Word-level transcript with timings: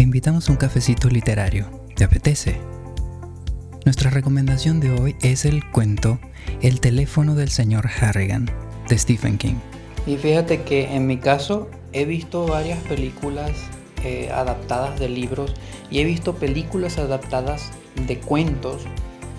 te 0.00 0.04
invitamos 0.04 0.48
a 0.48 0.52
un 0.52 0.56
cafecito 0.56 1.10
literario. 1.10 1.68
¿Te 1.94 2.04
apetece? 2.04 2.58
Nuestra 3.84 4.08
recomendación 4.08 4.80
de 4.80 4.90
hoy 4.92 5.14
es 5.20 5.44
el 5.44 5.62
cuento 5.72 6.18
El 6.62 6.80
teléfono 6.80 7.34
del 7.34 7.50
señor 7.50 7.86
Harrigan 8.00 8.50
de 8.88 8.96
Stephen 8.96 9.36
King. 9.36 9.56
Y 10.06 10.16
fíjate 10.16 10.62
que 10.62 10.96
en 10.96 11.06
mi 11.06 11.18
caso 11.18 11.68
he 11.92 12.06
visto 12.06 12.46
varias 12.46 12.78
películas 12.84 13.50
eh, 14.02 14.30
adaptadas 14.32 14.98
de 14.98 15.10
libros 15.10 15.52
y 15.90 15.98
he 15.98 16.04
visto 16.04 16.34
películas 16.34 16.96
adaptadas 16.96 17.70
de 18.06 18.18
cuentos 18.20 18.80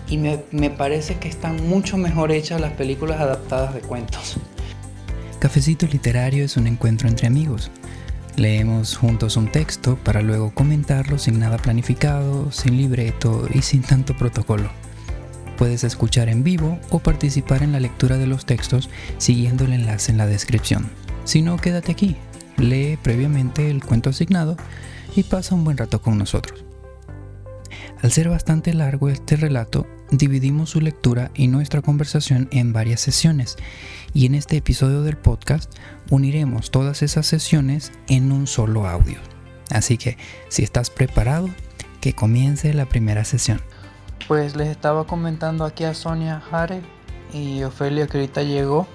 y 0.08 0.20
me, 0.20 0.44
me 0.52 0.70
parece 0.70 1.16
que 1.16 1.28
están 1.28 1.68
mucho 1.68 1.98
mejor 1.98 2.32
hechas 2.32 2.62
las 2.62 2.74
películas 2.74 3.20
adaptadas 3.20 3.74
de 3.74 3.80
cuentos. 3.80 4.38
Cafecito 5.40 5.88
literario 5.88 6.46
es 6.46 6.56
un 6.56 6.68
encuentro 6.68 7.08
entre 7.08 7.26
amigos 7.26 7.72
Leemos 8.38 8.98
juntos 8.98 9.38
un 9.38 9.52
texto 9.52 9.98
para 9.98 10.22
luego 10.22 10.52
comentarlo 10.52 11.20
sin 11.20 11.40
nada 11.40 11.58
planificado, 11.58 12.52
sin 12.52 12.78
libreto 12.78 13.48
y 13.54 13.62
sin 13.62 13.82
tanto 13.82 14.16
protocolo. 14.16 14.70
Puedes 15.58 15.84
escuchar 15.84 16.30
en 16.30 16.44
vivo 16.44 16.80
o 16.90 17.00
participar 17.00 17.62
en 17.62 17.72
la 17.72 17.80
lectura 17.80 18.18
de 18.18 18.28
los 18.28 18.46
textos 18.46 18.90
siguiendo 19.18 19.66
el 19.66 19.74
enlace 19.74 20.12
en 20.12 20.18
la 20.18 20.26
descripción. 20.26 20.90
Si 21.24 21.42
no, 21.42 21.58
quédate 21.58 21.92
aquí, 21.92 22.16
lee 22.58 22.98
previamente 23.02 23.70
el 23.70 23.84
cuento 23.84 24.10
asignado 24.10 24.58
y 25.16 25.24
pasa 25.24 25.54
un 25.54 25.64
buen 25.64 25.78
rato 25.78 26.02
con 26.02 26.18
nosotros. 26.18 26.71
Al 28.02 28.12
ser 28.12 28.30
bastante 28.30 28.74
largo 28.74 29.10
este 29.10 29.36
relato, 29.36 29.86
dividimos 30.10 30.72
su 30.72 30.82
lectura 30.82 31.30
y 31.36 31.48
nuestra 31.48 31.84
conversación 31.84 32.50
en 32.52 32.74
varias 32.74 33.00
sesiones 33.00 33.58
y 34.12 34.26
en 34.26 34.34
este 34.34 34.58
episodio 34.58 35.04
del 35.04 35.18
podcast 35.18 35.72
uniremos 36.10 36.72
todas 36.72 37.04
esas 37.04 37.28
sesiones 37.28 37.92
en 38.08 38.32
un 38.32 38.48
solo 38.48 38.88
audio. 38.88 39.20
Así 39.70 40.00
que 40.00 40.18
si 40.50 40.64
estás 40.64 40.90
preparado, 40.90 41.48
que 42.02 42.14
comience 42.14 42.74
la 42.74 42.88
primera 42.88 43.24
sesión. 43.24 43.62
Pues 44.28 44.56
les 44.56 44.70
estaba 44.70 45.06
comentando 45.06 45.64
aquí 45.64 45.84
a 45.84 45.94
Sonia 45.94 46.42
Jare 46.42 46.82
y 47.34 47.62
Ofelia 47.62 48.08
que 48.08 48.18
ahorita 48.18 48.42
llegó 48.42 48.88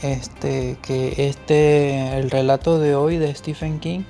este 0.00 0.78
que 0.80 1.28
este 1.28 2.18
el 2.18 2.30
relato 2.30 2.78
de 2.78 2.94
hoy 2.94 3.16
de 3.16 3.34
Stephen 3.34 3.80
King 3.80 4.02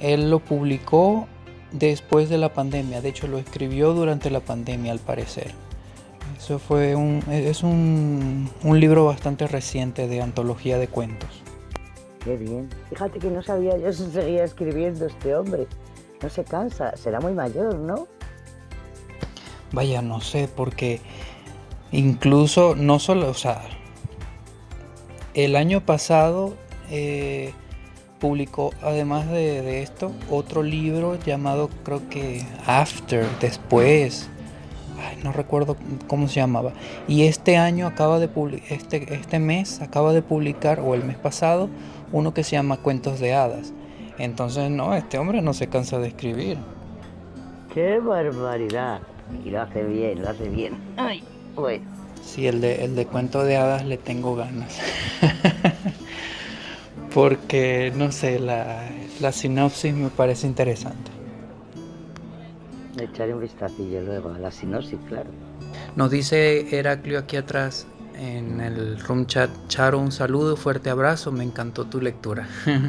él 0.00 0.30
lo 0.30 0.40
publicó 0.40 1.28
después 1.74 2.30
de 2.30 2.38
la 2.38 2.52
pandemia. 2.54 3.02
De 3.02 3.10
hecho, 3.10 3.26
lo 3.26 3.38
escribió 3.38 3.92
durante 3.92 4.30
la 4.30 4.40
pandemia, 4.40 4.92
al 4.92 5.00
parecer. 5.00 5.52
Eso 6.38 6.58
fue 6.58 6.94
un, 6.94 7.22
es 7.28 7.62
un, 7.62 8.50
un 8.62 8.80
libro 8.80 9.04
bastante 9.04 9.46
reciente 9.46 10.08
de 10.08 10.22
antología 10.22 10.78
de 10.78 10.88
cuentos. 10.88 11.42
Qué 12.24 12.36
bien. 12.36 12.70
Fíjate 12.88 13.18
que 13.18 13.28
no 13.28 13.42
sabía 13.42 13.76
yo 13.76 13.92
si 13.92 14.10
seguía 14.10 14.44
escribiendo 14.44 15.06
este 15.06 15.34
hombre. 15.34 15.66
No 16.22 16.30
se 16.30 16.44
cansa, 16.44 16.96
será 16.96 17.20
muy 17.20 17.32
mayor, 17.32 17.74
¿no? 17.74 18.08
Vaya, 19.72 20.00
no 20.00 20.20
sé, 20.20 20.48
porque 20.54 21.00
incluso 21.92 22.74
no 22.76 22.98
solo, 22.98 23.28
o 23.28 23.34
sea, 23.34 23.62
el 25.34 25.56
año 25.56 25.84
pasado 25.84 26.54
eh, 26.90 27.52
publicó, 28.18 28.72
además 28.82 29.28
de, 29.28 29.82
esto, 29.82 30.12
otro 30.30 30.62
libro 30.62 31.18
llamado, 31.24 31.68
creo 31.84 32.08
que 32.08 32.46
After, 32.66 33.26
después. 33.40 34.28
no 35.22 35.32
recuerdo 35.32 35.76
cómo 36.06 36.28
se 36.28 36.36
llamaba. 36.36 36.72
Y 37.08 37.24
este 37.24 37.56
año 37.56 37.86
acaba 37.86 38.18
de 38.18 38.28
este, 38.68 39.14
este 39.14 39.38
mes 39.38 39.80
acaba 39.80 40.12
de 40.12 40.22
publicar, 40.22 40.80
o 40.80 40.94
el 40.94 41.04
mes 41.04 41.16
pasado, 41.16 41.68
uno 42.12 42.34
que 42.34 42.44
se 42.44 42.52
llama 42.52 42.78
Cuentos 42.78 43.20
de 43.20 43.34
Hadas. 43.34 43.72
Entonces, 44.18 44.70
no, 44.70 44.94
este 44.94 45.18
hombre 45.18 45.42
no 45.42 45.52
se 45.52 45.68
cansa 45.68 45.98
de 45.98 46.08
escribir. 46.08 46.58
¡Qué 47.72 47.98
barbaridad! 47.98 49.00
Y 49.44 49.50
lo 49.50 49.62
hace 49.62 49.82
bien, 49.82 50.22
lo 50.22 50.30
hace 50.30 50.48
bien. 50.48 50.74
Ay, 50.96 51.24
bueno. 51.56 51.84
Sí, 52.22 52.46
el 52.46 52.60
de, 52.60 52.84
el 52.84 52.94
de 52.94 53.06
Cuentos 53.06 53.44
de 53.44 53.56
Hadas 53.56 53.84
le 53.84 53.98
tengo 53.98 54.36
ganas. 54.36 54.78
porque 57.14 57.92
no 57.94 58.10
sé, 58.10 58.40
la, 58.40 58.90
la 59.20 59.30
sinopsis 59.30 59.94
me 59.94 60.10
parece 60.10 60.48
interesante. 60.48 61.12
Le 62.96 63.04
echaré 63.04 63.32
un 63.32 63.40
vistacillo 63.40 64.02
luego 64.02 64.30
a 64.30 64.38
la 64.38 64.50
sinopsis, 64.50 64.98
claro. 65.08 65.30
Nos 65.94 66.10
dice 66.10 66.76
Heraclio 66.76 67.20
aquí 67.20 67.36
atrás 67.36 67.86
en 68.16 68.60
el 68.60 68.98
room 69.00 69.26
chat, 69.26 69.48
Charo, 69.68 70.00
un 70.00 70.10
saludo, 70.10 70.56
fuerte 70.56 70.90
abrazo, 70.90 71.30
me 71.30 71.44
encantó 71.44 71.84
tu 71.84 72.00
lectura. 72.00 72.48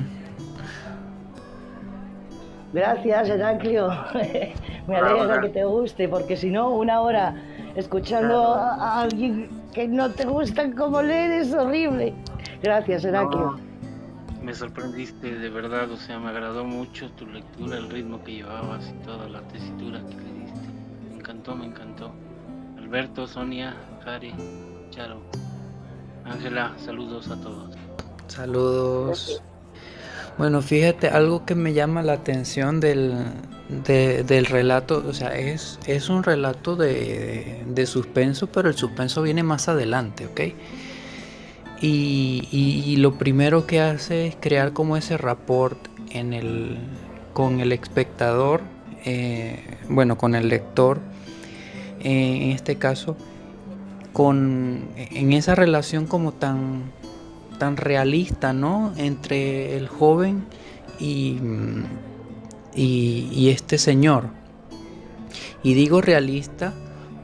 Gracias, 2.74 3.30
Heraclio. 3.30 3.90
me 4.88 4.98
alegra 4.98 5.40
que 5.42 5.50
te 5.50 5.64
guste, 5.66 6.10
porque 6.10 6.36
si 6.36 6.50
no, 6.50 6.72
una 6.72 7.00
hora 7.02 7.36
escuchando 7.76 8.56
a 8.56 9.02
alguien 9.02 9.50
que 9.72 9.88
no 9.88 10.10
te 10.10 10.26
gusta 10.26 10.70
como 10.72 11.04
leer 11.04 11.32
es 11.32 11.54
horrible. 11.54 12.14
Gracias, 12.64 13.06
Heraclio 13.06 13.65
me 14.46 14.54
sorprendiste 14.54 15.40
de 15.40 15.50
verdad, 15.50 15.90
o 15.92 15.98
sea, 15.98 16.20
me 16.20 16.30
agradó 16.30 16.64
mucho 16.66 17.10
tu 17.14 17.26
lectura, 17.26 17.78
el 17.78 17.90
ritmo 17.90 18.24
que 18.24 18.34
llevabas 18.34 18.88
y 18.88 19.04
toda 19.04 19.28
la 19.28 19.42
tesitura 19.48 20.00
que 20.02 20.14
le 20.14 20.40
diste. 20.40 20.68
Me 21.10 21.16
encantó, 21.16 21.56
me 21.56 21.66
encantó. 21.66 22.12
Alberto, 22.78 23.26
Sonia, 23.26 23.76
Cari, 24.04 24.36
Charo, 24.92 25.20
Ángela, 26.26 26.76
saludos 26.78 27.28
a 27.32 27.42
todos. 27.42 27.76
Saludos. 28.28 29.42
Bueno, 30.38 30.62
fíjate, 30.62 31.08
algo 31.08 31.44
que 31.44 31.56
me 31.56 31.74
llama 31.74 32.04
la 32.04 32.14
atención 32.14 32.80
del, 32.80 33.16
del 33.68 34.46
relato, 34.46 35.04
o 35.08 35.14
sea, 35.14 35.36
es, 35.36 35.80
es 35.88 36.08
un 36.08 36.22
relato 36.22 36.76
de, 36.76 37.64
de 37.66 37.86
suspenso, 37.88 38.46
pero 38.46 38.70
el 38.70 38.76
suspenso 38.76 39.24
viene 39.24 39.42
más 39.42 39.70
adelante, 39.70 40.28
¿ok? 40.28 40.42
Y, 41.82 42.96
lo 42.98 43.18
primero 43.18 43.68
que 43.68 43.82
hace 43.82 44.28
es 44.28 44.36
crear 44.40 44.74
como 44.74 44.98
ese 44.98 45.18
rapport 45.18 45.78
en 46.10 46.34
el, 46.34 46.78
con 47.34 47.60
el 47.60 47.72
espectador, 47.72 48.62
eh, 49.04 49.60
bueno, 49.90 50.18
con 50.18 50.34
el 50.36 50.48
lector, 50.48 51.00
eh, 52.00 52.40
en 52.44 52.52
este 52.52 52.78
caso, 52.78 53.18
con, 54.14 54.88
en 54.96 55.34
esa 55.34 55.56
relación 55.56 56.08
como 56.08 56.32
tan, 56.32 56.92
tan 57.60 57.78
realista, 57.78 58.54
¿no? 58.54 58.94
Entre 58.98 59.78
el 59.78 59.88
joven 59.88 60.46
y, 61.00 61.38
y, 62.76 63.50
este 63.50 63.78
señor. 63.78 64.30
Y 65.64 65.74
digo 65.74 66.02
realista 66.02 66.74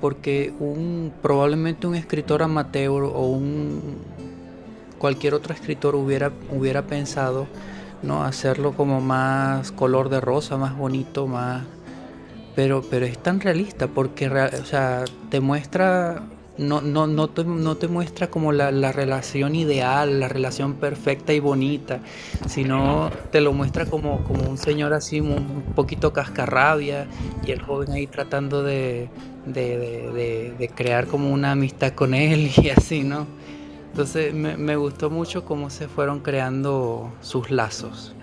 porque 0.02 0.54
un, 0.60 1.14
probablemente 1.22 1.88
un 1.88 1.96
escritor 1.96 2.44
amateur 2.44 3.04
o 3.04 3.28
un, 3.28 3.98
cualquier 5.02 5.34
otro 5.34 5.52
escritor 5.52 5.96
hubiera, 5.96 6.32
hubiera 6.52 6.84
pensado 6.84 7.48
¿no? 8.04 8.24
hacerlo 8.24 8.74
como 8.74 9.02
más 9.02 9.72
color 9.72 10.10
de 10.10 10.22
rosa, 10.22 10.58
más 10.58 10.78
bonito, 10.78 11.26
más... 11.26 11.64
Pero, 12.56 12.84
pero 12.88 13.06
es 13.06 13.18
tan 13.18 13.40
realista 13.40 13.88
porque 13.88 14.28
o 14.28 14.66
sea, 14.66 15.06
te 15.30 15.40
muestra, 15.40 16.22
no, 16.58 16.82
no, 16.82 17.08
no, 17.08 17.30
te, 17.30 17.46
no 17.46 17.78
te 17.78 17.88
muestra 17.88 18.28
como 18.28 18.52
la, 18.52 18.72
la, 18.72 18.92
relación 18.92 19.56
ideal, 19.56 20.20
la 20.20 20.28
relación 20.28 20.74
perfecta 20.74 21.34
y 21.34 21.40
bonita, 21.40 22.02
sino 22.48 23.10
te 23.32 23.40
lo 23.40 23.54
muestra 23.54 23.86
como, 23.86 24.24
como 24.26 24.50
un 24.50 24.58
señor 24.58 24.94
así 24.94 25.22
un 25.22 25.64
poquito 25.74 26.12
cascarrabia 26.12 27.08
y 27.48 27.52
el 27.52 27.62
joven 27.62 27.94
ahí 27.94 28.06
tratando 28.06 28.64
de, 28.64 29.10
de, 29.46 29.78
de, 30.14 30.54
de 30.60 30.70
crear 30.70 31.08
como 31.08 31.32
una 31.32 31.54
amistad 31.54 31.94
con 31.94 32.14
él 32.14 32.52
y 32.62 32.70
así, 32.70 33.04
¿no? 33.04 33.26
Entonces 33.92 34.34
me, 34.34 34.76
gustó 34.78 35.10
mucho 35.10 35.44
cómo 35.44 35.70
se 35.70 35.90
fueron 35.90 36.22
creando 36.22 37.12
sus 37.20 37.52
lazos. 37.52 38.16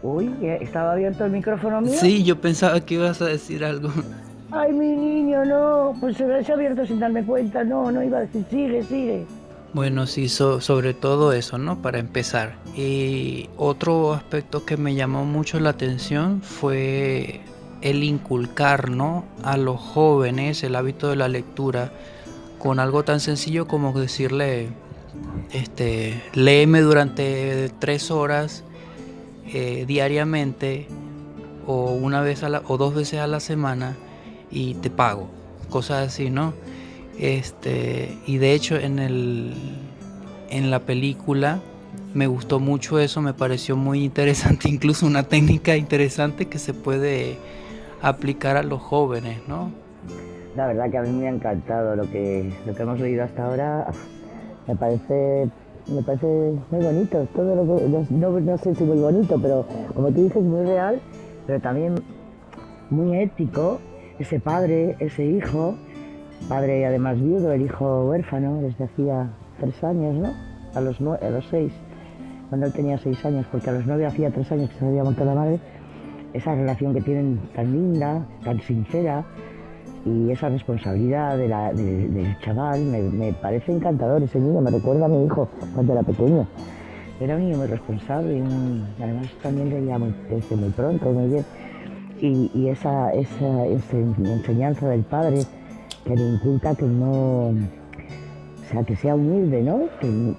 Uy, 0.00 0.32
¿estaba 0.60 0.92
abierto 0.92 1.24
el 1.24 1.32
micrófono 1.32 1.80
mío? 1.80 1.94
Sí, 1.98 2.22
yo 2.22 2.40
pensaba 2.40 2.80
que 2.80 2.94
ibas 2.94 3.20
a 3.20 3.26
decir 3.26 3.64
algo. 3.64 3.90
Ay, 4.52 4.72
mi 4.72 4.94
niño, 4.94 5.44
no, 5.44 5.96
pues 6.00 6.16
se 6.16 6.24
ha 6.24 6.54
abierto 6.54 6.86
sin 6.86 7.00
darme 7.00 7.24
cuenta, 7.24 7.64
no, 7.64 7.90
no 7.90 8.00
iba 8.00 8.18
a 8.18 8.20
decir, 8.20 8.44
sigue, 8.48 8.84
sigue. 8.84 9.26
Bueno, 9.72 10.06
sí, 10.06 10.28
sobre 10.28 10.94
todo 10.94 11.32
eso, 11.32 11.58
¿no? 11.58 11.82
Para 11.82 11.98
empezar. 11.98 12.54
Y 12.76 13.50
otro 13.56 14.14
aspecto 14.14 14.64
que 14.64 14.76
me 14.76 14.94
llamó 14.94 15.24
mucho 15.24 15.58
la 15.58 15.70
atención 15.70 16.42
fue 16.42 17.40
el 17.82 18.04
inculcar, 18.04 18.88
¿no? 18.88 19.24
A 19.42 19.56
los 19.56 19.80
jóvenes 19.80 20.62
el 20.62 20.76
hábito 20.76 21.10
de 21.10 21.16
la 21.16 21.26
lectura 21.26 21.90
con 22.66 22.80
algo 22.80 23.04
tan 23.04 23.20
sencillo 23.20 23.68
como 23.68 23.92
decirle, 23.92 24.70
este, 25.52 26.20
léeme 26.34 26.80
durante 26.80 27.70
tres 27.78 28.10
horas 28.10 28.64
eh, 29.46 29.84
diariamente 29.86 30.88
o 31.64 31.92
una 31.92 32.22
vez 32.22 32.42
a 32.42 32.48
la, 32.48 32.62
o 32.66 32.76
dos 32.76 32.92
veces 32.92 33.20
a 33.20 33.28
la 33.28 33.38
semana 33.38 33.96
y 34.50 34.74
te 34.74 34.90
pago, 34.90 35.28
cosas 35.70 36.08
así, 36.08 36.28
¿no? 36.28 36.54
Este, 37.20 38.18
y 38.26 38.38
de 38.38 38.54
hecho 38.54 38.74
en 38.74 38.98
el 38.98 39.54
en 40.50 40.72
la 40.72 40.80
película 40.80 41.60
me 42.14 42.26
gustó 42.26 42.58
mucho 42.58 42.98
eso, 42.98 43.22
me 43.22 43.32
pareció 43.32 43.76
muy 43.76 44.02
interesante, 44.02 44.68
incluso 44.76 45.06
una 45.06 45.22
técnica 45.22 45.76
interesante 45.76 46.46
que 46.46 46.58
se 46.58 46.74
puede 46.74 47.38
aplicar 48.02 48.56
a 48.56 48.64
los 48.64 48.82
jóvenes, 48.82 49.38
¿no? 49.46 49.85
La 50.56 50.66
verdad 50.66 50.90
que 50.90 50.98
a 50.98 51.02
mí 51.02 51.10
me 51.10 51.26
ha 51.26 51.30
encantado 51.30 51.94
lo 51.96 52.10
que, 52.10 52.50
lo 52.66 52.74
que 52.74 52.82
hemos 52.82 52.98
leído 52.98 53.24
hasta 53.24 53.44
ahora. 53.44 53.86
Me 54.66 54.74
parece, 54.74 55.48
me 55.86 56.02
parece 56.02 56.26
muy 56.70 56.84
bonito, 56.84 57.26
todo 57.34 57.54
lo 57.54 57.76
que, 57.76 57.88
no, 58.10 58.40
no 58.40 58.58
sé 58.58 58.74
si 58.74 58.84
muy 58.84 58.98
bonito, 58.98 59.38
pero 59.40 59.66
como 59.94 60.10
tú 60.10 60.24
dices, 60.24 60.42
muy 60.42 60.64
real, 60.64 61.00
pero 61.46 61.60
también 61.60 61.94
muy 62.90 63.18
ético. 63.18 63.78
Ese 64.18 64.40
padre, 64.40 64.96
ese 64.98 65.26
hijo, 65.26 65.76
padre 66.48 66.86
además 66.86 67.20
viudo, 67.20 67.52
el 67.52 67.62
hijo 67.62 68.08
huérfano 68.08 68.62
desde 68.62 68.84
hacía 68.84 69.28
tres 69.60 69.84
años, 69.84 70.14
¿no? 70.14 70.32
A 70.74 70.80
los, 70.80 71.00
a 71.00 71.30
los 71.30 71.46
seis 71.48 71.72
cuando 72.48 72.66
él 72.66 72.72
tenía 72.72 72.98
seis 72.98 73.24
años, 73.24 73.46
porque 73.50 73.70
a 73.70 73.72
los 73.72 73.86
nueve 73.86 74.06
hacía 74.06 74.30
tres 74.30 74.50
años 74.52 74.70
que 74.70 74.78
se 74.78 74.86
había 74.86 75.02
muerto 75.02 75.24
la 75.24 75.34
madre, 75.34 75.60
esa 76.32 76.54
relación 76.54 76.94
que 76.94 77.00
tienen 77.00 77.40
tan 77.54 77.72
linda, 77.72 78.26
tan 78.44 78.60
sincera, 78.60 79.24
y 80.06 80.30
esa 80.30 80.48
responsabilidad 80.48 81.36
del 81.36 82.38
chaval, 82.40 82.80
me, 82.80 83.32
parece 83.32 83.72
encantador 83.72 84.22
ese 84.22 84.38
niño, 84.38 84.60
me 84.60 84.70
recuerda 84.70 85.06
a 85.06 85.08
mi 85.08 85.24
hijo 85.24 85.48
cuando 85.74 85.92
era 85.92 86.02
pequeño. 86.02 86.46
Era 87.18 87.34
un 87.34 87.46
niño 87.46 87.56
muy 87.56 87.66
responsable 87.66 88.38
y, 88.38 89.02
además 89.02 89.26
también 89.42 89.70
leía 89.70 89.98
muy, 89.98 90.14
desde 90.30 90.54
muy 90.54 90.70
pronto, 90.70 91.10
muy 91.10 91.28
bien. 91.28 91.44
Y, 92.20 92.68
esa, 92.68 93.10
esa, 93.12 93.66
enseñanza 93.66 94.88
del 94.88 95.02
padre 95.02 95.42
que 96.04 96.14
le 96.14 96.34
inculca 96.34 96.74
que 96.76 96.86
no, 96.86 97.48
o 97.48 97.54
sea, 98.70 98.84
que 98.84 98.94
sea 98.94 99.16
humilde, 99.16 99.62
¿no? 99.62 99.88
Que, 100.00 100.34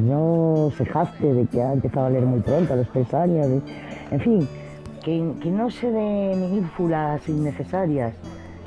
no 0.00 0.70
se 0.76 0.84
jacte 0.84 1.32
de 1.32 1.46
que 1.46 1.62
ha 1.62 1.72
empezado 1.72 2.06
a 2.06 2.10
leer 2.10 2.26
muy 2.26 2.40
pronto, 2.40 2.74
a 2.74 2.76
los 2.76 2.88
tres 2.90 3.12
años. 3.14 3.62
En 4.10 4.20
fin, 4.20 4.48
que, 5.02 5.50
no 5.50 5.70
se 5.70 5.90
den 5.90 6.54
ínfulas 6.54 7.26
innecesarias, 7.28 8.14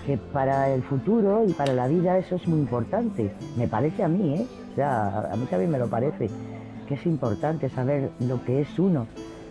que 0.06 0.18
para 0.18 0.70
el 0.70 0.84
futuro 0.84 1.44
y 1.48 1.54
para 1.54 1.74
la 1.74 1.88
vida 1.88 2.18
eso 2.18 2.36
es 2.36 2.48
muy 2.48 2.60
importante. 2.60 3.32
Me 3.58 3.68
parece 3.68 4.04
a 4.04 4.08
mí, 4.08 4.36
¿eh? 4.36 4.48
O 4.72 4.76
sea, 4.76 5.32
a 5.32 5.36
mí 5.36 5.46
también 5.46 5.72
me 5.72 5.80
lo 5.80 5.90
parece, 5.90 6.30
que 6.88 6.94
es 6.94 7.06
importante 7.06 7.70
saber 7.70 8.10
lo 8.20 8.44
que 8.44 8.62
es 8.62 8.80
uno, 8.80 9.08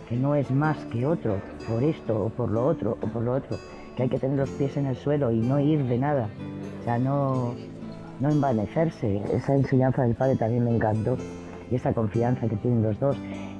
que 0.09 0.15
no 0.15 0.35
es 0.35 0.49
más 0.51 0.77
que 0.85 1.05
otro, 1.05 1.37
por 1.67 1.83
esto 1.83 2.25
o 2.25 2.29
por 2.29 2.49
lo 2.49 2.65
otro 2.65 2.97
o 3.01 3.07
por 3.07 3.23
lo 3.23 3.33
otro, 3.33 3.57
que 3.95 4.03
hay 4.03 4.09
que 4.09 4.19
tener 4.19 4.37
los 4.37 4.49
pies 4.49 4.77
en 4.77 4.87
el 4.87 4.95
suelo 4.95 5.31
y 5.31 5.39
no 5.39 5.59
ir 5.59 5.83
de 5.85 5.97
nada. 5.97 6.29
O 6.81 6.83
sea, 6.83 6.97
no 6.97 7.53
no 8.21 8.29
envanecerse. 8.29 9.21
Esa 9.33 9.55
enseñanza 9.55 10.03
del 10.03 10.15
padre 10.15 10.35
también 10.37 10.63
me 10.63 10.75
encantó 10.75 11.17
y 11.69 11.75
esa 11.75 11.91
confianza 11.93 12.47
que 12.47 12.55
tienen 12.57 12.83
los 12.83 12.99
dos. 12.99 13.17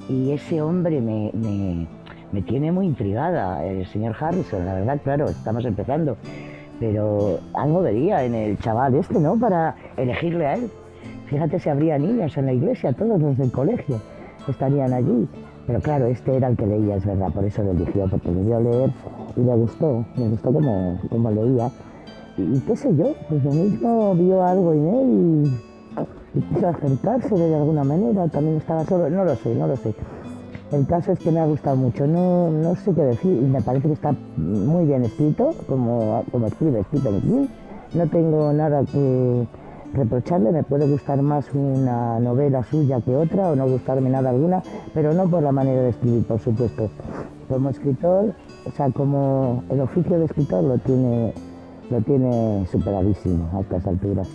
Y 0.08 0.30
ese 0.32 0.62
hombre 0.62 1.00
me, 1.00 1.30
me, 1.34 2.42
tiene 2.42 2.72
muy 2.72 2.86
intrigada, 2.86 3.64
el 3.64 3.86
señor 3.86 4.16
Harrison, 4.18 4.64
la 4.64 4.74
verdad, 4.74 5.00
claro, 5.02 5.28
estamos 5.28 5.64
empezando. 5.64 6.16
Pero 6.82 7.38
algo 7.54 7.80
vería 7.80 8.24
en 8.24 8.34
el 8.34 8.58
chaval 8.58 8.96
este, 8.96 9.20
¿no? 9.20 9.38
Para 9.38 9.76
elegirle 9.96 10.46
a 10.46 10.54
él. 10.54 10.68
Fíjate 11.26 11.60
si 11.60 11.68
habría 11.68 11.96
niños 11.96 12.36
en 12.36 12.46
la 12.46 12.54
iglesia, 12.54 12.92
todos 12.92 13.20
los 13.20 13.38
del 13.38 13.52
colegio 13.52 14.00
estarían 14.48 14.92
allí. 14.92 15.28
Pero 15.64 15.78
claro, 15.78 16.06
este 16.06 16.36
era 16.36 16.48
el 16.48 16.56
que 16.56 16.66
leía, 16.66 16.96
es 16.96 17.06
verdad, 17.06 17.32
por 17.32 17.44
eso 17.44 17.62
lo 17.62 17.70
eligió, 17.70 18.08
porque 18.10 18.32
me 18.32 18.42
dio 18.42 18.58
leer 18.58 18.90
y 19.36 19.42
le 19.42 19.54
gustó, 19.54 20.04
me 20.16 20.28
gustó 20.30 20.52
como, 20.52 20.98
como 21.08 21.30
leía 21.30 21.70
y 22.36 22.58
qué 22.66 22.74
sé 22.74 22.96
yo, 22.96 23.14
pues 23.28 23.44
lo 23.44 23.52
mismo 23.52 24.14
vio 24.16 24.42
algo 24.42 24.72
en 24.72 24.88
él 24.88 25.44
y, 26.34 26.40
quiso 26.40 26.66
acercarse 26.66 27.32
de 27.32 27.54
alguna 27.54 27.84
manera, 27.84 28.26
también 28.26 28.56
estaba 28.56 28.84
solo, 28.86 29.08
no 29.08 29.24
lo 29.24 29.36
sé, 29.36 29.54
no 29.54 29.68
lo 29.68 29.76
sé. 29.76 29.94
El 30.72 30.86
caso 30.86 31.12
es 31.12 31.18
que 31.18 31.30
me 31.30 31.38
ha 31.38 31.46
gustado 31.46 31.76
mucho, 31.76 32.06
no, 32.06 32.50
no 32.50 32.74
sé 32.76 32.94
qué 32.94 33.02
decir 33.02 33.30
y 33.30 33.44
me 33.44 33.60
parece 33.60 33.88
que 33.88 33.94
está 33.94 34.14
muy 34.36 34.86
bien 34.86 35.04
escrito, 35.04 35.50
como, 35.68 36.24
como 36.32 36.46
escribe 36.46 36.82
Stephen 36.84 37.20
King. 37.20 37.46
No 37.94 38.08
tengo 38.08 38.52
nada 38.54 38.82
que 38.84 39.46
reprocharle, 39.92 40.50
me 40.50 40.62
puede 40.62 40.88
gustar 40.88 41.20
más 41.20 41.52
una 41.52 42.18
novela 42.20 42.62
suya 42.62 43.02
que 43.02 43.14
otra 43.14 43.50
o 43.50 43.56
no 43.56 43.68
gustarme 43.68 44.08
nada 44.08 44.30
alguna, 44.30 44.62
pero 44.94 45.12
no 45.12 45.28
por 45.28 45.42
la 45.42 45.52
manera 45.52 45.82
de 45.82 45.90
escribir, 45.90 46.26
por 46.26 46.40
supuesto. 46.40 46.88
Como 47.48 47.68
escritor, 47.68 48.34
o 48.66 48.70
sea, 48.70 48.90
como 48.90 49.62
el 49.68 49.80
oficio 49.82 50.18
de 50.18 50.24
escritor 50.24 50.64
lo 50.64 50.78
tiene 50.78 51.34
lo 51.90 52.00
tiene 52.00 52.66
superadísimo 52.66 53.50
a 53.52 53.60
estas 53.60 53.86
alturas. 53.86 54.28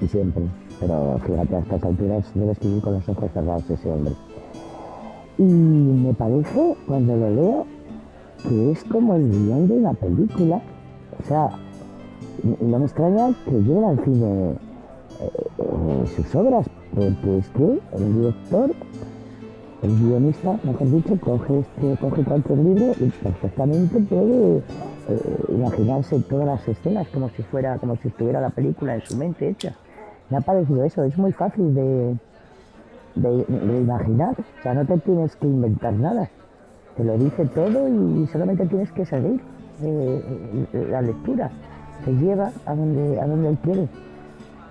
Y 0.00 0.06
siempre. 0.06 0.44
Pero 0.78 1.18
fíjate, 1.26 1.56
a 1.56 1.58
estas 1.58 1.82
alturas 1.82 2.30
debe 2.34 2.52
escribir 2.52 2.82
con 2.82 2.94
los 2.94 3.08
ojos 3.08 3.30
cerrados 3.32 3.68
ese 3.68 3.90
hombre. 3.90 4.12
Y 5.38 5.42
me 5.42 6.14
parece, 6.14 6.76
cuando 6.86 7.16
lo 7.16 7.30
leo, 7.30 7.66
que 8.48 8.72
es 8.72 8.84
como 8.84 9.14
el 9.14 9.30
guion 9.30 9.68
de 9.68 9.74
una 9.74 9.92
película. 9.92 10.62
O 11.20 11.24
sea, 11.26 11.50
no 12.42 12.78
me 12.78 12.84
extraña 12.84 13.34
que 13.44 13.50
lleguen 13.50 13.84
al 13.84 14.04
cine 14.04 14.50
eh, 15.20 15.30
eh, 15.58 16.04
sus 16.14 16.34
obras, 16.34 16.66
porque 16.94 17.38
es 17.38 17.48
que 17.50 17.80
el 17.96 18.14
director, 18.14 18.70
el 19.82 19.98
guionista, 19.98 20.58
mejor 20.62 20.90
dicho, 20.90 21.18
coge, 21.20 21.60
este, 21.60 21.96
coge 22.00 22.24
cualquier 22.24 22.58
libro 22.58 22.92
y 23.00 23.10
perfectamente 23.10 24.00
puede 24.00 24.58
eh, 24.58 25.44
imaginarse 25.48 26.18
todas 26.20 26.46
las 26.46 26.68
escenas 26.68 27.08
como 27.08 27.28
si 27.30 27.42
fuera, 27.42 27.78
como 27.78 27.96
si 27.96 28.08
estuviera 28.08 28.40
la 28.40 28.50
película 28.50 28.94
en 28.94 29.02
su 29.02 29.16
mente 29.16 29.48
hecha. 29.48 29.74
Me 30.30 30.38
ha 30.38 30.40
parecido 30.40 30.82
eso, 30.84 31.04
es 31.04 31.16
muy 31.16 31.32
fácil 31.32 31.74
de, 31.74 32.16
de, 33.16 33.78
imaginar, 33.78 34.36
o 34.38 34.62
sea, 34.62 34.74
no 34.74 34.86
te 34.86 34.98
tienes 34.98 35.34
que 35.36 35.46
inventar 35.46 35.92
nada, 35.94 36.30
te 36.96 37.04
lo 37.04 37.18
dice 37.18 37.46
todo 37.46 37.88
y 37.88 38.26
solamente 38.28 38.66
tienes 38.66 38.92
que 38.92 39.04
seguir 39.04 39.40
eh, 39.82 40.66
la 40.90 41.02
lectura, 41.02 41.50
te 42.04 42.12
lleva 42.12 42.52
a 42.66 42.74
donde, 42.74 43.20
a 43.20 43.26
donde 43.26 43.48
él. 43.48 43.88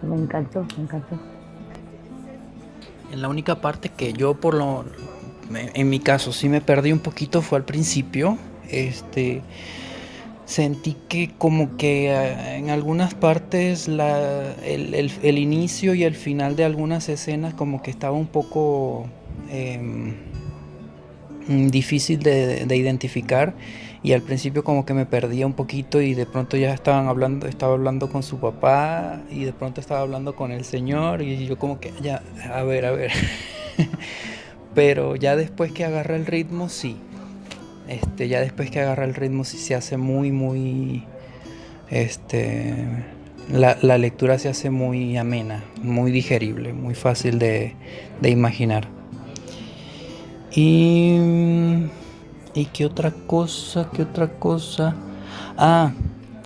Me 0.02 0.16
encantó, 0.16 0.66
me 0.78 0.84
encantó. 0.84 1.16
En 3.12 3.22
la 3.22 3.30
única 3.30 3.56
parte 3.62 3.90
que 3.90 4.14
yo 4.14 4.36
por 4.36 4.54
lo 4.54 4.86
en 5.52 5.90
mi 5.90 6.00
caso 6.00 6.32
sí 6.32 6.50
me 6.50 6.62
perdí 6.62 6.92
un 6.92 7.00
poquito 7.00 7.42
fue 7.42 7.60
al 7.60 7.66
principio, 7.66 8.38
este 8.70 9.42
sentí 10.46 10.96
que 11.10 11.32
como 11.38 11.76
que 11.76 12.12
eh, 12.12 12.58
en 12.58 12.70
algunas 12.70 13.14
partes 13.14 13.88
el, 13.88 15.38
inicio 15.38 15.96
y 15.96 16.04
el 16.04 16.16
final 16.16 16.56
de 16.56 16.64
algunas 16.64 17.10
escenas 17.10 17.54
como 17.54 17.82
que 17.82 17.92
estaba 17.92 18.16
un 18.16 18.28
poco 18.28 19.08
em, 19.52 20.14
difícil 21.48 22.20
de, 22.20 22.66
identificar 22.76 23.56
y 24.04 24.14
al 24.14 24.22
principio 24.22 24.64
como 24.64 24.86
que 24.86 24.94
me 24.94 25.08
perdía 25.08 25.48
un 25.48 25.54
poquito 25.54 26.00
y 26.00 26.14
de 26.14 26.28
pronto 26.28 26.58
ya 26.58 26.74
estaban 26.74 27.08
hablando, 27.08 27.48
estaba 27.48 27.74
hablando 27.74 28.10
con 28.10 28.22
su 28.22 28.38
papá 28.40 29.22
y 29.32 29.46
de 29.46 29.54
pronto 29.54 29.82
estaba 29.82 30.02
hablando 30.02 30.36
con 30.36 30.52
el 30.52 30.64
señor 30.64 31.24
y 31.24 31.48
yo 31.48 31.58
como 31.58 31.80
que 31.80 31.92
ya, 32.02 32.22
a 32.54 32.62
ver, 32.62 32.86
a 32.86 32.92
ver. 32.92 33.12
Pero 34.76 35.16
ya 35.16 35.36
después 35.36 35.72
que 35.72 35.86
agarra 35.86 36.18
el 36.18 36.28
ritmo, 36.28 36.70
sí, 36.70 36.98
este, 37.88 38.28
ya 38.28 38.40
después 38.40 38.72
que 38.72 38.80
agarra 38.82 39.06
el 39.06 39.14
ritmo 39.14 39.44
se 39.44 39.76
hace 39.76 39.98
muy, 39.98 40.32
muy, 40.32 41.04
este, 41.90 43.06
la, 43.52 43.76
lectura 43.98 44.40
se 44.40 44.50
hace 44.50 44.70
muy 44.70 45.18
amena, 45.18 45.64
muy 45.82 46.12
digerible, 46.12 46.74
muy 46.74 46.96
fácil 46.96 47.40
de, 47.40 47.76
imaginar. 48.24 48.88
Y, 50.52 51.18
y 52.54 52.66
qué 52.74 52.86
otra 52.86 53.12
cosa, 53.12 53.90
qué 53.94 54.04
otra 54.04 54.40
cosa. 54.40 54.96
Ah, 55.58 55.92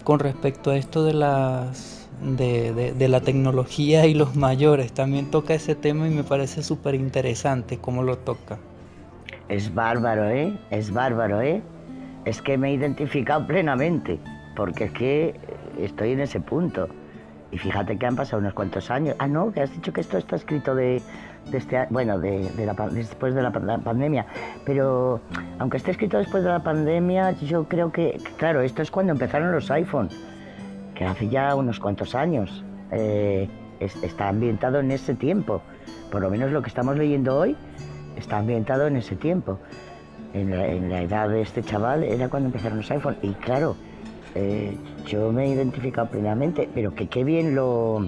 con 0.03 0.19
respecto 0.19 0.71
a 0.71 0.77
esto 0.77 1.03
de 1.03 1.13
las 1.13 2.07
de, 2.21 2.93
de, 2.93 3.07
la 3.07 3.21
tecnología 3.21 4.05
y 4.05 4.13
los 4.13 4.35
mayores, 4.35 4.91
también 4.91 5.31
toca 5.31 5.53
ese 5.53 5.75
tema 5.75 6.07
y 6.07 6.11
me 6.11 6.23
parece 6.23 6.63
súper 6.63 6.95
interesante 6.95 7.77
cómo 7.77 8.03
lo 8.03 8.17
toca. 8.17 8.59
Es 9.49 9.73
bárbaro, 9.73 10.29
¿eh? 10.29 10.55
Es 10.69 10.93
bárbaro, 10.93 11.41
¿eh? 11.41 11.63
Es 12.23 12.39
que 12.41 12.55
me 12.57 12.69
he 12.69 12.73
identificado 12.73 13.47
plenamente, 13.47 14.19
porque 14.55 14.85
es 14.85 14.91
que 14.91 15.39
estoy 15.79 16.11
en 16.11 16.19
ese 16.19 16.39
punto. 16.39 16.87
Y 17.51 17.57
fíjate 17.57 17.97
que 17.97 18.05
han 18.05 18.15
pasado 18.15 18.39
unos 18.41 18.53
cuantos 18.53 18.91
años. 18.91 19.15
Ah, 19.17 19.27
no, 19.27 19.51
que 19.51 19.61
has 19.61 19.71
dicho 19.71 19.91
que 19.91 20.01
esto 20.01 20.19
está 20.19 20.35
escrito 20.35 20.75
de, 20.75 21.01
este, 21.51 21.87
bueno, 21.89 22.19
de, 22.19 22.47
la, 22.63 22.73
después 22.91 23.33
de 23.33 23.41
la, 23.41 23.51
pandemia. 23.51 24.27
Pero 24.65 25.19
aunque 25.57 25.77
esté 25.77 25.91
escrito 25.91 26.19
después 26.19 26.43
de 26.43 26.49
la 26.49 26.61
pandemia, 26.61 27.31
yo 27.31 27.63
creo 27.67 27.91
que, 27.91 28.21
claro, 28.37 28.61
esto 28.61 28.83
es 28.83 28.91
cuando 28.91 29.13
empezaron 29.13 29.51
los 29.51 29.71
iPhones, 29.71 30.15
que 30.93 31.05
hace 31.05 31.27
ya 31.27 31.55
unos 31.55 31.79
cuantos 31.79 32.13
años. 32.13 32.63
Eh, 32.91 33.49
está 33.79 34.27
ambientado 34.27 34.79
en 34.79 34.91
ese 34.91 35.15
tiempo. 35.15 35.63
Por 36.11 36.21
lo 36.21 36.29
menos 36.29 36.51
lo 36.51 36.61
que 36.61 36.67
estamos 36.67 36.97
leyendo 36.97 37.35
hoy 37.35 37.55
está 38.19 38.37
ambientado 38.37 38.87
en 38.87 38.97
ese 38.97 39.15
tiempo. 39.15 39.59
En 40.33 40.89
la, 40.89 41.01
edad 41.01 41.27
de 41.29 41.41
este 41.41 41.63
chaval 41.63 42.03
era 42.03 42.29
cuando 42.29 42.47
empezaron 42.47 42.77
los 42.77 42.91
iPhones. 42.91 43.19
Y 43.23 43.33
claro, 43.33 43.75
eh, 44.35 44.77
yo 45.05 45.31
me 45.31 45.45
he 45.45 45.49
identificado 45.49 46.09
plenamente, 46.09 46.69
pero 46.73 46.93
que 46.93 47.07
qué 47.07 47.23
bien 47.23 47.55
lo. 47.55 48.07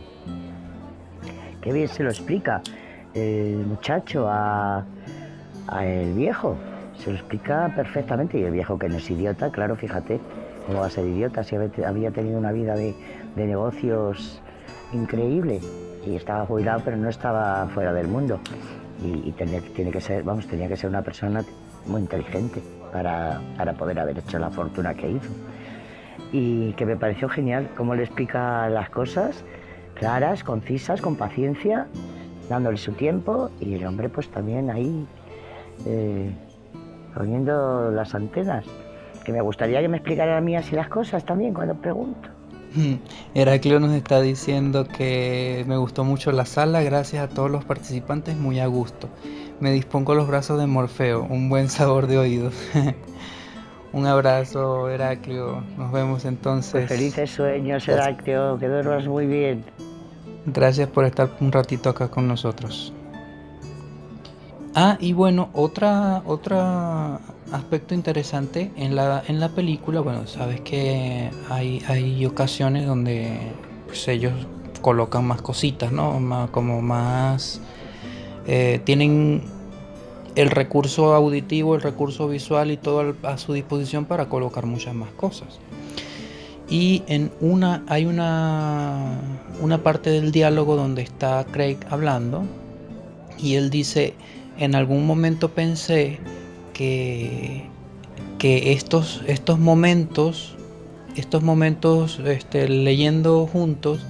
qué 1.62 1.74
bien 1.74 1.88
se 1.88 2.04
lo 2.04 2.10
explica. 2.10 2.62
el 3.14 3.66
muchacho 3.66 4.28
a, 4.30 4.86
a 5.68 5.86
el 5.86 6.14
viejo. 6.14 6.56
Se 6.98 7.10
lo 7.10 7.18
explica 7.18 7.74
perfectamente 7.76 8.38
y 8.38 8.44
el 8.44 8.52
viejo 8.52 8.78
que 8.78 8.88
no 8.88 8.98
es 8.98 9.10
idiota, 9.10 9.50
claro, 9.50 9.76
fíjate, 9.76 10.20
¿cómo 10.68 10.82
va 10.82 10.86
a 10.86 10.90
ser 10.92 11.08
idiota 11.08 11.44
si 11.44 11.56
había 11.56 12.12
tenido 12.12 12.38
una 12.38 12.52
vida 12.52 12.76
de, 12.76 12.94
de 13.36 13.46
negocios 13.48 14.40
increíble 14.94 15.60
y 16.06 16.16
estaba 16.16 16.46
jubilado 16.46 16.82
pero 16.84 16.98
no 16.98 17.10
estaba 17.10 17.68
fuera 17.74 17.94
del 17.94 18.08
mundo 18.08 18.40
y, 19.04 19.32
tenía, 19.32 19.62
tiene 19.76 19.92
que 19.92 20.02
ser, 20.02 20.24
vamos, 20.24 20.48
tenía 20.48 20.68
que 20.68 20.78
ser 20.78 20.90
una 20.90 21.02
persona 21.02 21.44
muy 21.88 22.02
inteligente 22.02 22.62
para, 22.92 23.42
para 23.58 23.74
poder 23.74 24.00
haber 24.00 24.20
hecho 24.20 24.38
la 24.40 24.50
fortuna 24.52 24.94
que 24.94 25.10
hizo. 25.10 25.32
Y 26.32 26.74
que 26.74 26.86
me 26.86 26.96
pareció 26.96 27.28
genial 27.30 27.70
cómo 27.76 27.96
le 27.96 28.04
explica 28.04 28.70
las 28.70 28.90
cosas 28.90 29.44
claras, 29.96 30.44
concisas, 30.44 31.02
con 31.02 31.16
paciencia, 31.16 31.88
dándole 32.50 32.78
su 32.78 32.94
tiempo 32.94 33.52
y 33.60 33.76
el 33.76 33.86
hombre 33.86 34.10
pues 34.10 34.30
también 34.30 34.70
ahí 34.70 35.06
eh, 35.86 36.32
poniendo 37.14 37.92
las 37.92 38.16
antenas. 38.16 38.66
Que 39.24 39.32
me 39.32 39.42
gustaría 39.42 39.80
que 39.82 39.88
me 39.88 39.98
explicara 39.98 40.38
a 40.38 40.42
mí 40.42 40.56
así 40.56 40.76
las 40.76 40.90
cosas 40.90 41.24
también 41.24 41.54
cuando 41.54 41.76
pregunto. 41.76 42.30
Heraclio 43.34 43.80
nos 43.80 43.94
está 43.94 44.22
diciendo 44.22 44.88
que 44.88 45.64
me 45.68 45.78
gustó 45.78 46.04
mucho 46.04 46.32
la 46.32 46.46
sala, 46.46 46.82
gracias 46.82 47.24
a 47.24 47.34
todos 47.34 47.52
los 47.52 47.66
participantes, 47.66 48.36
muy 48.36 48.60
a 48.60 48.68
gusto. 48.68 49.10
Me 49.60 49.72
dispongo 49.72 50.16
los 50.16 50.28
brazos 50.28 50.60
de 50.60 50.68
Morfeo, 50.68 51.24
un 51.30 51.50
buen 51.50 51.70
sabor 51.70 52.08
de 52.08 52.18
oídos. 52.18 52.54
un 53.94 54.06
abrazo, 54.06 54.90
Heraclio. 54.90 55.64
Nos 55.78 55.92
vemos 55.92 56.26
entonces. 56.26 56.88
Pues 56.88 56.88
felices 56.88 57.30
sueños, 57.30 57.88
Heraclio. 57.88 58.58
Que 58.58 58.68
duermas 58.68 59.06
muy 59.06 59.28
bien. 59.28 59.64
Gracias 60.46 60.90
por 60.90 61.06
estar 61.06 61.30
un 61.40 61.52
ratito 61.52 61.90
acá 61.90 62.08
con 62.08 62.28
nosotros. 62.28 62.94
Ah, 64.74 64.98
y 65.02 65.12
bueno, 65.12 65.50
otra, 65.54 66.24
otra 66.26 67.20
aspecto 67.52 67.94
interesante 67.94 68.72
en 68.78 68.96
la, 68.96 69.22
en 69.28 69.40
la 69.42 69.50
película, 69.50 70.00
bueno, 70.00 70.28
sabes 70.28 70.62
que 70.62 71.30
hay, 71.50 71.84
hay 71.88 72.26
ocasiones 72.26 72.88
donde 72.88 73.38
pues, 73.88 74.08
ellos 74.08 74.34
colocan 74.82 75.26
más 75.26 75.42
cositas, 75.42 75.92
¿no? 75.92 76.50
como 76.52 76.82
más... 76.82 77.62
Eh, 78.48 78.82
tienen 78.86 79.44
el 80.36 80.50
recurso 80.50 81.14
auditivo, 81.14 81.76
el 81.76 81.82
recurso 81.82 82.28
visual 82.28 82.72
y 82.72 82.78
todo 82.78 83.14
a 83.24 83.38
su 83.38 83.54
disposición 83.54 84.06
para 84.06 84.30
colocar 84.30 84.66
muchas 84.66 84.96
más 84.96 85.12
cosas. 85.12 85.60
Y 86.70 87.04
en 87.08 87.32
una 87.42 87.84
hay 87.88 88.06
una, 88.06 89.20
una 89.62 89.84
parte 89.84 90.10
del 90.10 90.32
diálogo 90.32 90.76
donde 90.76 91.02
está 91.02 91.46
Craig 91.52 91.78
hablando 91.90 92.44
y 93.38 93.56
él 93.56 93.70
dice, 93.70 94.14
en 94.62 94.76
algún 94.76 95.08
momento 95.08 95.50
pensé 95.50 96.20
que, 96.72 97.64
que 98.38 98.74
estos, 98.74 99.24
estos 99.26 99.58
momentos, 99.58 100.56
estos 101.16 101.42
momentos 101.42 102.22
este, 102.24 102.70
leyendo 102.70 103.48
juntos, 103.48 104.06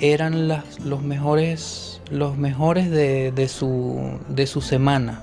eran 0.00 0.48
las, 0.48 0.80
los 0.80 1.02
mejores, 1.02 2.00
los 2.10 2.36
mejores 2.36 2.90
de, 2.90 3.30
de, 3.30 3.46
su, 3.46 4.18
de 4.28 4.48
su 4.48 4.60
semana 4.60 5.22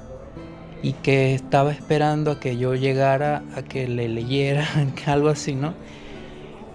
y 0.82 0.94
que 0.94 1.36
estaba 1.36 1.74
esperando 1.74 2.32
a 2.32 2.40
que 2.40 2.56
yo 2.56 2.74
llegara 2.74 3.44
a 3.54 3.64
que 3.64 3.90
le 3.90 4.08
leyera, 4.08 4.66
algo 5.08 5.28
así, 5.28 5.56
¿no? 5.56 5.74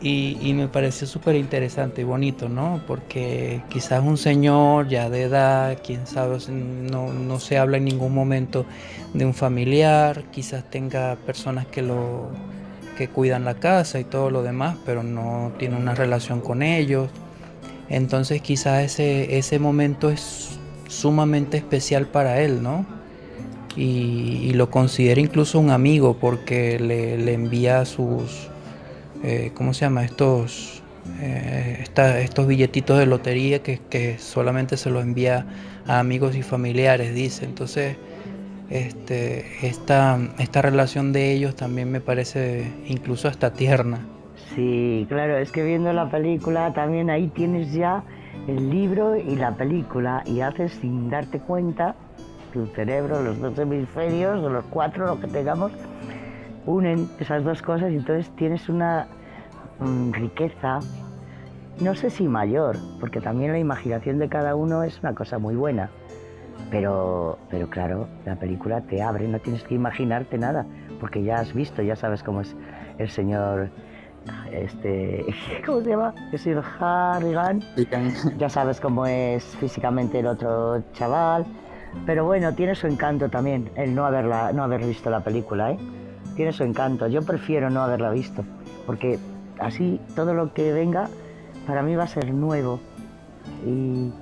Y, 0.03 0.53
me 0.53 0.69
pareció 0.69 1.07
súper 1.07 1.37
interesante 1.37 2.03
y 2.03 2.05
bonito, 2.05 2.51
¿no? 2.51 2.83
Porque 2.87 3.63
quizás 3.71 4.05
un 4.05 4.19
señor 4.19 4.89
ya 4.89 5.09
de 5.09 5.23
edad, 5.23 5.79
quién 5.83 6.07
sabe, 6.07 6.39
no, 6.51 7.13
no, 7.13 7.41
se 7.41 7.57
habla 7.57 7.79
en 7.79 7.87
ningún 7.87 8.15
momento 8.15 8.67
de 9.15 9.25
un 9.25 9.33
familiar, 9.33 10.25
quizás 10.31 10.69
tenga 10.71 11.17
personas 11.25 11.67
que 11.67 11.81
lo 11.81 12.29
que 12.99 13.09
cuidan 13.09 13.45
la 13.45 13.55
casa 13.55 13.99
y 13.99 14.05
todo 14.05 14.31
lo 14.31 14.43
demás, 14.43 14.77
pero 14.85 15.03
no 15.03 15.53
tiene 15.59 15.77
una 15.77 15.95
relación 15.95 16.41
con 16.41 16.63
ellos. 16.63 17.09
Entonces 17.89 18.43
quizás 18.43 18.85
ese, 18.85 19.39
ese 19.39 19.59
momento 19.59 20.11
es 20.11 20.59
sumamente 20.89 21.57
especial 21.57 22.07
para 22.07 22.41
él, 22.43 22.63
¿no? 22.63 22.85
Y, 23.77 24.53
lo 24.55 24.71
considera 24.71 25.21
incluso 25.21 25.59
un 25.59 25.71
amigo 25.71 26.17
porque 26.19 26.79
le, 26.81 27.19
le 27.19 27.35
envía 27.35 27.85
sus 27.85 28.49
eh, 29.27 29.51
¿cómo 29.55 29.75
se 29.75 29.85
llama? 29.85 30.05
Estos, 30.05 30.85
eh, 31.21 31.85
estos 32.21 32.47
billetitos 32.47 32.97
de 32.97 33.07
lotería 33.07 33.61
que, 33.61 34.17
solamente 34.19 34.77
se 34.77 34.89
los 34.89 35.03
envía 35.03 35.45
a 35.85 35.99
amigos 35.99 36.37
y 36.37 36.43
familiares, 36.43 37.13
dice. 37.13 37.45
Entonces, 37.45 37.97
este, 38.71 39.67
esta, 39.67 40.17
esta 40.39 40.63
relación 40.63 41.13
de 41.13 41.33
ellos 41.33 41.57
también 41.57 41.91
me 41.91 42.01
parece 42.01 42.71
incluso 42.87 43.27
hasta 43.27 43.53
tierna. 43.53 43.99
Sí, 44.55 45.07
claro, 45.09 45.39
es 45.39 45.51
que 45.51 45.65
viendo 45.65 45.93
la 45.93 46.09
película 46.09 46.73
también 46.73 47.11
ahí 47.11 47.27
tienes 47.27 47.73
ya 47.73 48.05
el 48.47 48.71
libro 48.71 49.17
y 49.17 49.35
la 49.35 49.57
película 49.57 50.23
y 50.25 50.41
haces 50.41 50.73
sin 50.81 51.11
darte 51.11 51.41
cuenta 51.41 51.97
tu 52.53 52.67
cerebro, 52.77 53.23
los 53.23 53.41
dos 53.41 53.59
hemisferios, 53.59 54.41
los 54.41 54.65
cuatro, 54.67 55.07
lo 55.07 55.21
que 55.21 55.27
tengamos, 55.27 55.73
unen 56.67 57.09
esas 57.19 57.45
dos 57.45 57.63
cosas 57.63 57.93
y 57.93 57.97
entonces 57.97 58.31
tienes 58.37 58.69
una 58.69 59.07
mm, 59.79 60.13
riqueza, 60.13 60.81
no 61.81 61.95
sé 61.95 62.11
si 62.11 62.29
mayor, 62.29 62.77
porque 63.01 63.21
también 63.21 63.53
la 63.53 63.59
imaginación 63.59 64.19
de 64.19 64.29
cada 64.29 64.55
uno 64.55 64.83
es 64.83 64.99
una 65.01 65.15
cosa 65.15 65.39
muy 65.39 65.55
buena, 65.55 65.91
pero, 66.71 67.39
pero 67.51 67.71
claro, 67.71 68.09
la 68.25 68.37
película 68.37 68.81
te 68.83 69.03
abre, 69.03 69.29
no 69.29 69.39
tienes 69.39 69.63
que 69.63 69.75
imaginarte 69.75 70.39
nada, 70.39 70.67
porque 71.01 71.23
ya 71.23 71.39
has 71.39 71.53
visto, 71.55 71.83
ya 71.83 71.97
sabes 71.97 72.23
cómo 72.23 72.41
es 72.41 72.57
el 72.99 73.09
señor, 73.09 73.71
este, 74.51 75.25
¿cómo 75.67 75.83
se 75.83 75.91
llama? 75.91 76.15
Es 76.33 76.47
el 76.47 76.61
Harrigan, 76.81 77.63
ya 78.39 78.49
sabes 78.49 78.81
cómo 78.81 79.07
es 79.07 79.45
físicamente 79.57 80.19
el 80.19 80.27
otro 80.27 80.83
chaval, 80.95 81.47
pero 82.05 82.25
bueno, 82.25 82.53
tiene 82.55 82.75
su 82.75 82.89
encanto 82.89 83.29
también 83.29 83.71
el 83.77 83.95
no, 83.95 84.05
haberla, 84.05 84.53
no 84.53 84.65
haber 84.65 84.85
visto 84.85 85.09
la 85.11 85.21
película, 85.21 85.73
¿eh? 85.73 85.79
Tiene 86.37 86.53
su 86.53 86.63
encanto. 86.63 87.09
Yo 87.09 87.23
prefiero 87.23 87.71
no 87.71 87.83
haberla 87.83 88.11
visto, 88.11 88.45
porque 88.87 89.19
así 89.59 90.01
todo 90.15 90.35
lo 90.35 90.53
que 90.53 90.73
venga 90.73 91.09
para 91.67 91.83
mí 91.83 91.97
va 91.97 92.05
a 92.05 92.09
ser 92.09 92.33
nuevo. 92.33 92.79
Y, 93.65 94.13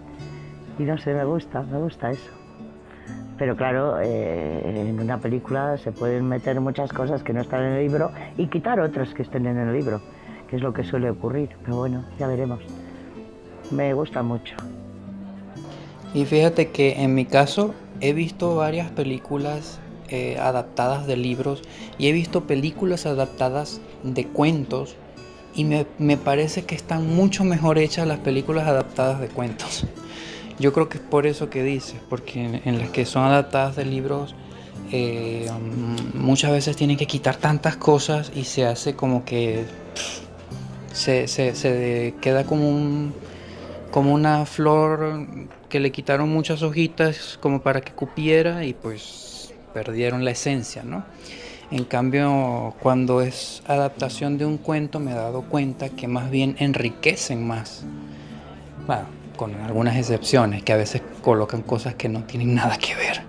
no 0.82 0.98
sé, 0.98 1.12
me 1.12 1.24
gusta, 1.24 1.62
me 1.62 1.78
gusta 1.78 2.10
eso. 2.10 2.30
Pero 3.36 3.56
claro, 3.56 3.98
eh, 4.00 4.88
en 4.88 5.00
una 5.00 5.18
película 5.18 5.76
se 5.76 5.90
pueden 5.90 6.28
meter 6.28 6.60
muchas 6.60 6.92
cosas 6.92 7.22
que 7.22 7.32
no 7.32 7.40
están 7.40 7.64
en 7.64 7.72
el 7.72 7.82
libro 7.82 8.12
y 8.36 8.46
quitar 8.46 8.78
otras 8.78 9.12
que 9.12 9.22
estén 9.22 9.46
en 9.46 9.58
el 9.58 9.72
libro, 9.72 10.00
que 10.48 10.56
es 10.56 10.62
lo 10.62 10.72
que 10.72 10.84
suele 10.84 11.10
ocurrir. 11.10 11.50
Pero 11.64 11.78
bueno, 11.78 12.04
ya 12.18 12.28
veremos. 12.28 12.60
Me 13.72 13.92
gusta 13.92 14.22
mucho. 14.22 14.54
Y 16.14 16.24
fíjate 16.26 16.70
que 16.70 17.02
en 17.02 17.12
mi 17.14 17.24
caso 17.24 17.74
he 18.00 18.12
visto 18.12 18.54
varias 18.54 18.90
películas 18.92 19.80
eh, 20.08 20.36
adaptadas 20.38 21.06
de 21.06 21.16
libros 21.16 21.62
y 21.98 22.08
he 22.08 22.12
visto 22.12 22.44
películas 22.44 23.06
adaptadas 23.06 23.80
de 24.02 24.26
cuentos 24.26 24.96
y 25.54 25.64
me, 25.64 26.16
parece 26.16 26.64
que 26.64 26.74
están 26.74 27.14
mucho 27.14 27.44
mejor 27.44 27.78
hechas 27.78 28.06
las 28.06 28.18
películas 28.18 28.66
adaptadas 28.66 29.20
de 29.20 29.28
cuentos. 29.28 29.86
Yo 30.58 30.72
creo 30.72 30.88
que 30.88 30.98
es 30.98 31.04
por 31.04 31.26
eso 31.26 31.48
que 31.50 31.62
dices, 31.62 31.96
porque 32.08 32.60
en, 32.64 32.78
las 32.78 32.90
que 32.90 33.06
son 33.06 33.24
adaptadas 33.24 33.76
de 33.76 33.84
libros 33.84 34.34
eh, 34.92 35.48
muchas 36.14 36.50
veces 36.50 36.76
tienen 36.76 36.96
que 36.96 37.06
quitar 37.06 37.36
tantas 37.36 37.76
cosas 37.76 38.30
y 38.34 38.44
se 38.44 38.66
hace 38.66 38.94
como 38.94 39.24
que 39.24 39.64
se, 40.92 41.26
se, 41.28 42.14
queda 42.20 42.44
como 42.44 42.68
un 42.68 43.12
como 43.90 44.12
una 44.12 44.44
flor 44.44 45.26
que 45.68 45.78
le 45.78 45.92
quitaron 45.92 46.28
muchas 46.28 46.62
hojitas 46.62 47.38
como 47.40 47.62
para 47.62 47.80
que 47.80 47.92
cupiera 47.92 48.64
y 48.64 48.74
pues 48.74 49.33
perdieron 49.74 50.24
la 50.24 50.30
esencia, 50.30 50.84
¿no? 50.84 51.04
En 51.70 51.84
cambio, 51.84 52.74
cuando 52.80 53.20
es 53.20 53.62
adaptación 53.66 54.38
de 54.38 54.46
un 54.46 54.58
cuento, 54.58 55.00
me 55.00 55.10
he 55.10 55.14
dado 55.14 55.42
cuenta 55.42 55.88
que 55.88 56.06
más 56.06 56.30
bien 56.30 56.54
enriquecen 56.60 57.46
más. 57.46 57.84
Bueno, 58.86 59.06
con 59.36 59.54
algunas 59.56 59.96
excepciones, 59.96 60.62
que 60.62 60.72
a 60.72 60.76
veces 60.76 61.02
colocan 61.20 61.62
cosas 61.62 61.94
que 61.94 62.08
no 62.08 62.22
tienen 62.22 62.54
nada 62.54 62.78
que 62.78 62.94
ver. 62.94 63.22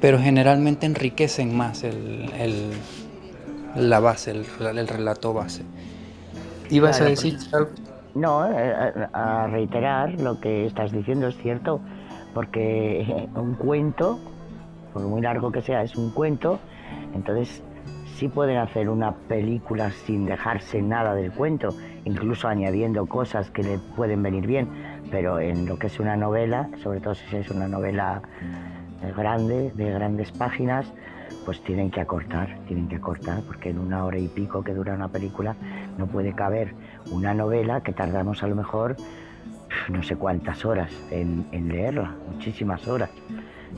Pero 0.00 0.18
generalmente 0.18 0.86
enriquecen 0.86 1.56
más 1.56 1.84
el, 1.84 2.70
la 3.76 4.00
base, 4.00 4.32
el, 4.32 4.88
relato 4.88 5.32
base. 5.32 5.62
¿Ibas 6.70 7.00
a 7.00 7.04
decir 7.04 7.38
algo? 7.52 7.70
No, 8.14 8.44
eh, 8.50 9.08
a 9.12 9.46
reiterar 9.48 10.20
lo 10.20 10.40
que 10.40 10.66
estás 10.66 10.90
diciendo 10.90 11.28
es 11.28 11.36
cierto, 11.36 11.80
porque 12.34 13.28
un 13.34 13.54
cuento 13.54 14.18
por 14.98 15.06
muy 15.06 15.22
largo 15.22 15.52
que 15.52 15.62
sea, 15.62 15.84
es 15.84 15.94
un 15.94 16.10
cuento, 16.10 16.58
entonces 17.14 17.62
sí 18.16 18.26
pueden 18.26 18.56
hacer 18.56 18.88
una 18.88 19.12
película 19.12 19.92
sin 19.92 20.26
dejarse 20.26 20.82
nada 20.82 21.14
del 21.14 21.30
cuento, 21.30 21.68
incluso 22.04 22.48
añadiendo 22.48 23.06
cosas 23.06 23.48
que 23.52 23.62
le 23.62 23.78
pueden 23.78 24.24
venir 24.24 24.48
bien, 24.48 24.68
pero 25.08 25.38
en 25.38 25.66
lo 25.66 25.78
que 25.78 25.86
es 25.86 26.00
una 26.00 26.16
novela, 26.16 26.68
sobre 26.82 26.98
todo 26.98 27.14
si 27.14 27.36
es 27.36 27.48
una 27.48 27.68
novela 27.68 28.22
grande, 29.16 29.70
de 29.76 29.92
grandes 29.92 30.32
páginas, 30.32 30.92
pues 31.44 31.62
tienen 31.62 31.92
que 31.92 32.00
acortar, 32.00 32.58
tienen 32.66 32.88
que 32.88 32.96
acortar, 32.96 33.42
porque 33.42 33.70
en 33.70 33.78
una 33.78 34.04
hora 34.04 34.18
y 34.18 34.26
pico 34.26 34.64
que 34.64 34.74
dura 34.74 34.94
una 34.94 35.06
película 35.06 35.54
no 35.96 36.08
puede 36.08 36.32
caber 36.32 36.74
una 37.12 37.34
novela 37.34 37.82
que 37.82 37.92
tardamos 37.92 38.42
a 38.42 38.48
lo 38.48 38.56
mejor 38.56 38.96
no 39.88 40.02
sé 40.02 40.16
cuántas 40.16 40.64
horas 40.64 40.90
en, 41.10 41.46
leerla, 41.68 42.14
muchísimas 42.32 42.86
horas, 42.88 43.10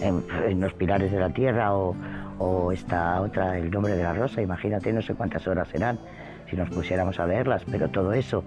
en, 0.00 0.61
Los 0.61 0.73
Pilares 0.75 1.12
de 1.12 1.21
la 1.21 1.30
Tierra 1.30 1.75
o, 1.75 1.95
o 2.38 2.73
esta 2.73 3.21
otra, 3.21 3.59
El 3.59 3.71
Nombre 3.71 3.95
de 3.95 4.02
la 4.02 4.12
Rosa, 4.14 4.42
imagínate 4.42 4.92
no 4.92 5.02
sé 5.02 5.14
cuántas 5.14 5.47
horas 5.47 5.69
serán 5.69 5.99
si 6.50 6.57
nos 6.57 6.69
pusiéramos 6.71 7.19
a 7.21 7.26
leerlas, 7.26 7.64
pero 7.71 7.88
todo 7.88 8.12
eso 8.12 8.45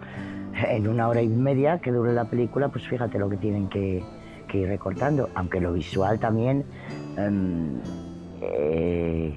en 0.68 0.88
una 0.88 1.08
hora 1.08 1.22
y 1.22 1.28
media 1.28 1.80
que 1.80 1.92
dure 1.92 2.14
la 2.14 2.26
película, 2.26 2.70
pues 2.70 2.88
fíjate 2.88 3.18
lo 3.18 3.30
que 3.30 3.38
tienen 3.38 3.70
que, 3.70 4.04
ir 4.54 4.68
recortando, 4.68 5.32
aunque 5.34 5.60
lo 5.60 5.74
visual 5.74 6.20
también 6.20 6.64
em, 7.18 7.80
eh, 8.40 9.34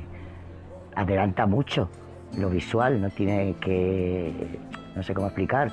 adelanta 0.95 1.47
mucho, 1.47 1.89
lo 2.37 2.51
visual 2.51 3.01
no 3.01 3.09
tiene 3.09 3.55
que, 3.59 4.59
no 4.95 5.03
sé 5.03 5.15
cómo 5.15 5.29
explicar, 5.29 5.73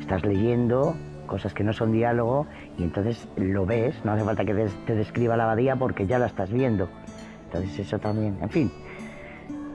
estás 0.00 0.24
leyendo 0.24 0.94
cosas 1.28 1.54
que 1.54 1.62
no 1.62 1.72
son 1.72 1.92
diálogo 1.92 2.48
y 2.76 2.82
entonces 2.82 3.28
lo 3.36 3.64
ves, 3.64 3.94
no 4.04 4.10
hace 4.10 4.24
falta 4.24 4.44
que 4.44 4.54
te 4.86 4.94
describa 4.96 5.36
la 5.36 5.44
abadía 5.44 5.76
porque 5.76 6.08
ya 6.08 6.18
la 6.18 6.26
estás 6.26 6.50
viendo. 6.50 6.88
Entonces 7.44 7.78
eso 7.78 8.00
también, 8.00 8.36
en 8.42 8.50
fin, 8.50 8.72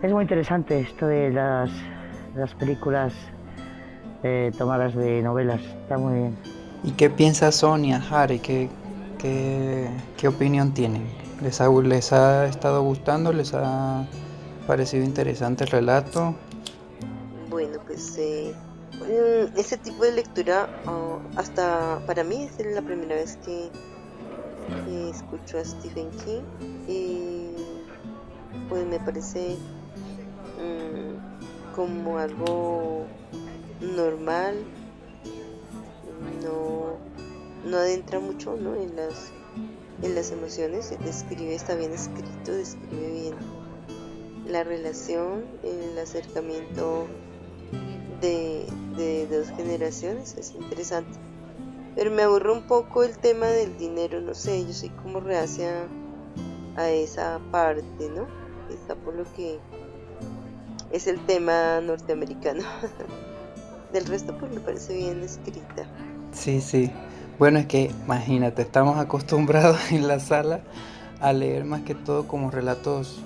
es 0.01 0.11
muy 0.11 0.23
interesante 0.23 0.81
esto 0.81 1.07
de 1.07 1.31
las, 1.31 1.71
las 2.35 2.53
películas 2.55 3.13
eh, 4.21 4.51
tomadas 4.57 4.93
de 4.95 5.21
novelas, 5.21 5.61
está 5.61 5.97
muy 5.97 6.13
bien. 6.13 6.37
¿Y 6.83 6.91
qué 6.91 7.09
piensa 7.09 7.51
Sonia, 7.51 8.03
Harry? 8.11 8.39
¿Qué, 8.39 8.69
qué, 9.17 10.27
opinión 10.27 10.73
tienen? 10.73 11.03
¿Les 11.41 11.61
ha, 11.61 11.69
¿Les 11.69 12.11
ha 12.11 12.45
estado 12.45 12.83
gustando? 12.83 13.31
¿Les 13.31 13.53
ha 13.53 14.05
parecido 14.67 15.05
interesante 15.05 15.63
el 15.63 15.69
relato? 15.69 16.35
Bueno, 17.49 17.79
pues 17.85 18.17
eh, 18.17 18.53
ese 19.55 19.77
tipo 19.77 20.03
de 20.03 20.11
lectura, 20.13 20.69
ah, 20.85 21.19
hasta 21.35 22.01
para 22.05 22.23
mí 22.23 22.43
es 22.43 22.65
la 22.65 22.81
primera 22.81 23.15
vez 23.15 23.37
que 23.37 23.69
escucho 25.09 25.57
a 25.57 25.65
Stephen 25.65 26.09
King. 26.11 26.43
Y 26.87 27.55
pues 28.69 28.85
me 28.85 28.99
parece 28.99 29.57
mm, 30.59 31.73
como 31.75 32.17
algo 32.17 33.05
normal, 33.81 34.63
no, 36.43 36.97
no 37.69 37.77
adentra 37.77 38.19
mucho 38.19 38.55
¿no? 38.55 38.75
en, 38.75 38.95
las, 38.95 39.31
en 40.01 40.15
las 40.15 40.31
emociones, 40.31 40.93
describe, 41.03 41.55
está 41.55 41.75
bien 41.75 41.93
escrito, 41.93 42.51
describe 42.51 43.11
bien 43.11 43.35
la 44.47 44.63
relación, 44.63 45.45
el 45.63 45.97
acercamiento 45.97 47.07
de, 48.23 49.27
dos 49.29 49.49
generaciones, 49.57 50.35
es 50.37 50.53
interesante. 50.55 51.11
Pero 51.95 52.09
me 52.11 52.23
aburre 52.23 52.51
un 52.51 52.63
poco 52.63 53.03
el 53.03 53.17
tema 53.17 53.47
del 53.47 53.77
dinero, 53.77 54.21
no 54.21 54.33
sé, 54.33 54.65
yo 54.65 54.73
soy 54.73 54.89
como 54.89 55.19
reacia 55.19 55.87
a 56.75 56.89
esa 56.89 57.39
parte, 57.51 58.09
¿no? 58.15 58.25
Está 58.73 58.95
por 58.95 59.13
lo 59.13 59.25
que 59.33 59.59
es 60.91 61.07
el 61.07 61.23
tema 61.25 61.81
norteamericano. 61.81 62.63
Del 63.93 64.05
resto 64.05 64.35
pues 64.39 64.51
me 64.51 64.59
parece 64.59 64.95
bien 64.95 65.21
escrita. 65.21 65.85
Sí, 66.31 66.61
sí. 66.61 66.91
Bueno, 67.37 67.59
es 67.59 67.67
que 67.67 67.91
imagínate, 68.05 68.63
estamos 68.63 68.97
acostumbrados 68.97 69.77
en 69.91 70.07
la 70.07 70.19
sala 70.19 70.61
a 71.19 71.31
leer 71.31 71.63
más 71.63 71.81
que 71.81 71.93
todo 71.93 72.27
como 72.27 72.49
relatos 72.49 73.21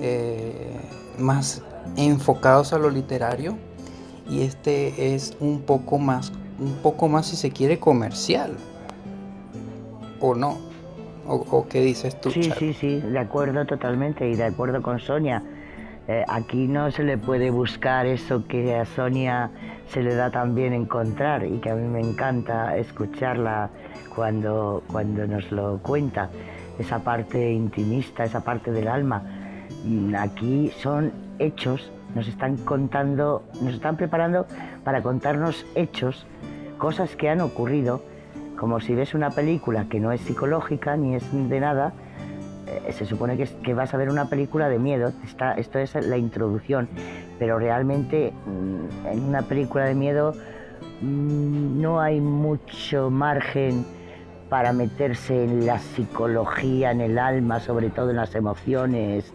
eh, 0.00 0.76
más 1.18 1.62
enfocados 1.96 2.72
a 2.72 2.78
lo 2.78 2.88
literario 2.88 3.58
y 4.28 4.42
este 4.42 5.14
es 5.14 5.36
un 5.40 5.62
poco 5.62 5.98
más, 5.98 6.32
un 6.58 6.74
poco 6.82 7.08
más 7.08 7.26
si 7.26 7.36
se 7.36 7.50
quiere 7.50 7.78
comercial 7.78 8.56
o 10.20 10.34
no. 10.34 10.58
¿O, 11.24 11.66
qué 11.68 11.80
dices 11.80 12.20
tú? 12.20 12.32
Sí, 12.32 12.50
sí, 12.58 12.74
sí, 12.74 13.00
de 13.00 13.18
acuerdo 13.18 13.64
totalmente 13.64 14.28
y 14.28 14.34
de 14.34 14.44
acuerdo 14.44 14.82
con 14.82 14.98
Sonia. 14.98 15.40
Eh, 16.08 16.24
aquí 16.26 16.66
no 16.66 16.90
se 16.90 17.04
le 17.04 17.16
puede 17.16 17.50
buscar 17.50 18.06
eso 18.06 18.44
que 18.48 18.74
a 18.74 18.84
Sonia 18.84 19.52
se 19.86 20.02
le 20.02 20.16
da 20.16 20.32
tan 20.32 20.56
bien 20.56 20.72
encontrar 20.72 21.44
y 21.44 21.58
que 21.58 21.70
a 21.70 21.76
mí 21.76 21.86
me 21.86 22.00
encanta 22.00 22.76
escucharla 22.76 23.70
cuando, 24.14 24.82
cuando 24.90 25.26
nos 25.28 25.52
lo 25.52 25.78
cuenta, 25.78 26.28
esa 26.78 26.98
parte 26.98 27.52
intimista, 27.52 28.24
esa 28.24 28.42
parte 28.42 28.72
del 28.72 28.88
alma. 28.88 29.22
Mm, 29.84 30.14
aquí 30.16 30.72
son 30.76 31.12
hechos, 31.38 31.92
nos 32.14 32.28
están 32.28 32.56
contando, 32.58 33.42
nos 33.60 33.74
están 33.74 33.96
preparando 33.96 34.46
para 34.84 35.02
contarnos 35.02 35.66
hechos, 35.74 36.26
cosas 36.78 37.16
que 37.16 37.28
han 37.28 37.40
ocurrido, 37.40 38.02
como 38.58 38.80
si 38.80 38.94
ves 38.94 39.14
una 39.14 39.30
película 39.30 39.86
que 39.88 40.00
no 40.00 40.12
es 40.12 40.20
psicológica 40.20 40.96
ni 40.96 41.14
es 41.14 41.24
de 41.32 41.60
nada, 41.60 41.92
eh, 42.66 42.92
se 42.92 43.06
supone 43.06 43.36
que, 43.36 43.74
vas 43.74 43.92
a 43.94 43.96
ver 43.96 44.08
una 44.08 44.26
película 44.28 44.68
de 44.68 44.78
miedo, 44.78 45.12
está, 45.24 45.54
esto 45.54 45.78
es 45.78 45.94
la 45.94 46.16
introducción, 46.16 46.88
pero 47.38 47.58
realmente 47.58 48.32
mm, 48.46 49.06
en 49.06 49.24
una 49.24 49.42
película 49.42 49.84
de 49.84 49.94
miedo 49.94 50.34
mm, 51.00 51.80
no 51.80 52.00
hay 52.00 52.20
mucho 52.20 53.10
margen 53.10 53.84
para 54.48 54.72
meterse 54.72 55.44
en 55.44 55.66
la 55.66 55.78
psicología, 55.78 56.90
en 56.90 57.00
el 57.00 57.18
alma, 57.18 57.58
sobre 57.58 57.88
todo 57.88 58.10
en 58.10 58.16
las 58.16 58.34
emociones 58.34 59.32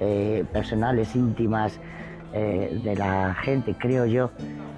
eh, 0.00 0.44
personales, 0.52 1.14
íntimas 1.14 1.78
eh, 2.32 2.80
de 2.82 2.96
la 2.96 3.34
gente, 3.34 3.74
creo 3.78 4.06
yo. 4.06 4.30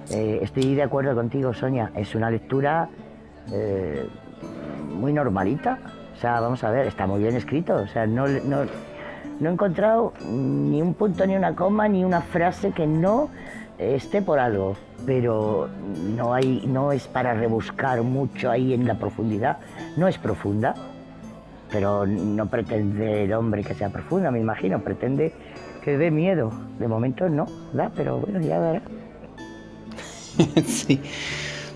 estoy 0.09 0.75
de 0.75 0.83
acuerdo 0.83 1.13
contigo, 1.15 1.53
Sonia, 1.53 1.91
es 1.95 2.15
una 2.15 2.31
lectura 2.31 2.89
muy 4.89 5.13
normalita, 5.13 5.79
o 6.19 6.21
sea, 6.21 6.41
vamos 6.41 6.61
a 6.65 6.69
ver, 6.71 6.85
está 6.85 7.07
muy 7.07 7.21
bien 7.21 7.37
escrito. 7.37 7.75
O 7.75 7.87
sea, 7.87 8.05
no, 8.05 8.27
no, 8.27 8.63
he 8.63 9.47
encontrado 9.49 10.11
ni 10.29 10.81
un 10.81 10.93
punto, 10.93 11.25
ni 11.25 11.33
una 11.33 11.55
coma, 11.55 11.87
ni 11.87 12.03
una 12.03 12.19
frase 12.19 12.71
que 12.71 12.85
no 12.85 13.29
esté 13.77 14.21
por 14.21 14.37
algo. 14.37 14.75
Pero 15.05 15.69
no, 16.17 16.33
hay, 16.33 16.65
no 16.67 16.91
es 16.91 17.07
para 17.07 17.33
rebuscar 17.35 18.01
mucho 18.01 18.51
ahí 18.51 18.73
en 18.73 18.85
la 18.85 18.95
profundidad. 18.95 19.59
No 19.95 20.09
es 20.09 20.17
profunda, 20.17 20.75
pero 21.71 22.05
no 22.05 22.47
pretende 22.47 23.23
el 23.25 23.33
hombre 23.33 23.63
que 23.63 23.73
sea 23.73 23.89
profunda, 23.89 24.31
me 24.31 24.39
imagino. 24.39 24.79
Pretende 24.81 25.33
que 25.83 25.97
dé 25.97 26.11
miedo. 26.11 26.51
De 26.79 26.87
momento 26.87 27.29
no, 27.29 27.45
¿verdad? 27.73 27.91
Pero 27.95 28.19
bueno, 28.19 28.41
ya 28.41 28.59
verá. 28.59 28.81
sí. 30.65 30.99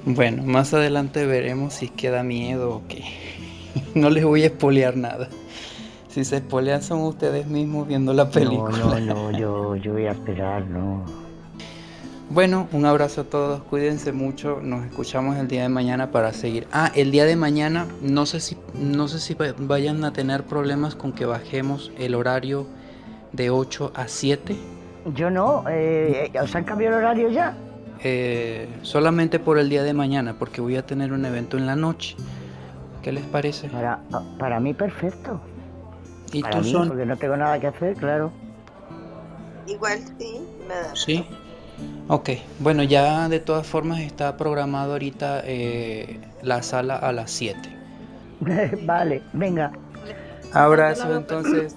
Bueno, 0.05 0.43
más 0.43 0.73
adelante 0.73 1.25
veremos 1.25 1.73
si 1.73 1.89
queda 1.89 2.23
miedo 2.23 2.75
o 2.75 2.81
qué. 2.87 3.03
no 3.95 4.09
les 4.09 4.23
voy 4.23 4.43
a 4.43 4.47
espolear 4.47 4.97
nada. 4.97 5.29
Si 6.09 6.23
se 6.25 6.37
espolean 6.37 6.83
son 6.83 7.01
ustedes 7.01 7.47
mismos 7.47 7.87
viendo 7.87 8.13
la 8.13 8.29
película. 8.29 8.77
No, 8.77 8.99
no, 8.99 9.31
no, 9.31 9.37
yo, 9.37 9.75
yo 9.77 9.93
voy 9.93 10.05
a 10.05 10.11
esperar, 10.11 10.65
no. 10.67 11.22
Bueno, 12.29 12.67
un 12.71 12.85
abrazo 12.85 13.21
a 13.21 13.23
todos, 13.25 13.61
cuídense 13.63 14.11
mucho, 14.11 14.59
nos 14.61 14.85
escuchamos 14.85 15.37
el 15.37 15.47
día 15.47 15.63
de 15.63 15.69
mañana 15.69 16.09
para 16.11 16.33
seguir. 16.33 16.67
Ah, 16.71 16.91
el 16.95 17.11
día 17.11 17.25
de 17.25 17.35
mañana 17.35 17.87
no 18.01 18.25
sé 18.25 18.39
si 18.39 18.57
no 18.73 19.07
sé 19.07 19.19
si 19.19 19.35
vayan 19.59 20.03
a 20.03 20.13
tener 20.13 20.43
problemas 20.43 20.95
con 20.95 21.11
que 21.11 21.25
bajemos 21.25 21.91
el 21.97 22.15
horario 22.15 22.65
de 23.33 23.49
8 23.49 23.91
a 23.93 24.07
7. 24.07 24.55
Yo 25.13 25.29
no, 25.29 25.65
eh, 25.69 26.31
¿os 26.41 26.55
han 26.55 26.63
cambiado 26.63 26.97
el 26.97 27.03
horario 27.03 27.29
ya? 27.29 27.55
Eh, 28.03 28.67
solamente 28.81 29.37
por 29.39 29.59
el 29.59 29.69
día 29.69 29.83
de 29.83 29.93
mañana, 29.93 30.35
porque 30.39 30.59
voy 30.61 30.77
a 30.77 30.85
tener 30.85 31.13
un 31.13 31.25
evento 31.25 31.57
en 31.57 31.67
la 31.67 31.75
noche. 31.75 32.15
¿Qué 33.01 33.11
les 33.11 33.25
parece? 33.25 33.67
Para, 33.67 33.99
para 34.39 34.59
mí 34.59 34.73
perfecto. 34.73 35.39
¿Y 36.31 36.41
tú 36.41 36.63
son? 36.63 36.87
Porque 36.87 37.05
no 37.05 37.17
tengo 37.17 37.37
nada 37.37 37.59
que 37.59 37.67
hacer, 37.67 37.95
claro. 37.95 38.31
Igual 39.67 39.99
sí, 40.17 40.41
nada. 40.67 40.95
Sí. 40.95 41.25
Ok, 42.07 42.31
bueno, 42.59 42.83
ya 42.83 43.29
de 43.29 43.39
todas 43.39 43.65
formas 43.65 44.01
está 44.01 44.35
programado 44.37 44.93
ahorita 44.93 45.41
eh, 45.45 46.19
la 46.41 46.61
sala 46.61 46.95
a 46.95 47.11
las 47.11 47.31
7. 47.31 47.59
vale, 48.85 49.21
venga. 49.33 49.71
Abrazo 50.51 51.15
entonces. 51.15 51.75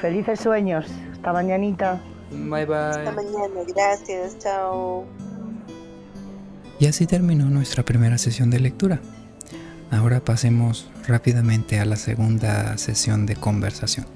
Felices 0.00 0.40
sueños. 0.40 0.86
Hasta 1.12 1.32
mañanita. 1.32 2.00
Bye 2.30 2.64
bye. 2.64 2.76
Hasta 2.76 3.12
mañana, 3.12 3.60
gracias, 3.74 4.38
chao. 4.38 5.04
Y 6.78 6.86
así 6.86 7.06
terminó 7.06 7.44
nuestra 7.50 7.84
primera 7.84 8.16
sesión 8.16 8.50
de 8.50 8.60
lectura. 8.60 9.00
Ahora 9.90 10.20
pasemos 10.20 10.88
rápidamente 11.06 11.78
a 11.80 11.84
la 11.84 11.96
segunda 11.96 12.78
sesión 12.78 13.26
de 13.26 13.36
conversación. 13.36 14.06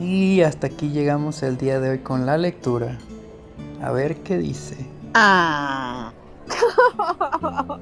Y 0.00 0.40
hasta 0.40 0.68
aquí 0.68 0.88
llegamos 0.88 1.42
el 1.42 1.58
día 1.58 1.78
de 1.78 1.90
hoy 1.90 1.98
con 1.98 2.24
la 2.24 2.38
lectura. 2.38 2.96
A 3.82 3.92
ver 3.92 4.16
qué 4.22 4.38
dice. 4.38 4.74
Ah. 5.12 6.10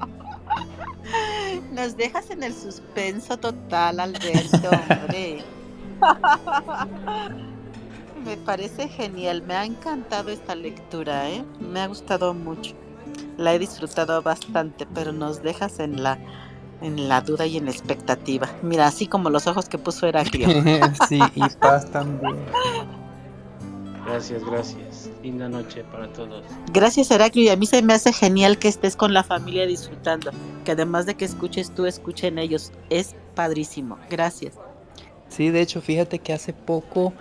Nos 1.71 1.95
dejas 1.95 2.29
en 2.29 2.43
el 2.43 2.53
suspenso 2.53 3.37
total, 3.37 4.01
Alberto, 4.01 4.69
hombre. 4.69 5.45
Me 8.25 8.35
parece 8.35 8.89
genial, 8.89 9.41
me 9.43 9.55
ha 9.55 9.63
encantado 9.63 10.29
esta 10.29 10.53
lectura, 10.53 11.29
¿eh? 11.29 11.45
me 11.61 11.79
ha 11.79 11.87
gustado 11.87 12.33
mucho. 12.33 12.75
La 13.37 13.53
he 13.53 13.59
disfrutado 13.59 14.21
bastante, 14.21 14.85
pero 14.93 15.13
nos 15.13 15.41
dejas 15.41 15.79
en 15.79 16.03
la 16.03 16.19
en 16.81 17.09
la 17.09 17.21
duda 17.21 17.45
y 17.45 17.57
en 17.57 17.65
la 17.65 17.71
expectativa. 17.71 18.49
Mira, 18.61 18.87
así 18.87 19.07
como 19.07 19.29
los 19.29 19.47
ojos 19.47 19.67
que 19.67 19.77
puso 19.77 20.07
Heraclio. 20.07 20.47
sí, 21.09 21.19
y 21.35 21.49
paz 21.59 21.89
también. 21.91 22.37
Gracias, 24.05 24.43
gracias. 24.43 25.09
Linda 25.21 25.49
noche 25.49 25.83
para 25.91 26.11
todos. 26.13 26.43
Gracias, 26.73 27.11
Heraclio. 27.11 27.43
Y 27.43 27.49
a 27.49 27.55
mí 27.55 27.65
se 27.65 27.81
me 27.81 27.93
hace 27.93 28.11
genial 28.11 28.57
que 28.57 28.67
estés 28.67 28.95
con 28.95 29.13
la 29.13 29.23
familia 29.23 29.67
disfrutando. 29.67 30.31
Que 30.65 30.71
además 30.71 31.05
de 31.05 31.15
que 31.15 31.25
escuches 31.25 31.71
tú, 31.71 31.85
escuchen 31.85 32.39
ellos. 32.39 32.71
Es 32.89 33.15
padrísimo. 33.35 33.99
Gracias. 34.09 34.53
Sí, 35.27 35.49
de 35.49 35.61
hecho, 35.61 35.81
fíjate 35.81 36.19
que 36.19 36.33
hace 36.33 36.53
poco, 36.53 37.13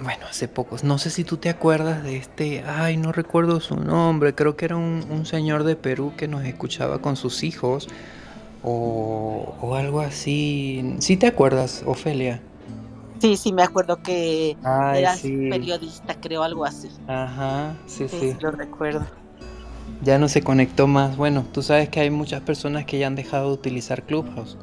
bueno, 0.00 0.26
hace 0.28 0.48
pocos, 0.48 0.82
no 0.82 0.98
sé 0.98 1.10
si 1.10 1.22
tú 1.22 1.36
te 1.36 1.48
acuerdas 1.48 2.02
de 2.02 2.16
este, 2.16 2.64
ay, 2.66 2.96
no 2.96 3.12
recuerdo 3.12 3.60
su 3.60 3.76
nombre, 3.76 4.34
creo 4.34 4.56
que 4.56 4.64
era 4.64 4.76
un, 4.76 5.06
un 5.08 5.26
señor 5.26 5.62
de 5.62 5.76
Perú 5.76 6.12
que 6.16 6.26
nos 6.26 6.44
escuchaba 6.44 7.00
con 7.00 7.14
sus 7.14 7.44
hijos 7.44 7.88
o, 8.66 9.54
o 9.62 9.74
algo 9.74 10.00
así. 10.00 10.96
¿Sí 10.98 11.16
te 11.16 11.26
acuerdas, 11.26 11.82
Ofelia? 11.86 12.42
Sí, 13.20 13.36
sí, 13.36 13.52
me 13.52 13.62
acuerdo 13.62 14.02
que 14.02 14.56
Ay, 14.62 15.00
eras 15.00 15.20
sí. 15.20 15.48
periodista, 15.48 16.14
creo, 16.20 16.42
algo 16.42 16.64
así. 16.66 16.90
Ajá, 17.08 17.74
sí, 17.86 18.08
Sí, 18.08 18.18
sí. 18.20 18.30
sí, 18.32 18.36
lo 18.40 18.50
recuerdo. 18.50 19.06
Ya 20.02 20.18
no 20.18 20.28
se 20.28 20.42
conectó 20.42 20.86
más. 20.86 21.16
Bueno, 21.16 21.46
tú 21.52 21.62
sabes 21.62 21.88
que 21.88 22.00
hay 22.00 22.10
muchas 22.10 22.42
personas 22.42 22.84
que 22.84 22.98
ya 22.98 23.06
han 23.06 23.14
dejado 23.14 23.48
de 23.48 23.54
utilizar 23.54 24.02
Clubhouse. 24.02 24.58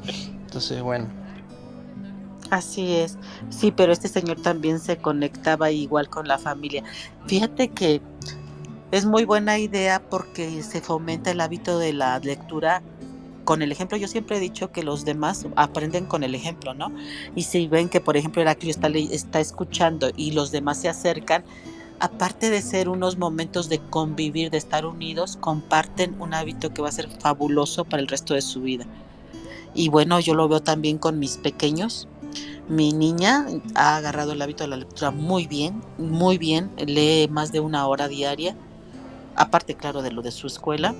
Entonces, 0.46 0.82
bueno. 0.82 1.08
Así 2.52 2.94
es. 2.94 3.18
Sí, 3.50 3.72
pero 3.72 3.92
este 3.92 4.08
señor 4.10 4.42
también 4.42 4.80
se 4.80 4.98
conectaba 4.98 5.72
igual 5.72 6.10
con 6.10 6.28
la 6.28 6.38
familia. 6.38 6.84
Fíjate 7.26 7.70
que 7.70 8.02
es 8.92 9.06
muy 9.06 9.26
buena 9.26 9.58
idea 9.58 10.00
porque 10.08 10.62
se 10.62 10.82
fomenta 10.82 11.32
el 11.32 11.42
hábito 11.42 11.80
de 11.80 11.94
la 11.94 12.20
lectura 12.20 12.84
con 13.44 13.62
el 13.62 13.72
ejemplo. 13.72 13.98
Yo 13.98 14.08
siempre 14.08 14.38
he 14.38 14.40
dicho 14.40 14.72
que 14.72 14.84
los 14.84 15.06
demás 15.06 15.46
aprenden 15.56 16.06
con 16.06 16.24
el 16.24 16.36
ejemplo, 16.36 16.74
¿no? 16.74 16.92
Y 17.36 17.44
si 17.44 17.68
ven 17.68 17.90
que, 17.90 18.02
por 18.02 18.18
ejemplo, 18.18 18.42
Heraclio 18.42 18.72
está, 18.72 18.88
está 18.88 19.40
escuchando 19.40 20.12
y 20.16 20.32
los 20.32 20.52
demás 20.52 20.80
se 20.80 20.90
acercan, 20.90 21.44
aparte 22.00 22.50
de 22.50 22.62
ser 22.62 22.90
unos 22.90 23.18
momentos 23.18 23.70
de 23.70 23.80
convivir, 23.80 24.50
de 24.50 24.58
estar 24.58 24.86
unidos, 24.86 25.38
comparten 25.40 26.20
un 26.20 26.34
hábito 26.34 26.74
que 26.74 26.82
va 26.82 26.90
a 26.90 26.92
ser 26.92 27.10
fabuloso 27.20 27.86
para 27.86 28.02
el 28.02 28.08
resto 28.08 28.34
de 28.34 28.42
su 28.42 28.62
vida. 28.62 28.86
Y 29.74 29.90
bueno, 29.90 30.20
yo 30.20 30.34
lo 30.34 30.48
veo 30.48 30.62
también 30.62 30.98
con 30.98 31.20
mis 31.20 31.38
pequeños. 31.38 32.08
Mi 32.68 32.94
niña 32.94 33.48
ha 33.76 33.98
agarrado 33.98 34.34
el 34.34 34.42
hábito 34.42 34.64
de 34.64 34.70
la 34.70 34.78
lectura 34.78 35.12
muy 35.12 35.48
bien, 35.48 35.82
muy 35.98 36.38
bien, 36.38 36.72
lee 36.78 37.28
más 37.30 37.52
de 37.52 37.60
una 37.60 37.88
hora 37.88 38.08
diaria, 38.08 38.56
aparte 39.36 39.76
claro 39.76 40.02
de 40.02 40.12
lo 40.12 40.22
de 40.22 40.32
su 40.32 40.48
escuela. 40.48 40.96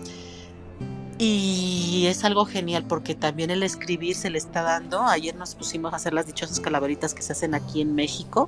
Y 1.20 2.06
es 2.08 2.24
algo 2.24 2.46
genial 2.46 2.86
porque 2.88 3.16
también 3.16 3.52
el 3.52 3.64
escribir 3.64 4.16
se 4.16 4.30
le 4.30 4.38
está 4.38 4.64
dando. 4.64 5.04
Ayer 5.04 5.36
nos 5.36 5.56
pusimos 5.56 5.94
a 5.94 5.98
hacer 5.98 6.14
las 6.14 6.26
dichosas 6.26 6.60
calaveritas 6.60 7.14
que 7.14 7.22
se 7.22 7.34
hacen 7.34 7.54
aquí 7.54 7.82
en 7.82 7.94
México 7.96 8.48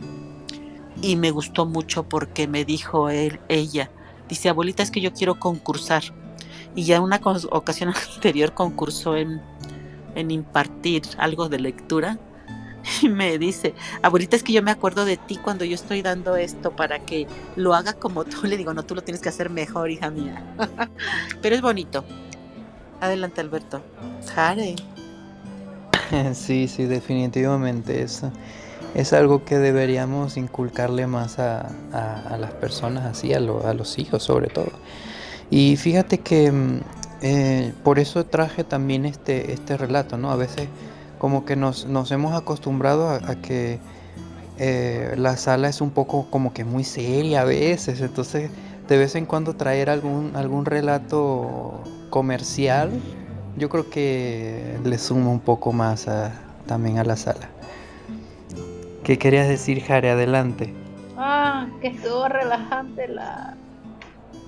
y 1.01 1.15
me 1.15 1.31
gustó 1.31 1.65
mucho 1.65 2.03
porque 2.03 2.47
me 2.47 2.65
dijo 2.65 3.09
él, 3.09 3.39
ella, 3.49 3.91
dice 4.27 4.49
abuelita 4.49 4.83
es 4.83 4.91
que 4.91 5.01
yo 5.01 5.13
quiero 5.13 5.39
concursar. 5.39 6.03
Y 6.75 6.83
ya 6.83 6.99
una 7.01 7.21
ocasión 7.51 7.93
anterior 8.15 8.53
concursó 8.53 9.15
en, 9.15 9.41
en 10.15 10.31
impartir 10.31 11.03
algo 11.17 11.47
de 11.47 11.59
lectura 11.59 12.17
y 13.01 13.09
me 13.09 13.37
dice, 13.37 13.73
abuelita, 14.01 14.35
es 14.35 14.43
que 14.43 14.53
yo 14.53 14.63
me 14.63 14.71
acuerdo 14.71 15.05
de 15.05 15.17
ti 15.17 15.37
cuando 15.37 15.65
yo 15.65 15.75
estoy 15.75 16.01
dando 16.01 16.35
esto 16.35 16.75
para 16.75 16.99
que 16.99 17.27
lo 17.55 17.73
haga 17.73 17.93
como 17.93 18.25
tú. 18.25 18.43
Le 18.43 18.57
digo, 18.57 18.73
no, 18.73 18.83
tú 18.83 18.95
lo 18.95 19.03
tienes 19.03 19.21
que 19.21 19.29
hacer 19.29 19.49
mejor, 19.49 19.91
hija 19.91 20.09
mía. 20.09 20.43
Pero 21.41 21.55
es 21.55 21.61
bonito. 21.61 22.03
Adelante, 23.01 23.41
Alberto. 23.41 23.81
Jare. 24.33 24.75
Sí, 26.33 26.67
sí, 26.67 26.85
definitivamente. 26.85 28.01
Eso 28.03 28.31
es 28.93 29.11
algo 29.11 29.43
que 29.43 29.57
deberíamos 29.57 30.37
inculcarle 30.37 31.07
más 31.07 31.39
a, 31.39 31.67
a- 31.91 32.37
las 32.37 32.51
personas, 32.53 33.05
así, 33.05 33.33
a, 33.33 33.39
lo- 33.39 33.65
a 33.65 33.73
los 33.73 33.97
hijos 33.97 34.21
sobre 34.23 34.47
todo. 34.47 34.71
Y 35.49 35.75
fíjate 35.77 36.19
que 36.19 36.51
mm, 36.51 36.79
eh, 37.21 37.73
por 37.83 37.97
eso 37.97 38.23
traje 38.25 38.63
también 38.63 39.05
este, 39.05 39.51
este 39.51 39.77
relato, 39.77 40.17
¿no? 40.17 40.29
A 40.31 40.35
veces 40.35 40.67
como 41.17 41.43
que 41.43 41.55
nos, 41.55 41.87
nos 41.87 42.11
hemos 42.11 42.35
acostumbrado 42.35 43.09
a, 43.09 43.15
a 43.15 43.35
que 43.41 43.79
eh, 44.59 45.15
la 45.17 45.37
sala 45.37 45.69
es 45.69 45.81
un 45.81 45.89
poco 45.89 46.27
como 46.29 46.53
que 46.53 46.63
muy 46.63 46.83
seria 46.83 47.41
a 47.41 47.45
veces, 47.45 47.99
entonces 48.01 48.51
de 48.87 48.97
vez 48.97 49.15
en 49.15 49.25
cuando 49.25 49.55
traer 49.55 49.89
algún, 49.89 50.35
algún 50.35 50.65
relato 50.65 51.81
comercial, 52.09 52.91
yo 53.57 53.69
creo 53.69 53.89
que 53.89 54.77
le 54.83 54.97
suma 54.97 55.29
un 55.29 55.39
poco 55.39 55.71
más 55.73 56.07
a- 56.07 56.31
también 56.67 56.97
a 56.99 57.03
la 57.03 57.15
sala. 57.15 57.49
¿Qué 59.03 59.17
querías 59.17 59.47
decir, 59.47 59.81
Jare? 59.81 60.09
Adelante. 60.09 60.73
Ah, 61.17 61.67
que 61.81 61.87
estuvo 61.89 62.27
relajante 62.27 63.07
la, 63.07 63.55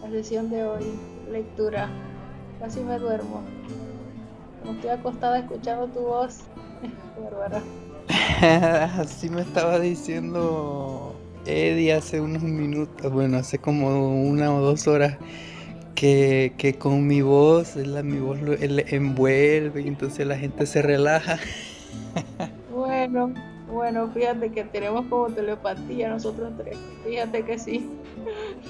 la 0.01 0.09
sesión 0.09 0.49
de 0.49 0.63
hoy. 0.65 0.83
Lectura. 1.31 1.89
Casi 2.59 2.79
me 2.81 2.97
duermo. 2.97 3.41
Como 4.61 4.73
estoy 4.73 4.89
acostada 4.89 5.39
escuchando 5.39 5.87
tu 5.87 5.99
voz. 5.99 6.39
Qué 6.81 7.21
bárbaro. 7.21 7.61
Así 9.01 9.29
me 9.29 9.41
estaba 9.41 9.79
diciendo 9.79 11.06
Eddie 11.47 11.93
hace 11.93 12.21
unos 12.21 12.43
minutos, 12.43 13.11
bueno, 13.11 13.37
hace 13.37 13.57
como 13.57 14.21
una 14.21 14.53
o 14.53 14.61
dos 14.61 14.87
horas, 14.87 15.17
que, 15.95 16.53
que 16.57 16.75
con 16.75 17.07
mi 17.07 17.21
voz, 17.21 17.75
la, 17.75 18.03
mi 18.03 18.19
voz 18.19 18.41
lo 18.41 18.53
él 18.53 18.85
envuelve 18.89 19.81
y 19.81 19.87
entonces 19.87 20.27
la 20.27 20.37
gente 20.37 20.65
se 20.65 20.81
relaja. 20.81 21.39
Bueno, 22.77 23.33
bueno, 23.73 24.07
fíjate 24.13 24.51
que 24.51 24.63
tenemos 24.63 25.07
como 25.07 25.27
telepatía 25.29 26.09
nosotros 26.09 26.53
tres. 26.57 26.77
Fíjate 27.03 27.43
que 27.43 27.57
sí. 27.57 27.89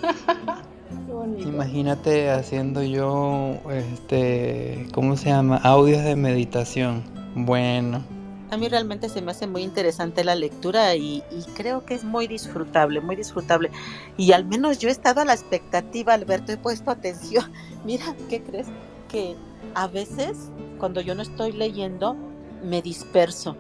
Imagínate 1.46 2.30
haciendo 2.30 2.82
yo, 2.84 3.56
este, 3.70 4.88
¿cómo 4.94 5.18
se 5.18 5.30
llama? 5.30 5.58
Audios 5.58 6.04
de 6.04 6.16
meditación. 6.16 7.04
Bueno, 7.36 8.02
A 8.50 8.58
mí 8.58 8.70
realmente 8.70 9.10
se 9.10 9.22
me 9.22 9.32
hace 9.32 9.46
muy 9.46 9.62
interesante 9.64 10.24
la 10.24 10.36
lectura 10.36 10.96
y, 10.96 11.24
y 11.32 11.44
creo 11.56 11.86
que 11.86 11.96
es 11.96 12.04
muy 12.04 12.28
disfrutable, 12.28 13.02
muy 13.02 13.16
disfrutable. 13.16 13.72
Y 14.16 14.32
al 14.32 14.46
menos 14.46 14.80
yo 14.80 14.88
he 14.88 14.92
estado 14.92 15.22
a 15.22 15.26
la 15.26 15.34
expectativa, 15.34 16.14
Alberto, 16.14 16.54
he 16.54 16.58
puesto 16.58 16.90
atención. 16.92 17.52
Mira, 17.86 18.16
¿qué 18.30 18.42
crees? 18.42 18.68
Que 19.10 19.36
a 19.74 19.88
veces 19.88 20.38
cuando 20.80 21.02
yo 21.02 21.16
no 21.16 21.24
estoy 21.24 21.52
leyendo 21.52 22.16
me 22.64 22.82
disperso. 22.82 23.56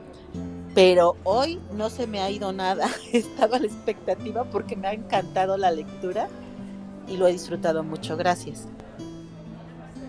Pero 0.73 1.15
hoy 1.23 1.59
no 1.75 1.89
se 1.89 2.07
me 2.07 2.19
ha 2.19 2.29
ido 2.29 2.53
nada. 2.53 2.87
He 3.11 3.17
estado 3.17 3.55
a 3.55 3.59
la 3.59 3.65
expectativa 3.65 4.43
porque 4.45 4.75
me 4.75 4.87
ha 4.87 4.93
encantado 4.93 5.57
la 5.57 5.71
lectura 5.71 6.27
y 7.07 7.17
lo 7.17 7.27
he 7.27 7.31
disfrutado 7.31 7.83
mucho. 7.83 8.15
Gracias. 8.15 8.67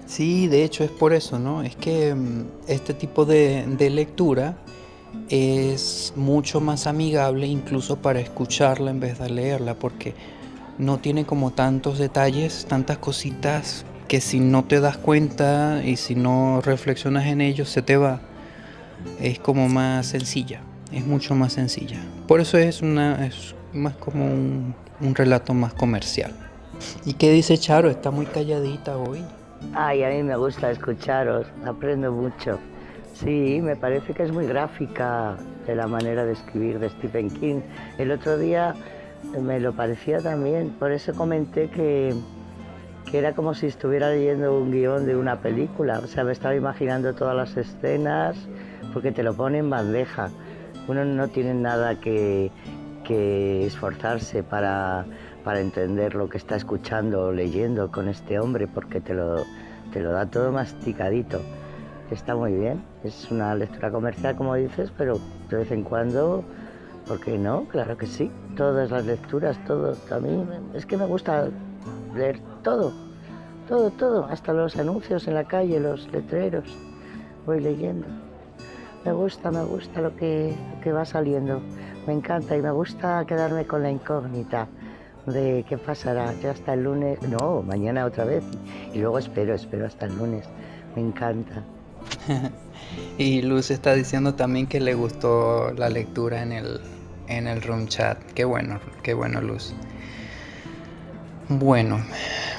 Sí, 0.07 0.47
de 0.47 0.65
hecho 0.65 0.85
es 0.85 0.91
por 0.91 1.13
eso, 1.13 1.39
¿no? 1.39 1.63
Es 1.63 1.77
que 1.77 2.15
mm, 2.15 2.47
este 2.67 2.95
tipo 2.95 3.25
de, 3.25 3.65
de 3.67 3.91
lectura 3.91 4.57
es 5.29 6.13
mucho 6.17 6.61
más 6.61 6.87
amigable 6.87 7.47
incluso 7.47 7.97
para 7.97 8.21
escucharla 8.21 8.91
en 8.91 9.01
vez 9.01 9.19
de 9.19 9.31
leerla, 9.31 9.75
porque 9.75 10.15
no 10.79 10.99
tiene 10.99 11.27
como 11.27 11.51
tantos 11.51 11.99
detalles, 11.99 12.67
tantas 12.69 12.99
cositas 12.99 13.85
que 14.07 14.21
si 14.21 14.41
no 14.41 14.65
te 14.65 14.81
das 14.81 14.97
cuenta 14.97 15.83
y 15.85 15.97
si 15.97 16.15
no 16.15 16.61
reflexionas 16.63 17.27
en 17.27 17.41
ellos 17.41 17.69
se 17.69 17.83
te 17.83 17.97
va. 17.97 18.21
Es 19.21 19.39
como 19.39 19.69
más 19.69 20.07
sencilla, 20.07 20.61
es 20.93 21.07
mucho 21.07 21.35
más 21.35 21.53
sencilla. 21.53 22.01
Por 22.27 22.41
eso 22.41 22.59
es 22.59 22.83
una 22.83 23.27
es 23.27 23.55
más 23.73 23.95
como 23.97 24.25
un, 24.25 24.75
un 25.01 25.15
relato 25.15 25.55
más 25.55 25.75
comercial. 25.75 26.33
¿Y 27.05 27.15
qué 27.15 27.31
dice 27.31 27.59
Charo? 27.59 27.91
Está 27.91 28.11
muy 28.11 28.27
calladita 28.27 28.97
hoy. 28.97 29.23
Ay, 29.75 30.05
a 30.05 30.09
mí 30.09 30.23
me 30.23 30.37
gusta 30.37 30.71
escucharos, 30.71 31.47
aprendo 31.67 32.13
mucho. 32.13 32.59
Sí, 33.21 33.61
me 33.61 33.75
parece 33.75 34.15
que 34.15 34.23
es 34.23 34.31
muy 34.31 34.47
gráfica 34.47 35.37
la 35.67 35.89
manera 35.89 36.25
de 36.25 36.35
escribir 36.35 36.79
de 36.79 36.89
Stephen 36.89 37.31
King. 37.31 37.63
El 37.99 38.13
otro 38.13 38.39
día 38.39 38.75
me 39.43 39.59
lo 39.59 39.73
parecía 39.73 40.21
también, 40.21 40.71
por 40.79 40.93
eso 40.93 41.13
comenté 41.15 41.69
que, 41.69 42.15
que 43.11 43.19
era 43.19 43.35
como 43.35 43.55
si 43.55 43.67
estuviera 43.67 44.11
leyendo 44.11 44.57
un 44.57 44.71
guion 44.71 45.05
de 45.05 45.17
una 45.17 45.41
película. 45.41 45.99
O 45.99 46.07
sea, 46.07 46.23
me 46.23 46.31
estaba 46.31 46.55
imaginando 46.55 47.13
todas 47.13 47.35
las 47.35 47.57
escenas, 47.57 48.37
porque 48.93 49.11
te 49.11 49.25
lo 49.25 49.35
pone 49.35 49.59
en 49.59 49.69
bandeja. 49.69 50.31
Uno 50.87 51.05
no 51.05 51.27
tiene 51.27 51.55
nada 51.55 51.99
que, 51.99 52.53
que 53.03 53.67
esforzarse 53.67 54.45
para, 54.45 55.07
para 55.43 55.59
entender 55.59 56.15
lo 56.15 56.29
que 56.29 56.39
está 56.39 56.55
escuchando 56.55 57.27
o 57.27 57.33
leyendo 57.33 57.91
con 57.91 58.09
este 58.09 58.39
hombre, 58.39 58.69
porque 58.69 59.01
te 59.01 59.13
lo, 59.13 59.43
te 59.93 59.99
lo 59.99 60.13
da 60.13 60.27
todo 60.27 60.53
masticadito. 60.53 61.43
Está 62.15 62.35
muy 62.35 62.53
bien. 62.53 62.83
Es 63.05 63.31
una 63.31 63.55
lectura 63.55 63.91
comercial, 63.91 64.37
como 64.37 64.55
dices, 64.55 64.93
pero 64.97 65.19
de 65.51 65.57
vez 65.57 65.71
en 65.71 65.83
cuando, 65.83 66.45
¿por 67.07 67.21
qué 67.21 67.39
no? 67.39 67.65
Claro 67.65 67.97
que 67.97 68.07
sí. 68.07 68.31
Todas 68.57 68.91
las 68.91 69.05
lecturas, 69.05 69.63
todo. 69.67 69.97
A 70.11 70.21
mí 70.21 70.47
es 70.75 70.87
que 70.87 70.97
me 70.97 71.07
gusta 71.07 71.49
leer 72.15 72.41
todo, 72.63 72.93
todo, 73.69 73.91
todo, 73.91 74.25
hasta 74.27 74.53
los 74.53 74.77
anuncios 74.77 75.29
en 75.29 75.35
la 75.35 75.45
calle, 75.45 75.81
los 75.81 76.11
letreros. 76.13 76.77
Voy 77.47 77.61
leyendo. 77.61 78.07
Me 79.05 79.13
gusta, 79.13 79.51
me 79.51 79.65
gusta 79.65 80.01
lo 80.01 80.17
que, 80.17 80.55
lo 80.75 80.81
que 80.81 80.93
va 80.93 81.05
saliendo. 81.05 81.61
Me 82.07 82.15
encanta 82.15 82.57
y 82.57 82.63
me 82.63 82.71
gusta 82.71 83.25
quedarme 83.27 83.67
con 83.67 83.83
la 83.83 83.91
incógnita 83.91 84.67
de 85.27 85.65
qué 85.69 85.79
pasará. 85.79 86.33
Ya 86.43 86.51
hasta 86.51 86.75
el 86.75 86.85
lunes, 86.85 87.21
no, 87.23 87.63
mañana 87.63 88.07
otra 88.07 88.25
vez. 88.25 88.45
Y 88.93 88.99
luego 88.99 89.19
espero, 89.19 89.55
espero 89.55 89.87
hasta 89.87 90.07
el 90.07 90.17
lunes. 90.17 90.49
Me 90.97 91.03
encanta. 91.03 91.63
y 93.19 93.43
Luz 93.43 93.71
está 93.71 93.95
diciendo 93.95 94.35
también 94.35 94.67
que 94.67 94.81
le 94.81 94.95
gustó 94.95 95.73
la 95.73 95.89
lectura 95.89 96.43
en 96.43 96.53
el, 96.53 96.81
en 97.29 97.47
el 97.47 97.63
room 97.63 97.89
chat. 97.89 98.19
Qué 98.35 98.45
bueno, 98.45 98.81
qué 99.03 99.15
bueno, 99.15 99.41
Luz. 99.41 99.75
Bueno, 101.49 102.05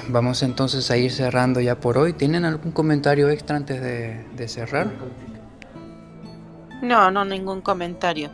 vamos 0.08 0.42
entonces 0.42 0.90
a 0.90 0.96
ir 0.96 1.12
cerrando 1.12 1.60
ya 1.60 1.78
por 1.78 1.96
hoy. 1.96 2.12
¿Tienen 2.12 2.44
algún 2.44 2.72
comentario 2.72 3.28
extra 3.30 3.56
antes 3.56 3.80
de, 3.80 4.24
de 4.34 4.48
cerrar? 4.48 4.90
No, 6.82 7.10
no, 7.10 7.24
ningún 7.24 7.60
comentario. 7.60 8.30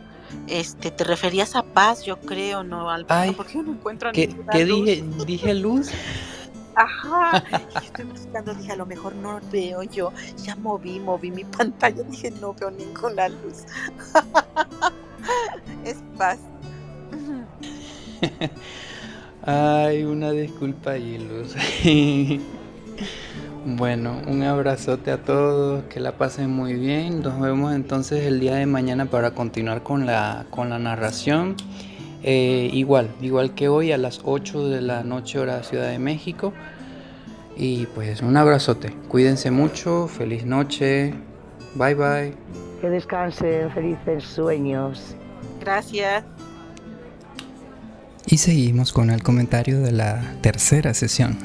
Este, 0.47 0.91
te 0.91 1.03
referías 1.03 1.55
a 1.55 1.63
paz, 1.63 2.03
yo 2.05 2.19
creo, 2.19 2.63
¿no, 2.63 2.89
Alberto? 2.89 3.13
Ay, 3.13 3.31
¿Por 3.33 3.45
qué 3.45 3.59
no 3.61 3.73
encuentro 3.73 4.11
¿Qué, 4.11 4.35
qué 4.51 4.65
luz? 4.65 4.85
dije? 4.85 5.03
¿Dije 5.25 5.53
luz? 5.53 5.89
Ajá. 6.77 7.43
Y 7.81 7.85
estoy 7.85 8.05
buscando, 8.05 8.53
dije, 8.53 8.71
a 8.71 8.75
lo 8.75 8.85
mejor 8.85 9.15
no 9.15 9.39
veo 9.51 9.81
yo. 9.81 10.13
Ya 10.43 10.55
moví, 10.55 10.99
moví 10.99 11.31
mi 11.31 11.43
pantalla, 11.57 12.03
dije, 12.03 12.31
no 12.39 12.53
veo 12.53 12.69
ninguna 12.69 13.29
luz. 13.29 13.65
es 15.83 15.97
paz. 16.17 16.39
Ay, 19.43 20.03
una 20.03 20.31
disculpa 20.31 20.91
ahí, 20.91 21.17
Luz. 21.17 21.55
Bueno, 23.65 24.21
un 24.27 24.43
abrazote 24.43 25.11
a 25.11 25.23
todos, 25.23 25.83
que 25.85 25.99
la 25.99 26.17
pasen 26.17 26.49
muy 26.49 26.73
bien. 26.73 27.21
Nos 27.21 27.39
vemos 27.39 27.73
entonces 27.73 28.25
el 28.25 28.39
día 28.39 28.55
de 28.55 28.65
mañana 28.65 29.05
para 29.05 29.31
continuar 29.31 29.83
con 29.83 30.05
la, 30.05 30.45
con 30.49 30.69
la 30.69 30.79
narración. 30.79 31.55
Eh, 32.23 32.69
igual, 32.73 33.09
igual 33.21 33.53
que 33.53 33.67
hoy 33.69 33.91
a 33.91 33.97
las 33.97 34.21
8 34.23 34.69
de 34.69 34.81
la 34.81 35.03
noche 35.03 35.39
hora 35.39 35.63
Ciudad 35.63 35.89
de 35.89 35.99
México. 35.99 36.53
Y 37.55 37.85
pues 37.87 38.21
un 38.21 38.37
abrazote. 38.37 38.91
Cuídense 39.07 39.49
mucho, 39.51 40.07
feliz 40.07 40.45
noche. 40.45 41.13
Bye 41.75 41.95
bye. 41.95 42.33
Que 42.81 42.89
descansen, 42.89 43.71
felices 43.71 44.23
sueños. 44.23 45.15
Gracias. 45.59 46.23
Y 48.27 48.37
seguimos 48.37 48.91
con 48.93 49.09
el 49.09 49.23
comentario 49.23 49.79
de 49.81 49.91
la 49.91 50.21
tercera 50.41 50.93
sesión. 50.93 51.37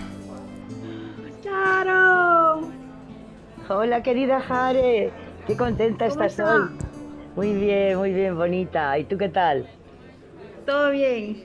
¡Charo! 1.43 2.63
Hola, 3.69 4.03
querida 4.03 4.41
Jare. 4.41 5.11
Qué 5.47 5.57
contenta 5.57 6.09
¿Cómo 6.09 6.23
estás 6.25 6.33
está? 6.33 6.55
hoy. 6.57 6.63
Muy 7.37 7.55
bien, 7.55 7.97
muy 7.99 8.13
bien, 8.13 8.37
bonita. 8.37 8.99
¿Y 8.99 9.05
tú 9.05 9.17
qué 9.17 9.29
tal? 9.29 9.67
¿Todo 10.66 10.90
bien? 10.90 11.44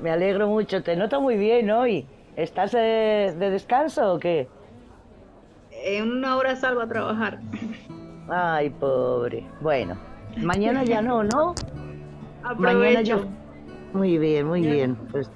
Me 0.00 0.10
alegro 0.10 0.48
mucho. 0.48 0.82
Te 0.82 0.96
noto 0.96 1.20
muy 1.20 1.36
bien 1.36 1.70
hoy. 1.70 2.06
¿Estás 2.36 2.74
eh, 2.74 3.34
de 3.38 3.50
descanso 3.50 4.14
o 4.14 4.18
qué? 4.18 4.48
En 5.70 6.10
una 6.10 6.36
hora 6.36 6.56
salgo 6.56 6.80
a 6.80 6.86
trabajar. 6.86 7.40
Ay, 8.28 8.70
pobre. 8.70 9.44
Bueno, 9.60 9.96
mañana 10.36 10.84
ya 10.84 11.02
no, 11.02 11.24
¿no? 11.24 11.54
Mañana 12.58 13.02
ya. 13.02 13.14
Aprovecho. 13.14 13.28
Muy 13.92 14.18
bien, 14.18 14.46
muy 14.46 14.62
bien. 14.62 14.96
Pues, 15.10 15.30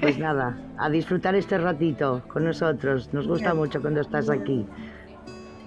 pues 0.00 0.18
nada, 0.18 0.58
a 0.78 0.88
disfrutar 0.88 1.34
este 1.34 1.58
ratito 1.58 2.22
con 2.28 2.44
nosotros. 2.44 3.12
Nos 3.12 3.26
gusta 3.26 3.54
mucho 3.54 3.80
cuando 3.80 4.00
estás 4.00 4.30
aquí. 4.30 4.66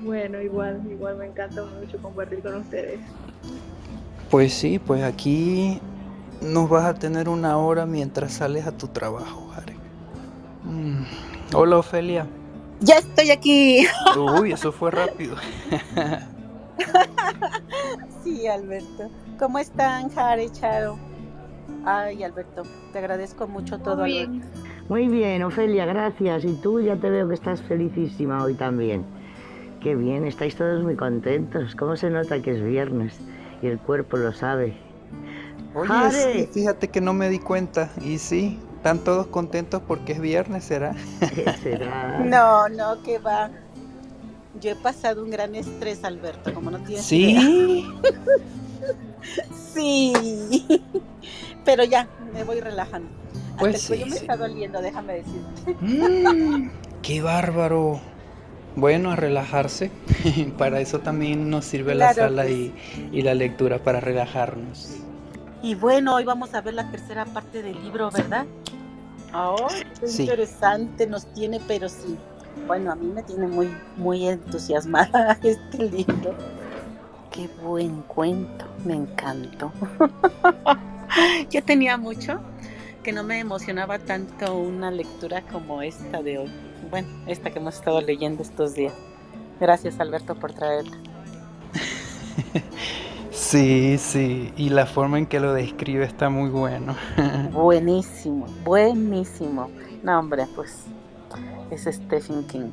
Bueno, 0.02 0.42
igual, 0.42 0.82
igual 0.90 1.18
me 1.18 1.26
encanta 1.28 1.64
mucho 1.64 1.98
compartir 2.02 2.42
con 2.42 2.56
ustedes. 2.56 3.00
Pues 4.30 4.54
sí, 4.54 4.80
pues 4.80 5.04
aquí 5.04 5.80
nos 6.42 6.70
vas 6.70 6.86
a 6.86 6.94
tener 6.94 7.30
una 7.30 7.58
hora 7.58 7.86
mientras 7.86 8.34
sales 8.34 8.66
a 8.68 8.72
tu 8.72 8.88
trabajo, 8.88 9.50
Jare. 9.54 9.76
Mm. 10.64 11.04
Hola, 11.54 11.78
Ofelia. 11.78 12.28
Ya 12.82 12.96
estoy 12.98 13.32
aquí. 13.32 13.86
Uy, 14.40 14.52
eso 14.52 14.72
fue 14.72 14.92
rápido. 14.92 15.36
Sí, 18.24 18.48
Alberto. 18.48 19.10
¿Cómo 19.38 19.60
están, 19.60 20.10
Jare, 20.10 20.52
Charo? 20.52 20.98
Ay, 21.86 22.24
Alberto, 22.24 22.64
te 22.92 22.98
agradezco 23.00 23.48
mucho 23.48 23.78
todo, 23.80 24.04
Alberto. 24.04 24.32
bien. 24.32 24.44
Muy 24.90 25.08
bien, 25.08 25.44
Ofelia, 25.44 25.86
gracias. 25.86 26.44
Y 26.44 26.54
tú 26.56 26.82
ya 26.82 26.96
te 26.96 27.10
veo 27.10 27.28
que 27.28 27.36
estás 27.36 27.62
felicísima 27.62 28.44
hoy 28.44 28.56
también. 28.56 29.06
Qué 29.80 29.96
bien, 29.96 30.26
estáis 30.26 30.56
todos 30.56 30.84
muy 30.84 30.96
contentos. 30.96 31.76
¿Cómo 31.76 31.96
se 31.96 32.10
nota 32.10 32.42
que 32.42 32.52
es 32.52 32.64
viernes? 32.64 33.20
Y 33.62 33.68
el 33.68 33.78
cuerpo 33.80 34.18
lo 34.18 34.34
sabe. 34.34 34.76
Oye, 35.76 36.12
Jare. 36.12 36.12
sí, 36.12 36.50
fíjate 36.54 36.90
que 36.92 37.02
no 37.02 37.14
me 37.14 37.30
di 37.30 37.40
cuenta. 37.40 37.94
Y 38.02 38.20
sí, 38.20 38.70
están 38.78 39.04
todos 39.04 39.28
contentos 39.28 39.84
porque 39.88 40.14
es 40.14 40.22
viernes, 40.22 40.66
¿será? 40.66 40.98
¿Qué 41.30 41.52
será? 41.64 41.98
No, 42.18 42.70
no, 42.70 43.04
que 43.04 43.20
va. 43.20 43.52
Yo 44.54 44.72
he 44.72 44.76
pasado 44.78 45.24
un 45.24 45.32
gran 45.32 45.56
estrés, 45.56 46.04
Alberto, 46.04 46.54
como 46.54 46.72
no 46.72 46.82
tienes 46.84 47.14
idea. 47.14 47.52
Sí. 47.52 48.02
Sí. 49.54 50.66
Pero 51.66 51.84
ya, 51.84 52.10
me 52.34 52.44
voy 52.44 52.60
relajando. 52.62 53.18
Hasta 53.58 53.58
Pues 53.58 53.76
el 53.76 53.84
cuello 53.84 54.06
sí, 54.06 54.10
me 54.10 54.18
sí. 54.18 54.18
está 54.18 54.38
doliendo, 54.38 54.82
déjame 54.82 55.14
decirte. 55.16 55.78
Mm, 55.80 56.72
¡Qué 57.02 57.22
bárbaro! 57.22 58.02
Bueno, 58.76 59.12
a 59.12 59.16
relajarse. 59.16 59.92
Para 60.58 60.82
eso 60.82 61.02
también 61.02 61.50
nos 61.50 61.66
sirve 61.66 61.96
la 61.96 62.10
sala 62.10 62.44
pues. 62.44 62.54
y, 62.54 62.76
y 63.12 63.22
la 63.22 63.36
lectura 63.36 63.84
para 63.84 64.00
relajarnos. 64.02 65.05
Y 65.66 65.74
bueno, 65.74 66.14
hoy 66.14 66.24
vamos 66.26 66.54
a 66.54 66.62
ver 66.62 66.76
la 66.76 66.92
tercera 66.92 67.26
parte 67.26 67.64
del 67.64 67.82
libro, 67.84 68.12
¿verdad? 68.12 68.46
Oh, 69.34 69.68
qué 70.00 70.08
Sí. 70.08 70.22
interesante 70.22 71.08
nos 71.08 71.26
tiene, 71.34 71.60
pero 71.68 71.90
sí. 71.90 72.20
Bueno, 72.68 72.92
a 72.92 72.96
mí 72.96 73.08
me 73.08 73.24
tiene 73.24 73.48
muy, 73.48 73.76
muy 73.98 74.28
entusiasmada 74.28 75.40
este 75.44 75.90
libro. 75.90 76.36
Qué 77.32 77.50
buen 77.64 78.04
cuento, 78.04 78.66
me 78.86 78.94
encantó. 78.94 79.72
Yo 81.50 81.64
tenía 81.64 81.98
mucho 81.98 82.40
que 83.02 83.12
no 83.12 83.24
me 83.24 83.40
emocionaba 83.40 83.98
tanto 83.98 84.56
una 84.56 84.92
lectura 84.92 85.42
como 85.52 85.82
esta 85.82 86.22
de 86.22 86.38
hoy. 86.38 86.52
Bueno, 86.92 87.08
esta 87.26 87.50
que 87.50 87.58
hemos 87.58 87.74
estado 87.74 88.02
leyendo 88.02 88.44
estos 88.44 88.76
días. 88.76 88.94
Gracias, 89.60 90.00
Alberto, 90.00 90.36
por 90.36 90.54
traerla. 90.54 90.96
Sí, 93.36 93.98
sí, 93.98 94.54
y 94.56 94.70
la 94.70 94.86
forma 94.86 95.18
en 95.18 95.26
que 95.26 95.42
lo 95.42 95.54
describe 95.54 96.06
está 96.06 96.30
muy 96.30 96.50
bueno. 96.50 96.96
Buenísimo, 97.52 98.46
buenísimo. 98.64 99.70
No, 100.04 100.20
hombre, 100.20 100.48
pues 100.56 100.86
es 101.70 101.84
Stephen 101.84 102.48
King. 102.48 102.72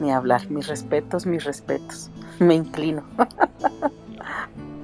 Ni 0.00 0.10
hablar, 0.10 0.50
mis 0.50 0.66
respetos, 0.68 1.26
mis 1.26 1.44
respetos. 1.44 2.10
Me 2.38 2.54
inclino. 2.54 3.02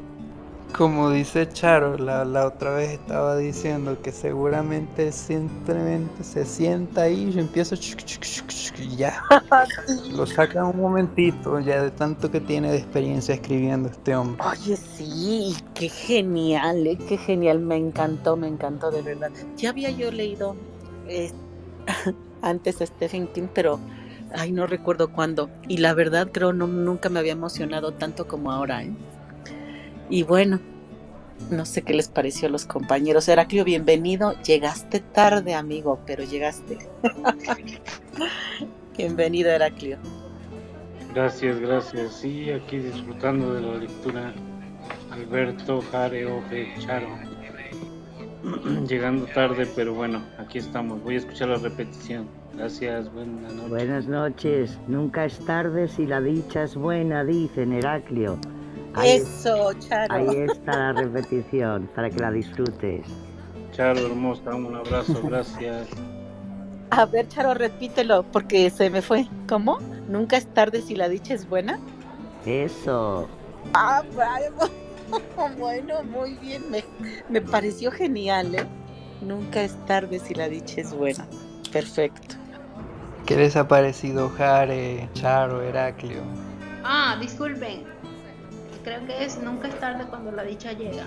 Como 0.76 1.10
dice 1.10 1.48
Charo, 1.48 1.96
la, 1.96 2.24
la 2.24 2.48
otra 2.48 2.74
vez 2.74 2.90
estaba 2.90 3.37
diciendo 3.37 3.96
que 4.02 4.10
seguramente 4.10 5.12
simplemente 5.12 6.24
se 6.24 6.44
sienta 6.44 7.02
ahí 7.02 7.32
y 7.32 7.38
empieza 7.38 7.76
y 7.76 8.96
ya. 8.96 9.22
Lo 10.16 10.26
saca 10.26 10.64
un 10.64 10.80
momentito, 10.80 11.60
ya 11.60 11.80
de 11.80 11.92
tanto 11.92 12.28
que 12.28 12.40
tiene 12.40 12.72
de 12.72 12.78
experiencia 12.78 13.37
escribiendo 13.37 13.88
este 13.88 14.16
hombre. 14.16 14.44
Oye, 14.44 14.76
sí, 14.76 15.54
qué 15.74 15.88
genial, 15.88 16.84
¿eh? 16.87 16.98
qué 17.08 17.18
genial. 17.18 17.60
Me 17.60 17.76
encantó, 17.76 18.37
me 18.37 18.48
encantó 18.48 18.90
de 18.90 19.02
verdad. 19.02 19.30
Ya 19.56 19.70
había 19.70 19.90
yo 19.90 20.10
leído 20.10 20.56
eh, 21.06 21.30
antes 22.42 22.80
a 22.80 22.87
Stephen 22.87 23.28
King, 23.28 23.46
pero 23.54 23.78
ay, 24.34 24.50
no 24.50 24.66
recuerdo 24.66 25.12
cuándo. 25.12 25.50
Y 25.68 25.76
la 25.76 25.94
verdad 25.94 26.30
creo 26.32 26.52
no 26.52 26.66
nunca 26.66 27.10
me 27.10 27.20
había 27.20 27.32
emocionado 27.32 27.92
tanto 27.92 28.26
como 28.26 28.50
ahora. 28.50 28.82
¿eh? 28.82 28.92
Y 30.08 30.22
bueno, 30.22 30.60
no 31.50 31.64
sé 31.64 31.82
qué 31.82 31.94
les 31.94 32.08
pareció 32.08 32.48
a 32.48 32.50
los 32.50 32.64
compañeros. 32.64 33.28
Heraclio, 33.28 33.64
bienvenido. 33.64 34.34
Llegaste 34.42 35.00
tarde, 35.00 35.54
amigo, 35.54 36.00
pero 36.06 36.24
llegaste. 36.24 36.78
bienvenido, 38.96 39.50
Heraclio. 39.50 39.98
Gracias, 41.14 41.60
gracias. 41.60 42.12
Sí, 42.12 42.50
aquí 42.50 42.78
disfrutando 42.78 43.54
de 43.54 43.60
la 43.60 43.74
lectura. 43.76 44.34
Alberto, 45.10 45.82
Jare, 45.92 46.26
Ofe, 46.26 46.68
Charo. 46.80 47.08
llegando 48.88 49.26
tarde, 49.26 49.66
pero 49.74 49.94
bueno, 49.94 50.22
aquí 50.38 50.58
estamos. 50.58 51.02
Voy 51.02 51.14
a 51.14 51.18
escuchar 51.18 51.48
la 51.48 51.56
repetición. 51.56 52.28
Gracias, 52.54 53.12
buenas 53.12 53.52
noches. 53.52 53.68
Buenas 53.68 54.06
noches. 54.06 54.78
Nunca 54.86 55.24
es 55.24 55.38
tarde 55.44 55.88
si 55.88 56.06
la 56.06 56.20
dicha 56.20 56.64
es 56.64 56.76
buena, 56.76 57.24
dice 57.24 57.62
Heraclio. 57.62 58.38
Eso, 59.02 59.72
Charo. 59.74 60.14
Ahí 60.14 60.37
está 60.46 60.92
la 60.92 60.92
repetición, 60.92 61.88
para 61.94 62.11
que 62.11 62.18
la 62.20 62.30
disfrutes. 62.30 63.07
Charo, 63.72 64.07
hermosa, 64.07 64.54
un 64.54 64.76
abrazo, 64.76 65.20
gracias. 65.24 65.88
A 66.90 67.07
ver, 67.07 67.26
Charo, 67.28 67.54
repítelo, 67.54 68.22
porque 68.22 68.70
se 68.70 68.90
me 68.90 69.02
fue. 69.02 69.26
¿Cómo? 69.48 69.78
¿Nunca 70.09 70.37
es 70.37 70.46
tarde 70.54 70.80
si 70.80 70.94
la 70.94 71.09
dicha 71.09 71.35
es 71.35 71.48
buena? 71.48 71.80
Eso. 72.46 73.28
Ah, 73.72 74.02
bravo. 74.14 74.70
Bueno, 75.59 76.02
muy 76.02 76.35
bien. 76.35 76.70
Me, 76.70 76.83
me 77.28 77.40
pareció 77.40 77.92
genial, 77.92 78.54
¿eh? 78.54 78.64
Nunca 79.20 79.62
es 79.62 79.76
tarde 79.87 80.18
si 80.18 80.35
la 80.35 80.48
dicha 80.48 80.80
es 80.80 80.92
buena. 80.92 81.26
Perfecto. 81.70 82.37
¿Qué 83.26 83.37
les 83.37 83.54
ha 83.54 83.68
parecido 83.68 84.28
Jare, 84.30 85.09
Charo, 85.14 85.62
Heraclio? 85.62 86.22
Ah, 86.83 87.16
disculpen. 87.20 87.85
Creo 88.85 89.07
que 89.07 89.25
es 89.25 89.42
nunca 89.42 89.68
es 89.68 89.81
tarde 89.81 90.05
cuando 90.09 90.31
la 90.31 90.42
dicha 90.42 90.73
llega. 90.73 91.05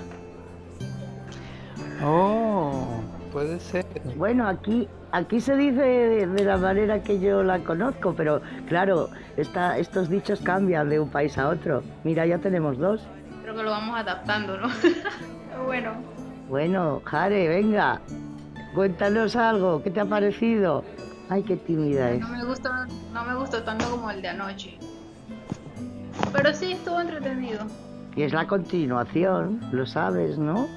Oh, 2.04 3.02
puede 3.32 3.60
ser. 3.60 3.86
Bueno, 4.16 4.48
aquí, 4.48 4.88
aquí 5.12 5.40
se 5.40 5.56
dice 5.56 5.82
de, 5.82 6.28
de 6.28 6.44
la 6.44 6.58
manera 6.58 7.04
que 7.04 7.20
yo 7.20 7.44
la 7.44 7.60
conozco, 7.60 8.14
pero 8.16 8.42
claro, 8.68 9.10
esta, 9.38 9.78
estos 9.78 10.10
dichos 10.10 10.42
cambian 10.42 10.90
de 10.90 11.00
un 11.00 11.10
país 11.10 11.38
a 11.38 11.50
otro. 11.50 11.84
Mira, 12.04 12.26
ya 12.26 12.40
tenemos 12.40 12.78
dos. 12.78 13.08
Creo 13.44 13.56
que 13.56 13.64
lo 13.64 13.70
vamos 13.70 13.98
adaptando, 13.98 14.58
¿no? 14.58 14.68
Bueno. 15.66 15.92
Bueno, 16.50 17.02
Jare, 17.04 17.48
venga, 17.48 18.00
cuéntanos 18.76 19.36
algo, 19.36 19.82
¿qué 19.82 19.90
te 19.90 20.00
ha 20.00 20.06
parecido? 20.06 20.84
Ay, 21.30 21.44
qué 21.44 21.58
tímida 21.58 22.12
es. 22.12 22.20
No 22.22 22.30
me 22.30 22.46
gustó, 22.46 22.70
no 23.12 23.26
me 23.26 23.36
gustó 23.36 23.64
tanto 23.64 23.90
como 23.90 24.12
el 24.12 24.22
de 24.22 24.30
anoche. 24.30 24.78
Pero 26.38 26.54
sí 26.54 26.74
estuvo 26.74 27.02
entretenido. 27.02 27.66
Y 28.16 28.22
es 28.24 28.32
la 28.32 28.46
continuación, 28.48 29.60
lo 29.72 29.86
sabes, 29.86 30.38
¿no? 30.38 30.68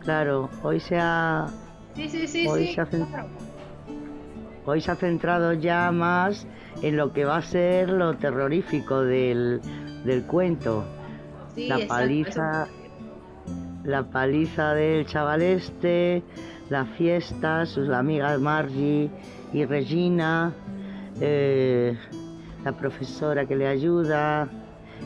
Claro, 0.00 0.48
hoy 0.62 0.80
se 0.80 0.98
ha, 0.98 1.46
Sí, 1.94 2.08
sí, 2.08 2.26
sí, 2.26 2.46
Hoy 2.46 2.68
sí. 2.68 2.74
se 2.74 2.84
claro. 3.06 3.28
hoy 4.64 4.80
se 4.80 4.90
ha 4.90 4.96
centrado 4.96 5.52
ya 5.52 5.90
más 5.92 6.46
en 6.82 6.96
lo 6.96 7.12
que 7.12 7.24
va 7.24 7.36
a 7.38 7.42
ser 7.42 7.90
lo 7.90 8.14
terrorífico 8.14 9.02
del, 9.02 9.60
del 10.04 10.22
cuento. 10.24 10.84
Sí, 11.54 11.66
la 11.68 11.76
exacto, 11.76 11.94
paliza, 11.94 12.68
la 13.84 14.02
paliza 14.04 14.74
del 14.74 15.06
chaval 15.06 15.42
este, 15.42 16.22
la 16.70 16.84
fiesta, 16.84 17.66
sus 17.66 17.90
amigas 17.90 18.40
Margie 18.40 19.10
y 19.52 19.64
Regina, 19.64 20.52
eh, 21.20 21.98
la 22.64 22.72
profesora 22.72 23.44
que 23.46 23.56
le 23.56 23.66
ayuda 23.66 24.48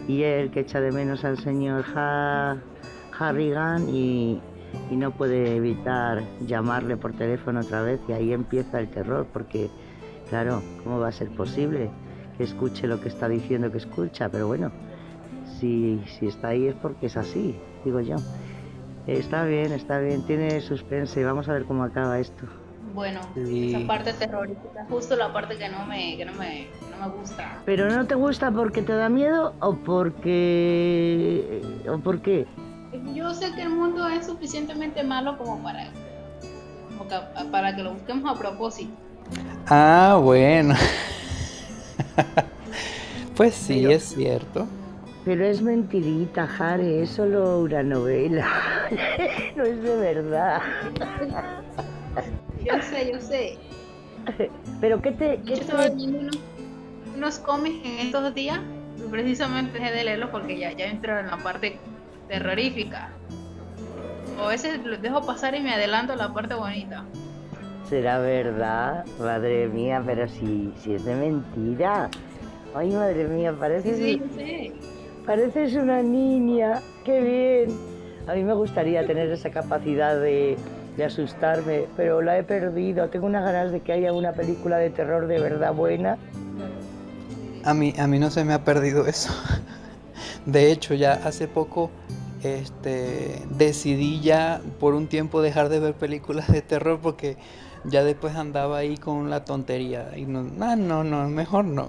y 0.08 0.22
él 0.22 0.50
que 0.50 0.60
echa 0.60 0.80
de 0.80 0.92
menos 0.92 1.24
al 1.24 1.38
señor 1.38 1.84
Ha- 1.94 2.56
Harrigan 3.18 3.88
y, 3.88 4.40
y 4.90 4.96
no 4.96 5.10
puede 5.12 5.56
evitar 5.56 6.22
llamarle 6.46 6.96
por 6.96 7.12
teléfono 7.12 7.60
otra 7.60 7.82
vez 7.82 8.00
y 8.08 8.12
ahí 8.12 8.32
empieza 8.32 8.80
el 8.80 8.88
terror 8.88 9.26
porque 9.32 9.70
claro, 10.28 10.62
¿cómo 10.82 10.98
va 10.98 11.08
a 11.08 11.12
ser 11.12 11.30
posible 11.30 11.90
que 12.36 12.44
escuche 12.44 12.86
lo 12.86 13.00
que 13.00 13.08
está 13.08 13.28
diciendo 13.28 13.70
que 13.70 13.78
escucha? 13.78 14.28
Pero 14.30 14.46
bueno, 14.46 14.72
si, 15.44 16.02
si 16.06 16.26
está 16.26 16.48
ahí 16.48 16.66
es 16.68 16.74
porque 16.76 17.06
es 17.06 17.16
así, 17.16 17.58
digo 17.84 18.00
yo. 18.00 18.18
Está 19.06 19.44
bien, 19.44 19.72
está 19.72 19.98
bien, 19.98 20.22
tiene 20.22 20.60
suspense, 20.60 21.22
vamos 21.24 21.48
a 21.48 21.52
ver 21.52 21.64
cómo 21.66 21.82
acaba 21.84 22.18
esto. 22.20 22.46
Bueno, 22.94 23.20
Sí. 23.34 23.74
esa 23.74 23.86
parte 23.86 24.12
terrorífica, 24.12 24.86
justo 24.90 25.16
la 25.16 25.32
parte 25.32 25.56
que 25.56 25.68
no 25.68 25.86
me, 25.86 26.16
que 26.16 26.24
no 26.24 26.32
me, 26.34 26.68
no 26.90 27.06
me 27.08 27.14
gusta. 27.16 27.58
¿Pero 27.64 27.88
no 27.90 28.06
te 28.06 28.14
gusta 28.14 28.50
porque 28.50 28.82
te 28.82 28.92
da 28.92 29.08
miedo 29.08 29.54
o 29.60 29.74
porque... 29.76 31.62
o 31.88 31.98
por 31.98 32.20
qué? 32.20 32.46
Yo 33.14 33.32
sé 33.32 33.52
que 33.54 33.62
el 33.62 33.70
mundo 33.70 34.06
es 34.08 34.26
suficientemente 34.26 35.02
malo 35.02 35.38
como 35.38 35.62
para, 35.62 35.88
como 36.90 37.08
que- 37.08 37.48
para 37.50 37.74
que 37.74 37.82
lo 37.82 37.94
busquemos 37.94 38.30
a 38.30 38.38
propósito. 38.38 38.92
Ah, 39.68 40.20
bueno. 40.22 40.74
pues 43.36 43.54
sí, 43.54 43.80
Pero- 43.82 43.90
es 43.92 44.02
cierto. 44.14 44.66
Pero 45.24 45.44
es 45.44 45.62
mentirita, 45.62 46.48
Jare, 46.48 47.04
es 47.04 47.10
solo 47.10 47.60
una 47.60 47.82
novela. 47.84 48.44
no 49.56 49.62
es 49.62 49.80
de 49.82 49.96
verdad. 49.96 50.60
Yo 52.64 52.82
sé, 52.82 53.12
yo 53.12 53.20
sé. 53.20 53.58
¿Pero 54.80 55.00
qué 55.02 55.12
te...? 55.12 55.38
Yo 55.44 55.54
Qué 55.54 55.60
estaba 55.60 55.84
te... 55.84 55.90
leyendo 55.90 56.18
unos, 56.20 56.38
unos 57.16 57.38
cómics 57.38 57.84
en 57.84 58.06
estos 58.06 58.34
días 58.34 58.60
precisamente 59.10 59.78
dejé 59.78 59.92
de 59.92 60.04
leerlos 60.04 60.30
porque 60.30 60.58
ya, 60.58 60.72
ya 60.72 60.86
entró 60.86 61.18
en 61.18 61.26
la 61.26 61.36
parte 61.38 61.78
terrorífica. 62.28 63.10
O 64.38 64.44
a 64.44 64.48
veces 64.48 64.84
los 64.84 65.00
dejo 65.02 65.24
pasar 65.26 65.54
y 65.54 65.60
me 65.60 65.72
adelanto 65.72 66.14
a 66.14 66.16
la 66.16 66.32
parte 66.32 66.54
bonita. 66.54 67.04
¿Será 67.88 68.18
verdad? 68.18 69.04
Madre 69.18 69.68
mía, 69.68 70.02
pero 70.04 70.26
si, 70.28 70.72
si 70.78 70.94
es 70.94 71.04
de 71.04 71.14
mentira. 71.14 72.08
Ay, 72.74 72.90
madre 72.90 73.28
mía, 73.28 73.52
Sí, 73.52 73.56
parece... 73.60 73.94
sí, 73.96 74.18
yo 74.18 74.34
sé. 74.34 74.72
Pareces 75.26 75.74
una 75.74 76.02
niña, 76.02 76.80
qué 77.04 77.20
bien. 77.20 77.78
A 78.26 78.34
mí 78.34 78.44
me 78.44 78.54
gustaría 78.54 79.06
tener 79.06 79.30
esa 79.30 79.50
capacidad 79.50 80.18
de, 80.18 80.56
de 80.96 81.04
asustarme, 81.04 81.86
pero 81.96 82.22
la 82.22 82.38
he 82.38 82.42
perdido. 82.42 83.08
Tengo 83.08 83.26
unas 83.26 83.44
ganas 83.44 83.72
de 83.72 83.80
que 83.80 83.92
haya 83.92 84.12
una 84.12 84.32
película 84.32 84.76
de 84.78 84.90
terror 84.90 85.26
de 85.26 85.40
verdad 85.40 85.72
buena. 85.72 86.18
A 87.64 87.74
mí, 87.74 87.94
a 87.98 88.06
mí 88.06 88.18
no 88.18 88.30
se 88.30 88.44
me 88.44 88.52
ha 88.54 88.64
perdido 88.64 89.06
eso. 89.06 89.32
De 90.46 90.72
hecho, 90.72 90.94
ya 90.94 91.12
hace 91.12 91.48
poco 91.48 91.90
este, 92.42 93.40
decidí 93.50 94.20
ya 94.20 94.60
por 94.80 94.94
un 94.94 95.06
tiempo 95.06 95.42
dejar 95.42 95.68
de 95.68 95.78
ver 95.78 95.94
películas 95.94 96.48
de 96.48 96.60
terror 96.62 96.98
porque 97.00 97.36
ya 97.84 98.02
después 98.02 98.34
andaba 98.34 98.78
ahí 98.78 98.96
con 98.96 99.30
la 99.30 99.44
tontería. 99.44 100.16
Y 100.16 100.24
no, 100.26 100.50
ah, 100.60 100.76
no, 100.76 101.04
no, 101.04 101.28
mejor 101.28 101.64
no. 101.64 101.88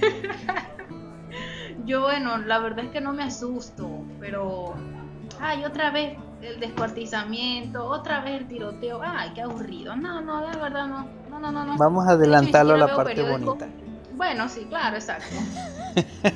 Yo, 1.86 2.00
bueno, 2.00 2.38
la 2.38 2.58
verdad 2.58 2.86
es 2.86 2.90
que 2.90 3.00
no 3.00 3.12
me 3.12 3.22
asusto, 3.22 4.04
pero. 4.18 4.74
Ay, 5.40 5.64
otra 5.64 5.90
vez 5.90 6.16
el 6.46 6.60
descuartizamiento, 6.60 7.84
otra 7.84 8.20
vez 8.20 8.40
el 8.40 8.48
tiroteo. 8.48 9.00
Ay, 9.02 9.30
qué 9.34 9.42
aburrido. 9.42 9.96
No, 9.96 10.20
no, 10.20 10.40
de 10.46 10.56
verdad 10.58 10.86
no. 10.86 11.06
No, 11.30 11.38
no, 11.40 11.50
no. 11.52 11.64
no. 11.64 11.76
Vamos 11.78 12.06
a 12.06 12.12
adelantarlo 12.12 12.74
a 12.74 12.78
la 12.78 12.94
parte 12.94 13.14
periódico. 13.14 13.56
bonita. 13.56 13.68
Bueno, 14.12 14.48
sí, 14.48 14.66
claro, 14.68 14.96
exacto. 14.96 15.34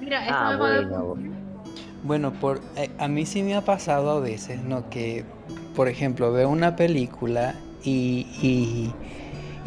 Mira, 0.00 0.22
esta 0.22 0.48
Ah, 0.48 0.54
haber- 0.54 0.86
bueno. 0.86 1.16
Bueno, 2.04 2.32
por, 2.32 2.60
eh, 2.76 2.90
a 2.98 3.08
mí 3.08 3.26
sí 3.26 3.42
me 3.42 3.54
ha 3.56 3.62
pasado 3.64 4.10
a 4.12 4.20
veces, 4.20 4.62
¿no? 4.62 4.88
Que, 4.88 5.24
por 5.74 5.88
ejemplo, 5.88 6.32
veo 6.32 6.48
una 6.48 6.76
película 6.76 7.54
y, 7.82 8.26
y, 8.40 8.94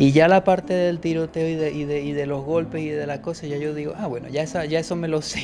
y 0.01 0.13
ya 0.13 0.27
la 0.27 0.43
parte 0.43 0.73
del 0.73 0.99
tiroteo 0.99 1.47
y 1.47 1.53
de, 1.55 1.71
y, 1.73 1.85
de, 1.85 2.01
y 2.01 2.11
de 2.13 2.25
los 2.25 2.43
golpes 2.43 2.81
y 2.81 2.89
de 2.89 3.05
la 3.05 3.21
cosa, 3.21 3.45
ya 3.45 3.57
yo 3.57 3.75
digo, 3.75 3.93
ah, 3.97 4.07
bueno, 4.07 4.29
ya, 4.29 4.41
esa, 4.41 4.65
ya 4.65 4.79
eso 4.79 4.95
me 4.95 5.07
lo 5.07 5.21
sé. 5.21 5.41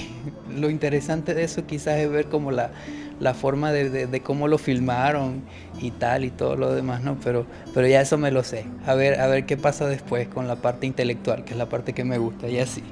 Lo 0.49 0.71
interesante 0.71 1.35
de 1.35 1.43
eso 1.43 1.67
quizás 1.67 1.97
es 1.99 2.09
ver 2.09 2.27
como 2.27 2.49
la, 2.51 2.71
la 3.19 3.35
forma 3.35 3.71
de, 3.71 3.91
de- 3.91 4.07
de 4.07 4.21
cómo 4.23 4.47
lo 4.47 4.57
filmaron 4.57 5.43
y 5.79 5.91
tal 5.91 6.25
y 6.25 6.31
todo 6.31 6.55
lo 6.55 6.73
demás, 6.73 7.03
¿no? 7.03 7.17
Pero, 7.23 7.45
pero 7.73 7.87
ya 7.87 8.01
eso 8.01 8.17
me 8.17 8.31
lo 8.31 8.43
sé. 8.43 8.65
A 8.85 8.95
ver, 8.95 9.19
a 9.19 9.27
ver 9.27 9.45
qué 9.45 9.57
pasa 9.57 9.87
después 9.87 10.27
con 10.27 10.47
la 10.47 10.55
parte 10.55 10.87
intelectual, 10.87 11.45
que 11.45 11.51
es 11.51 11.57
la 11.57 11.69
parte 11.69 11.93
que 11.93 12.03
me 12.03 12.17
gusta, 12.17 12.47
y 12.49 12.57
así. 12.59 12.83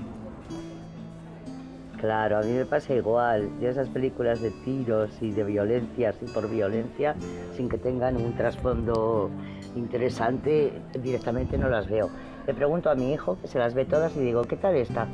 Claro, 1.98 2.38
a 2.38 2.42
mí 2.42 2.52
me 2.52 2.66
pasa 2.66 2.94
igual. 2.94 3.50
Yo 3.60 3.70
esas 3.70 3.90
películas 3.90 4.40
de 4.42 4.52
tiros 4.52 5.10
y 5.22 5.32
de 5.32 5.44
violencia, 5.44 6.10
así 6.10 6.26
por 6.28 6.48
violencia, 6.50 7.16
sin 7.56 7.70
que 7.70 7.78
tengan 7.78 8.18
un 8.18 8.36
trasfondo 8.36 9.32
interesante, 9.76 10.82
directamente 11.02 11.58
no 11.58 11.70
las 11.70 11.88
veo. 11.88 12.10
Le 12.48 12.54
pregunto 12.54 12.90
a 12.90 12.96
mi 12.96 13.14
hijo, 13.14 13.38
que 13.42 13.48
se 13.48 13.60
las 13.60 13.74
ve 13.74 13.86
todas, 13.86 14.16
y 14.16 14.20
digo, 14.20 14.44
¿qué 14.44 14.56
tal 14.56 14.76
esta? 14.76 15.08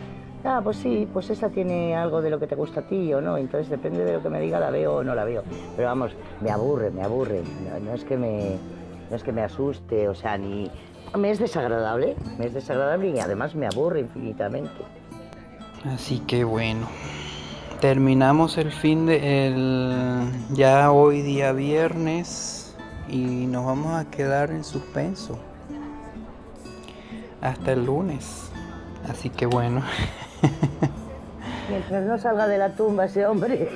Ah, 0.44 0.62
pues 0.64 0.78
sí, 0.78 1.08
pues 1.12 1.30
esta 1.30 1.50
tiene 1.50 1.96
algo 1.96 2.22
de 2.22 2.30
lo 2.30 2.40
que 2.40 2.48
te 2.48 2.56
gusta 2.56 2.82
a 2.82 2.84
ti 2.88 3.14
o 3.14 3.22
no, 3.22 3.38
entonces 3.38 3.70
depende 3.70 4.04
de 4.04 4.14
lo 4.14 4.24
que 4.24 4.30
me 4.30 4.40
diga, 4.40 4.60
la 4.60 4.72
veo 4.72 4.98
o 4.98 5.04
no 5.04 5.14
la 5.14 5.24
veo. 5.24 5.44
Pero 5.76 5.88
vamos, 5.88 6.12
me 6.42 6.50
aburre, 6.50 6.90
me 6.90 7.04
aburre. 7.04 7.42
No, 7.70 7.80
no 7.80 7.94
es 7.94 8.04
que 8.04 8.18
me, 8.18 8.58
no 9.10 9.16
es 9.16 9.24
que 9.24 9.32
me 9.32 9.44
asuste, 9.44 10.08
o 10.08 10.16
sea, 10.16 10.38
ni... 10.38 10.72
Me 11.18 11.30
es 11.30 11.40
desagradable, 11.40 12.16
me 12.40 12.46
es 12.46 12.54
desagradable 12.54 13.10
y 13.10 13.20
además 13.20 13.54
me 13.54 13.68
aburre 13.68 14.00
infinitamente. 14.00 14.82
Así 15.86 16.20
que 16.20 16.44
bueno, 16.44 16.88
terminamos 17.82 18.58
el 18.58 18.72
fin 18.72 19.08
de 19.08 19.48
el 19.48 20.32
ya 20.54 20.92
hoy 20.92 21.22
día 21.22 21.52
viernes 21.52 22.61
y 23.12 23.46
nos 23.46 23.66
vamos 23.66 23.94
a 23.94 24.10
quedar 24.10 24.50
en 24.52 24.64
suspenso 24.64 25.38
hasta 27.42 27.74
el 27.74 27.86
lunes. 27.86 28.50
Así 29.08 29.30
que 29.30 29.46
bueno, 29.46 29.84
Mientras 31.70 32.04
no 32.04 32.18
salga 32.18 32.48
de 32.48 32.58
la 32.58 32.76
tumba 32.76 33.06
ese 33.06 33.26
hombre, 33.26 33.70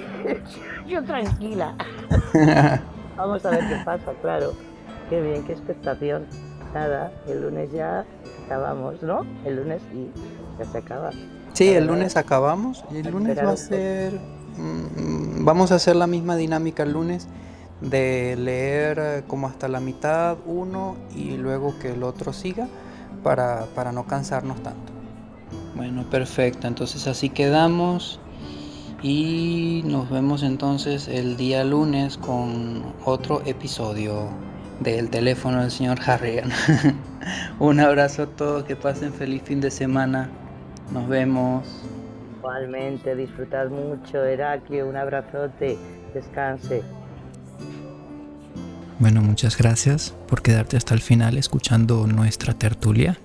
yo 0.88 1.04
tranquila. 1.04 1.76
Vamos 3.18 3.46
a 3.46 3.52
ver 3.52 3.70
qué 3.70 3.82
pasa, 3.86 4.12
claro. 4.22 4.52
Qué 5.10 5.22
bien, 5.22 5.46
qué 5.46 5.54
expectación. 5.54 6.26
Nada, 6.74 7.14
el 7.26 7.42
lunes 7.42 7.72
ya 7.72 8.04
acabamos, 8.46 9.02
¿no? 9.02 9.26
El 9.46 9.56
lunes 9.58 9.82
sí, 9.92 10.12
ya 10.60 10.66
se 10.66 10.78
acaba. 10.80 11.12
Sí, 11.54 11.70
el 11.70 11.88
lunes 11.88 12.18
acabamos 12.18 12.84
y 12.92 12.98
el 12.98 13.12
lunes 13.12 13.38
va 13.38 13.52
a 13.52 13.58
ser... 13.58 14.20
Mm, 14.58 15.46
vamos 15.46 15.72
a 15.72 15.76
hacer 15.76 15.96
la 15.96 16.08
misma 16.08 16.36
dinámica 16.36 16.84
el 16.84 16.92
lunes 16.92 17.30
de 17.82 18.36
leer 18.38 19.00
eh, 19.00 19.24
como 19.28 19.48
hasta 19.48 19.68
la 19.68 19.80
mitad 19.80 20.38
uno 20.46 20.96
y 21.16 21.38
luego 21.38 21.78
que 21.80 21.92
el 21.92 22.04
otro 22.04 22.34
siga 22.34 22.68
para, 23.24 23.66
para 23.76 23.92
no 23.92 24.06
cansarnos 24.06 24.62
tanto. 24.64 24.94
Bueno, 25.76 26.10
perfecto, 26.10 26.68
entonces 26.68 27.06
así 27.08 27.30
quedamos 27.30 28.20
y 29.02 29.82
nos 29.86 30.10
vemos 30.10 30.42
entonces 30.42 31.08
el 31.08 31.38
día 31.38 31.64
lunes 31.64 32.18
con 32.18 32.94
otro 33.04 33.42
episodio 33.46 34.30
del 34.80 35.10
teléfono 35.10 35.62
del 35.62 35.72
señor 35.72 36.00
Harrigan. 36.06 36.50
Un 37.60 37.80
abrazo 37.80 38.24
a 38.24 38.26
todos, 38.28 38.64
que 38.64 38.76
pasen 38.76 39.14
feliz 39.14 39.42
fin 39.44 39.62
de 39.62 39.72
semana. 39.72 40.30
Nos 40.92 41.08
vemos. 41.08 41.84
Igualmente, 42.40 43.16
disfrutad 43.16 43.70
mucho, 43.70 44.24
Heraclio, 44.24 44.88
un 44.88 44.96
abrazote, 44.96 45.78
descanse. 46.14 46.84
Bueno, 48.98 49.22
muchas 49.22 49.58
gracias 49.58 50.14
por 50.26 50.42
quedarte 50.42 50.78
hasta 50.78 50.94
el 50.94 51.02
final 51.02 51.38
escuchando 51.38 52.08
nuestra 52.08 52.54
tertulia. 52.54 53.20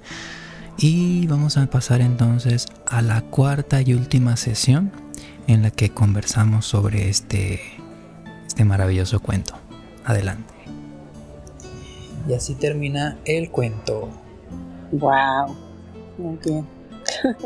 Y 0.77 1.29
vamos 1.29 1.57
a 1.59 1.67
pasar 1.67 2.01
entonces 2.01 2.67
a 2.87 3.03
la 3.03 3.23
cuarta 3.23 3.81
y 3.81 3.95
última 3.95 4.37
sesión 4.37 4.91
en 5.47 5.63
la 5.63 5.71
que 5.71 5.91
conversamos 5.91 6.67
sobre 6.67 7.09
este, 7.09 7.61
este 8.49 8.65
maravilloso 8.65 9.21
cuento. 9.21 9.55
Adelante. 10.05 10.53
Y 12.29 12.35
así 12.35 12.57
termina 12.57 13.17
el 13.25 13.53
cuento. 13.53 14.09
Wow, 14.91 15.57
muy 16.19 16.37
bien. 16.45 16.67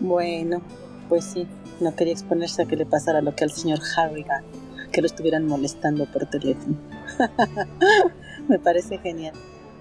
bueno, 0.00 0.60
pues 1.08 1.24
sí, 1.24 1.48
no 1.80 1.96
quería 1.96 2.12
exponerse 2.12 2.62
a 2.62 2.66
que 2.66 2.76
le 2.76 2.84
pasara 2.84 3.22
lo 3.22 3.34
que 3.34 3.44
al 3.44 3.50
señor 3.50 3.80
Harrigan 3.96 4.44
que 4.92 5.00
lo 5.00 5.06
estuvieran 5.06 5.46
molestando 5.46 6.06
por 6.06 6.26
teléfono. 6.26 6.76
me 8.48 8.58
parece 8.58 8.98
genial. 8.98 9.34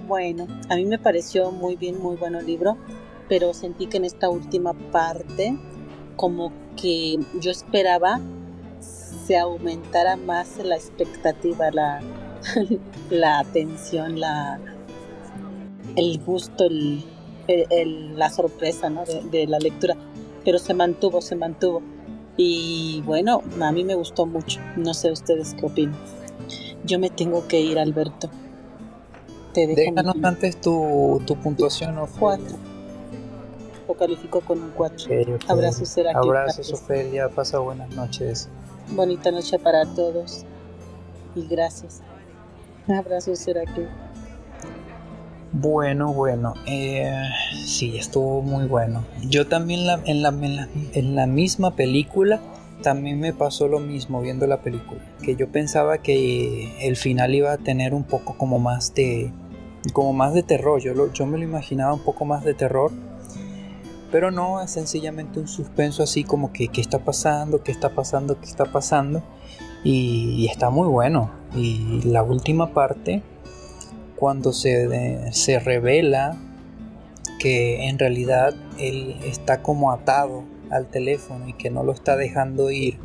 Bueno, 0.08 0.48
a 0.70 0.76
mí 0.76 0.86
me 0.86 0.98
pareció 0.98 1.52
muy 1.52 1.76
bien, 1.76 2.02
muy 2.02 2.16
bueno 2.16 2.40
el 2.40 2.46
libro, 2.46 2.78
pero 3.30 3.54
sentí 3.54 3.88
que 3.88 3.98
en 3.98 4.06
esta 4.06 4.30
última 4.30 4.74
parte 4.74 5.58
como 6.16 6.52
que 6.76 7.20
yo 7.40 7.52
esperaba 7.52 8.20
se 8.80 9.38
aumentara 9.38 10.16
más 10.16 10.58
la 10.64 10.76
expectativa, 10.76 11.72
la, 11.72 12.02
la 13.10 13.40
atención, 13.40 14.20
la, 14.20 14.60
el 15.96 16.20
gusto, 16.20 16.66
el, 16.66 18.18
la 18.18 18.30
sorpresa 18.30 18.90
¿no? 18.90 19.06
de, 19.06 19.22
de 19.30 19.48
la 19.48 19.60
lectura, 19.60 19.96
pero 20.44 20.58
se 20.58 20.74
mantuvo, 20.74 21.22
se 21.22 21.36
mantuvo. 21.36 21.82
Y 22.38 23.02
bueno, 23.06 23.42
a 23.62 23.72
mí 23.72 23.84
me 23.84 23.96
gustó 23.96 24.26
mucho. 24.26 24.60
No 24.78 24.94
sé 24.94 25.12
ustedes 25.12 25.54
qué 25.54 25.66
opinan. 25.66 25.98
Yo 26.84 26.98
me 27.00 27.10
tengo 27.10 27.48
que 27.48 27.60
ir, 27.62 27.78
Alberto. 27.78 28.30
Te 29.54 29.68
Déjanos 29.68 30.16
antes 30.24 30.60
tu, 30.62 31.22
tu 31.28 31.36
puntuación. 31.36 31.98
o 31.98 32.08
Cuatro. 32.08 32.56
Lo 33.88 33.94
califico 33.96 34.40
con 34.42 34.62
un 34.62 34.72
cuatro. 34.72 35.12
Abrazos, 35.48 35.90
será 35.90 36.12
Abrazos, 36.16 36.72
Ofelia. 36.72 37.28
Pasa 37.30 37.60
buenas 37.60 37.90
noches. 37.96 38.48
Bonita 38.92 39.32
noche 39.32 39.60
para 39.60 39.86
todos. 39.86 40.46
Y 41.36 41.46
gracias. 41.48 42.02
Abrazos, 42.88 43.38
será 43.40 43.66
que. 43.66 43.88
Bueno, 45.54 46.14
bueno, 46.14 46.54
eh, 46.66 47.12
sí, 47.66 47.98
estuvo 47.98 48.42
muy 48.42 48.68
bueno. 48.68 49.04
Yo 49.28 49.48
también 49.48 49.82
en, 50.06 50.22
la, 50.24 51.28
misma 51.28 51.76
película 51.76 52.40
también 52.82 53.20
me 53.20 53.34
pasó 53.34 53.68
lo 53.68 53.80
mismo 53.80 54.22
viendo 54.22 54.48
la 54.48 54.62
película, 54.62 55.02
que 55.22 55.36
yo 55.36 55.52
pensaba 55.52 55.98
que 55.98 56.88
el 56.88 56.96
final 56.96 57.36
iba 57.36 57.52
a 57.52 57.58
tener 57.58 57.94
un 57.94 58.06
poco 58.06 58.38
como 58.38 58.60
más 58.60 58.96
de, 58.96 59.34
como 59.92 60.14
más 60.14 60.34
de 60.34 60.42
terror. 60.42 60.80
Yo, 60.80 61.12
yo 61.12 61.26
me 61.26 61.38
lo 61.38 61.44
imaginaba 61.44 61.94
un 61.94 62.04
poco 62.04 62.24
más 62.24 62.46
de 62.46 62.54
terror, 62.54 62.90
pero 64.10 64.32
no, 64.32 64.62
es 64.62 64.72
sencillamente 64.72 65.38
un 65.38 65.50
suspenso 65.50 66.02
así 66.02 66.24
como 66.24 66.54
que 66.54 66.70
qué 66.70 66.80
está 66.80 67.00
pasando, 67.00 67.62
qué 67.62 67.74
está 67.74 67.90
pasando, 67.90 68.40
qué 68.40 68.46
está 68.46 68.72
pasando, 68.72 69.22
y 69.84 70.48
está 70.50 70.70
muy 70.70 70.88
bueno. 70.88 71.30
Y 71.54 72.04
la 72.04 72.24
última 72.24 72.74
parte 72.74 73.22
cuando 74.22 74.54
se, 74.54 75.34
se 75.34 75.58
revela 75.58 76.38
que 77.40 77.88
en 77.88 77.98
realidad 77.98 78.54
él 78.78 79.16
está 79.26 79.64
como 79.64 79.92
atado 79.92 80.44
al 80.70 80.86
teléfono 80.86 81.48
y 81.48 81.54
que 81.54 81.72
no 81.72 81.82
lo 81.82 81.92
está 81.92 82.16
dejando 82.18 82.70
ir. 82.70 83.00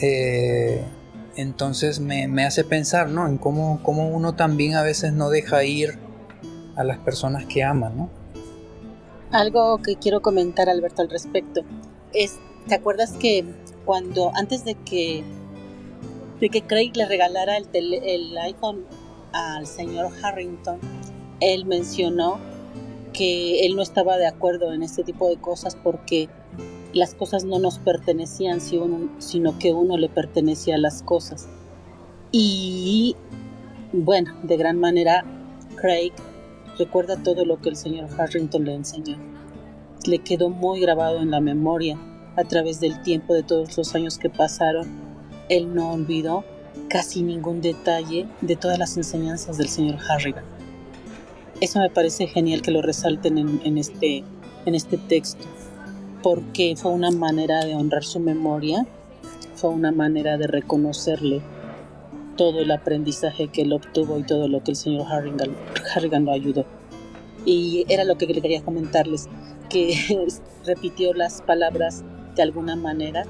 Eh, 0.00 0.82
entonces 1.36 2.00
me, 2.00 2.24
hace 2.42 2.64
pensar 2.64 3.10
¿no? 3.10 3.28
en 3.28 3.36
cómo, 3.36 3.80
cómo, 3.82 4.08
uno 4.08 4.34
también 4.34 4.76
a 4.76 4.82
veces 4.82 5.12
no 5.12 5.28
deja 5.28 5.62
ir 5.62 5.98
a 6.74 6.84
las 6.84 6.96
personas 6.96 7.44
que 7.44 7.62
ama. 7.62 7.90
¿no? 7.90 8.08
Algo 9.30 9.76
que 9.82 9.96
quiero 9.96 10.22
comentar, 10.22 10.70
Alberto, 10.70 11.02
al 11.02 11.10
respecto, 11.10 11.60
es, 12.14 12.38
¿te 12.66 12.76
acuerdas 12.76 13.12
que 13.12 13.44
cuando 13.84 14.32
antes 14.36 14.64
de 14.64 14.74
que, 14.74 15.22
de 16.40 16.48
que 16.48 16.62
Craig 16.62 16.92
le 16.94 17.04
regalara 17.04 17.58
el, 17.58 17.68
el 17.74 18.38
iPhone 18.38 18.86
al 19.32 19.66
señor 19.66 20.10
Harrington, 20.22 20.78
él 21.40 21.64
mencionó 21.66 22.38
que 23.12 23.66
él 23.66 23.76
no 23.76 23.82
estaba 23.82 24.16
de 24.16 24.26
acuerdo 24.26 24.72
en 24.72 24.82
este 24.82 25.04
tipo 25.04 25.28
de 25.28 25.36
cosas 25.36 25.76
porque 25.76 26.28
las 26.92 27.14
cosas 27.14 27.44
no 27.44 27.58
nos 27.58 27.78
pertenecían, 27.78 28.60
sino 28.60 29.58
que 29.58 29.72
uno 29.72 29.96
le 29.96 30.08
pertenecía 30.08 30.76
a 30.76 30.78
las 30.78 31.02
cosas. 31.02 31.48
Y 32.30 33.16
bueno, 33.92 34.34
de 34.42 34.56
gran 34.56 34.78
manera, 34.78 35.24
Craig 35.76 36.12
recuerda 36.78 37.22
todo 37.22 37.44
lo 37.44 37.60
que 37.60 37.68
el 37.68 37.76
señor 37.76 38.08
Harrington 38.18 38.64
le 38.64 38.74
enseñó. 38.74 39.16
Le 40.06 40.18
quedó 40.18 40.48
muy 40.48 40.80
grabado 40.80 41.20
en 41.20 41.30
la 41.30 41.40
memoria 41.40 41.98
a 42.36 42.44
través 42.44 42.80
del 42.80 43.02
tiempo 43.02 43.34
de 43.34 43.42
todos 43.42 43.76
los 43.76 43.94
años 43.94 44.18
que 44.18 44.30
pasaron. 44.30 44.88
Él 45.48 45.74
no 45.74 45.92
olvidó 45.92 46.44
casi 46.88 47.22
ningún 47.22 47.60
detalle 47.60 48.26
de 48.40 48.56
todas 48.56 48.78
las 48.78 48.96
enseñanzas 48.96 49.58
del 49.58 49.68
señor 49.68 49.98
Harrigan. 50.08 50.44
Eso 51.60 51.78
me 51.78 51.90
parece 51.90 52.26
genial 52.26 52.60
que 52.60 52.70
lo 52.70 52.82
resalten 52.82 53.38
en, 53.38 53.78
este, 53.78 54.24
en 54.66 54.74
este 54.74 54.98
texto, 54.98 55.44
porque 56.22 56.74
fue 56.76 56.90
una 56.90 57.10
manera 57.10 57.64
de 57.64 57.76
honrar 57.76 58.04
su 58.04 58.18
memoria, 58.18 58.84
fue 59.54 59.70
una 59.70 59.92
manera 59.92 60.36
de 60.38 60.48
reconocerle 60.48 61.40
todo 62.36 62.60
el 62.60 62.70
aprendizaje 62.70 63.48
que 63.48 63.62
él 63.62 63.72
obtuvo 63.72 64.18
y 64.18 64.24
todo 64.24 64.48
lo 64.48 64.64
que 64.64 64.72
el 64.72 64.76
señor 64.76 65.06
Harrigan, 65.10 65.54
Harrigan 65.94 66.24
lo 66.24 66.32
ayudó. 66.32 66.66
Y 67.44 67.84
era 67.88 68.04
lo 68.04 68.18
que 68.18 68.26
quería 68.26 68.62
comentarles, 68.62 69.28
que 69.68 69.96
repitió 70.66 71.14
las 71.14 71.42
palabras 71.42 72.02
de 72.34 72.42
alguna 72.42 72.76
manera 72.76 73.24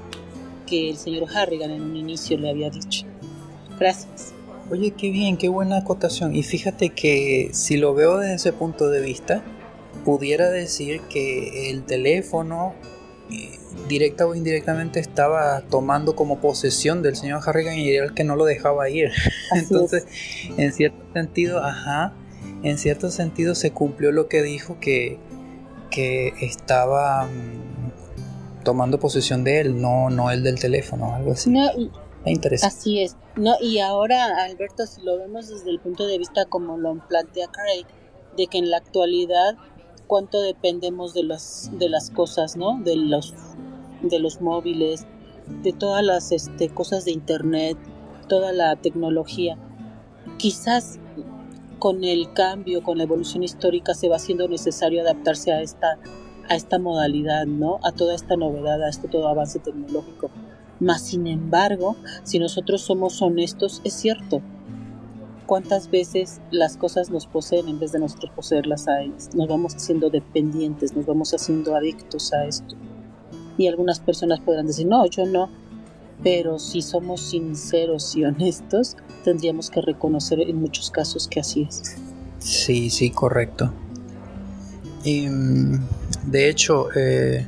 que 0.65 0.89
el 0.89 0.97
señor 0.97 1.25
Harrigan 1.35 1.71
en 1.71 1.81
un 1.81 1.95
inicio 1.95 2.37
le 2.37 2.49
había 2.49 2.69
dicho. 2.69 3.05
Gracias. 3.83 4.33
Oye, 4.71 4.91
qué 4.91 5.11
bien, 5.11 5.35
qué 5.35 5.49
buena 5.49 5.79
acotación. 5.79 6.33
Y 6.33 6.43
fíjate 6.43 6.91
que 6.91 7.49
si 7.51 7.75
lo 7.75 7.93
veo 7.93 8.17
desde 8.17 8.35
ese 8.35 8.53
punto 8.53 8.89
de 8.89 9.01
vista, 9.01 9.43
pudiera 10.05 10.49
decir 10.49 11.01
que 11.09 11.69
el 11.69 11.83
teléfono, 11.83 12.75
eh, 13.29 13.59
directa 13.89 14.25
o 14.25 14.35
indirectamente, 14.35 15.01
estaba 15.01 15.63
tomando 15.69 16.15
como 16.15 16.39
posesión 16.39 17.01
del 17.01 17.17
señor 17.17 17.41
Harrigan 17.45 17.77
y 17.77 17.89
era 17.89 18.05
el 18.05 18.13
que 18.13 18.23
no 18.23 18.37
lo 18.37 18.45
dejaba 18.45 18.89
ir. 18.89 19.11
Entonces, 19.53 20.05
en 20.55 20.71
cierto 20.71 21.03
sentido, 21.11 21.61
ajá, 21.61 22.13
en 22.63 22.77
cierto 22.77 23.11
sentido 23.11 23.53
se 23.53 23.71
cumplió 23.71 24.13
lo 24.13 24.29
que 24.29 24.43
dijo 24.43 24.79
que, 24.79 25.17
que 25.91 26.33
estaba 26.39 27.25
mm, 27.25 28.63
tomando 28.63 28.97
posesión 28.97 29.43
de 29.43 29.59
él, 29.59 29.81
no, 29.81 30.09
no 30.09 30.31
el 30.31 30.41
del 30.41 30.57
teléfono, 30.57 31.13
algo 31.13 31.33
así. 31.33 31.49
No, 31.49 31.69
Así 32.63 33.01
es. 33.01 33.17
No, 33.35 33.55
y 33.59 33.79
ahora, 33.79 34.43
Alberto, 34.43 34.85
si 34.85 35.01
lo 35.01 35.17
vemos 35.17 35.47
desde 35.47 35.71
el 35.71 35.79
punto 35.79 36.05
de 36.05 36.19
vista 36.19 36.45
como 36.45 36.77
lo 36.77 36.95
plantea 37.07 37.47
Craig, 37.47 37.85
de 38.37 38.45
que 38.45 38.59
en 38.59 38.69
la 38.69 38.77
actualidad 38.77 39.55
cuánto 40.05 40.41
dependemos 40.41 41.15
de 41.15 41.23
las 41.23 41.71
de 41.73 41.89
las 41.89 42.11
cosas, 42.11 42.55
¿no? 42.55 42.79
De 42.83 42.95
los 42.95 43.33
de 44.03 44.19
los 44.19 44.39
móviles, 44.41 45.07
de 45.63 45.73
todas 45.73 46.03
las 46.03 46.31
este, 46.31 46.69
cosas 46.69 47.05
de 47.05 47.11
internet, 47.11 47.77
toda 48.27 48.51
la 48.51 48.75
tecnología. 48.75 49.57
Quizás 50.37 50.99
con 51.79 52.03
el 52.03 52.31
cambio, 52.33 52.83
con 52.83 52.97
la 52.97 53.03
evolución 53.03 53.41
histórica 53.41 53.95
se 53.95 54.09
va 54.09 54.17
haciendo 54.17 54.47
necesario 54.47 55.01
adaptarse 55.01 55.51
a 55.51 55.61
esta 55.61 55.97
a 56.49 56.55
esta 56.55 56.77
modalidad, 56.77 57.47
¿no? 57.47 57.79
A 57.83 57.93
toda 57.93 58.13
esta 58.13 58.35
novedad, 58.35 58.83
a 58.83 58.89
este 58.89 59.07
todo 59.07 59.27
avance 59.27 59.57
tecnológico. 59.57 60.29
Mas, 60.79 61.01
sin 61.01 61.27
embargo, 61.27 61.95
si 62.23 62.39
nosotros 62.39 62.81
somos 62.81 63.21
honestos, 63.21 63.81
es 63.83 63.93
cierto. 63.93 64.41
¿Cuántas 65.45 65.91
veces 65.91 66.41
las 66.51 66.77
cosas 66.77 67.09
nos 67.09 67.27
poseen 67.27 67.67
en 67.67 67.79
vez 67.79 67.91
de 67.91 67.99
nosotros 67.99 68.31
poseerlas 68.35 68.87
a 68.87 69.01
ellas? 69.01 69.29
Nos 69.35 69.47
vamos 69.47 69.75
haciendo 69.75 70.09
dependientes, 70.09 70.95
nos 70.95 71.05
vamos 71.05 71.33
haciendo 71.33 71.75
adictos 71.75 72.33
a 72.33 72.45
esto. 72.45 72.75
Y 73.57 73.67
algunas 73.67 73.99
personas 73.99 74.39
podrán 74.39 74.67
decir, 74.67 74.87
no, 74.87 75.05
yo 75.05 75.25
no. 75.25 75.49
Pero 76.23 76.59
si 76.59 76.81
somos 76.81 77.21
sinceros 77.21 78.15
y 78.15 78.23
honestos, 78.23 78.95
tendríamos 79.23 79.69
que 79.69 79.81
reconocer 79.81 80.39
en 80.39 80.55
muchos 80.61 80.89
casos 80.89 81.27
que 81.27 81.41
así 81.41 81.63
es. 81.63 81.97
Sí, 82.39 82.89
sí, 82.89 83.09
correcto. 83.09 83.71
Y, 85.03 85.27
mm, 85.27 85.87
de 86.27 86.49
hecho, 86.49 86.87
eh, 86.95 87.45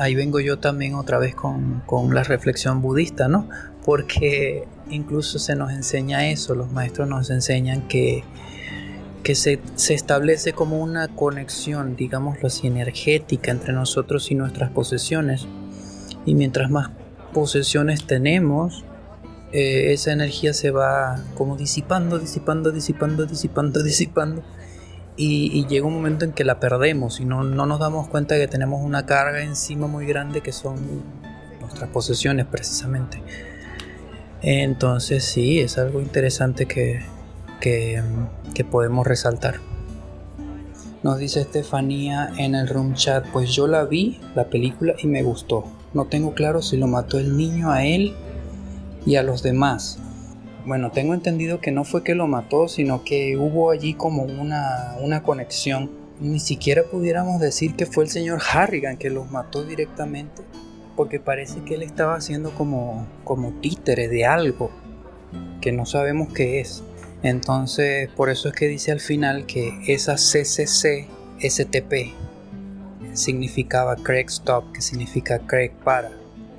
ahí 0.00 0.14
vengo 0.14 0.40
yo 0.40 0.58
también 0.58 0.94
otra 0.94 1.18
vez 1.18 1.34
con, 1.34 1.82
la 2.14 2.22
reflexión 2.22 2.80
budista, 2.80 3.28
¿no? 3.28 3.48
Porque 3.84 4.66
incluso 4.88 5.38
se 5.38 5.54
nos 5.54 5.72
enseña 5.72 6.28
eso, 6.28 6.54
los 6.54 6.72
maestros 6.72 7.06
nos 7.06 7.28
enseñan 7.30 7.86
que, 7.86 8.24
que 9.22 9.34
se, 9.34 9.60
se, 9.74 9.92
establece 9.92 10.54
como 10.54 10.80
una 10.80 11.08
conexión, 11.08 11.96
digámoslo 11.96 12.48
así, 12.48 12.66
energética 12.66 13.50
entre 13.50 13.74
nosotros 13.74 14.30
y 14.30 14.34
nuestras 14.34 14.70
posesiones. 14.70 15.46
Y 16.24 16.34
mientras 16.34 16.70
más 16.70 16.90
posesiones 17.34 18.06
tenemos, 18.06 18.84
eh, 19.52 19.92
esa 19.92 20.12
energía 20.12 20.54
se 20.54 20.70
va 20.70 21.22
como 21.34 21.56
disipando, 21.56 22.18
disipando, 22.18 22.72
disipando, 22.72 23.26
disipando, 23.26 23.82
disipando. 23.82 24.42
Y, 25.22 25.66
llega 25.66 25.86
un 25.86 25.92
momento 25.92 26.24
en 26.24 26.32
que 26.32 26.44
la 26.44 26.58
perdemos 26.60 27.20
y 27.20 27.26
no, 27.26 27.44
no, 27.44 27.66
nos 27.66 27.78
damos 27.78 28.08
cuenta 28.08 28.36
de 28.36 28.40
que 28.40 28.48
tenemos 28.48 28.80
una 28.82 29.04
carga 29.04 29.42
encima 29.42 29.86
muy 29.86 30.06
grande 30.06 30.40
que 30.40 30.50
son 30.50 30.78
nuestras 31.60 31.90
posesiones 31.90 32.46
precisamente. 32.46 33.22
Entonces 34.40 35.22
sí, 35.22 35.60
es 35.60 35.76
algo 35.76 36.00
interesante 36.00 36.64
que, 36.64 37.02
que, 37.60 38.02
que 38.54 38.64
podemos 38.64 39.06
resaltar. 39.06 39.56
Nos 41.02 41.18
dice 41.18 41.42
Estefanía 41.42 42.32
en 42.38 42.54
el 42.54 42.66
room 42.66 42.94
chat, 42.94 43.26
pues 43.30 43.50
yo 43.50 43.66
la 43.66 43.84
vi, 43.84 44.20
la 44.34 44.48
película, 44.48 44.94
y 45.02 45.06
me 45.06 45.22
gustó. 45.22 45.66
No 45.92 46.06
tengo 46.06 46.32
claro 46.32 46.62
si 46.62 46.78
lo 46.78 46.86
mató 46.86 47.18
el 47.18 47.36
niño 47.36 47.70
a 47.70 47.84
él 47.84 48.14
y 49.04 49.16
a 49.16 49.22
los 49.22 49.42
demás. 49.42 49.98
Bueno, 50.66 50.90
tengo 50.90 51.14
entendido 51.14 51.60
que 51.60 51.70
no 51.70 51.84
fue 51.84 52.04
que 52.04 52.14
lo 52.14 52.26
mató, 52.26 52.68
sino 52.68 53.02
que 53.02 53.36
hubo 53.36 53.70
allí 53.70 53.94
como 53.94 54.24
una, 54.24 54.96
una 55.00 55.22
conexión. 55.22 55.90
Ni 56.20 56.38
siquiera 56.38 56.82
pudiéramos 56.84 57.40
decir 57.40 57.74
que 57.76 57.86
fue 57.86 58.04
el 58.04 58.10
señor 58.10 58.40
Harrigan 58.52 58.98
que 58.98 59.08
los 59.08 59.30
mató 59.30 59.64
directamente, 59.64 60.42
porque 60.96 61.18
parece 61.18 61.60
que 61.60 61.76
él 61.76 61.82
estaba 61.82 62.14
haciendo 62.14 62.50
como, 62.50 63.06
como 63.24 63.52
títere 63.60 64.08
de 64.08 64.26
algo 64.26 64.70
que 65.60 65.72
no 65.72 65.86
sabemos 65.86 66.32
qué 66.32 66.60
es. 66.60 66.82
Entonces, 67.22 68.10
por 68.10 68.30
eso 68.30 68.48
es 68.48 68.54
que 68.54 68.68
dice 68.68 68.92
al 68.92 69.00
final 69.00 69.46
que 69.46 69.78
esa 69.86 70.16
CCC 70.16 71.06
STP 71.40 72.14
significaba 73.14 73.96
Craig 73.96 74.26
Stop, 74.28 74.72
que 74.72 74.80
significa 74.80 75.38
Craig 75.40 75.72
para, 75.84 76.10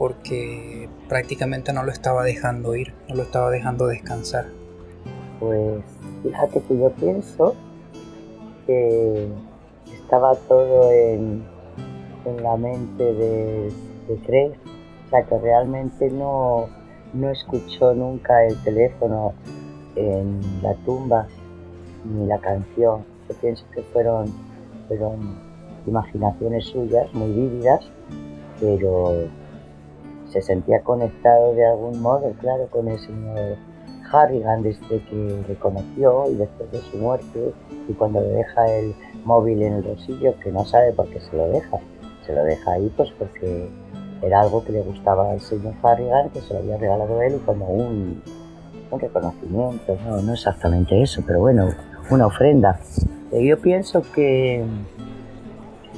porque 0.01 0.89
prácticamente 1.07 1.73
no 1.73 1.83
lo 1.83 1.91
estaba 1.91 2.23
dejando 2.23 2.75
ir, 2.75 2.91
no 3.07 3.13
lo 3.13 3.21
estaba 3.21 3.51
dejando 3.51 3.85
descansar. 3.85 4.47
Pues 5.39 5.83
fíjate 6.23 6.59
que 6.61 6.75
yo 6.75 6.89
pienso 6.93 7.53
que 8.65 9.27
estaba 9.85 10.33
todo 10.47 10.91
en, 10.91 11.43
la 12.41 12.57
mente 12.57 13.03
de, 13.03 13.71
de 14.07 14.15
Craig, 14.25 14.53
o 15.05 15.09
sea 15.11 15.23
que 15.23 15.37
realmente 15.37 16.09
no, 16.09 16.67
no 17.13 17.29
escuchó 17.29 17.93
nunca 17.93 18.43
el 18.43 18.55
teléfono 18.63 19.33
en 19.95 20.41
la 20.63 20.73
tumba 20.83 21.27
ni 22.05 22.25
la 22.25 22.39
canción. 22.39 23.05
Yo 23.29 23.35
pienso 23.39 23.65
que 23.75 23.83
fueron, 23.83 24.33
fueron 24.87 25.35
imaginaciones 25.85 26.65
suyas 26.65 27.13
muy 27.13 27.31
vívidas, 27.33 27.85
pero 28.59 29.29
se 30.31 30.41
sentía 30.41 30.81
conectado 30.81 31.53
de 31.53 31.65
algún 31.65 32.01
modo, 32.01 32.31
claro, 32.39 32.67
con 32.69 32.87
el 32.87 32.99
señor 32.99 33.57
Harrigan 34.11 34.63
desde 34.63 35.03
que 35.05 35.43
le 35.47 35.55
conoció 35.55 36.29
y 36.29 36.35
después 36.35 36.71
de 36.71 36.79
su 36.79 36.97
muerte 36.97 37.53
y 37.87 37.93
cuando 37.93 38.21
le 38.21 38.27
deja 38.27 38.65
el 38.67 38.93
móvil 39.23 39.61
en 39.61 39.73
el 39.73 39.81
bolsillo, 39.81 40.35
que 40.39 40.51
no 40.51 40.65
sabe 40.65 40.91
por 40.93 41.07
qué 41.09 41.19
se 41.19 41.35
lo 41.35 41.47
deja. 41.47 41.77
Se 42.25 42.33
lo 42.33 42.43
deja 42.43 42.71
ahí 42.71 42.91
pues 42.95 43.09
porque 43.17 43.69
era 44.21 44.41
algo 44.41 44.63
que 44.63 44.73
le 44.73 44.81
gustaba 44.81 45.31
al 45.31 45.41
señor 45.41 45.73
Harrigan, 45.81 46.29
que 46.29 46.41
se 46.41 46.53
lo 46.53 46.59
había 46.59 46.77
regalado 46.77 47.21
él 47.21 47.39
como 47.45 47.67
un, 47.67 48.21
un 48.91 48.99
reconocimiento, 48.99 49.97
no, 50.05 50.21
no 50.21 50.33
exactamente 50.33 51.01
eso, 51.01 51.23
pero 51.25 51.39
bueno, 51.39 51.69
una 52.09 52.27
ofrenda. 52.27 52.79
Yo 53.31 53.57
pienso 53.59 54.03
que 54.13 54.63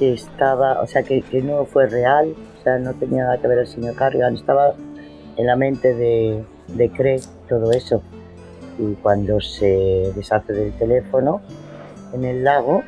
estaba, 0.00 0.80
o 0.80 0.86
sea, 0.86 1.02
que, 1.02 1.22
no 1.42 1.64
fue 1.64 1.86
real, 1.86 2.34
no 2.78 2.94
tenía 2.94 3.24
nada 3.24 3.38
que 3.38 3.46
ver 3.46 3.58
el 3.58 3.66
señor 3.66 3.94
Carrigan, 3.94 4.34
estaba 4.34 4.74
en 5.36 5.46
la 5.46 5.56
mente 5.56 5.94
de, 5.94 6.44
de 6.68 6.90
Craig 6.90 7.22
todo 7.48 7.72
eso. 7.72 8.02
Y 8.78 8.94
cuando 8.94 9.40
se 9.40 10.12
deshace 10.16 10.52
del 10.52 10.72
teléfono 10.72 11.40
en 12.12 12.24
el 12.24 12.44
lago, 12.44 12.82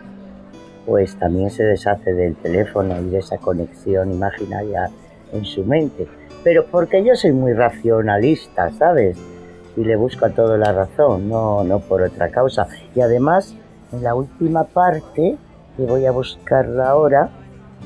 pues 0.85 1.17
también 1.17 1.51
se 1.51 1.65
deshace 1.65 2.15
del 2.15 2.37
teléfono 2.37 3.01
y 3.01 3.11
de 3.11 3.19
esa 3.19 3.39
conexión 3.39 4.13
imaginaria 4.13 4.91
en 5.33 5.45
su 5.45 5.65
mente. 5.65 6.07
Pero 6.45 6.67
porque 6.67 7.05
yo 7.05 7.15
soy 7.17 7.33
muy 7.33 7.53
racionalista, 7.53 8.73
¿sabes? 8.73 9.17
Y 9.77 9.85
le 9.85 9.97
busco 9.97 10.27
a 10.27 10.31
todo 10.31 10.57
la 10.57 10.73
razón, 10.73 11.29
no, 11.29 11.65
no 11.65 11.81
por 11.81 12.03
otra 12.03 12.31
causa. 12.31 12.69
Y 12.95 13.01
además, 13.01 13.55
en 13.93 14.03
la 14.03 14.15
última 14.15 14.65
parte, 14.65 15.37
y 15.77 15.83
voy 15.85 16.07
a 16.07 16.13
buscarla 16.13 16.89
ahora, 16.89 17.31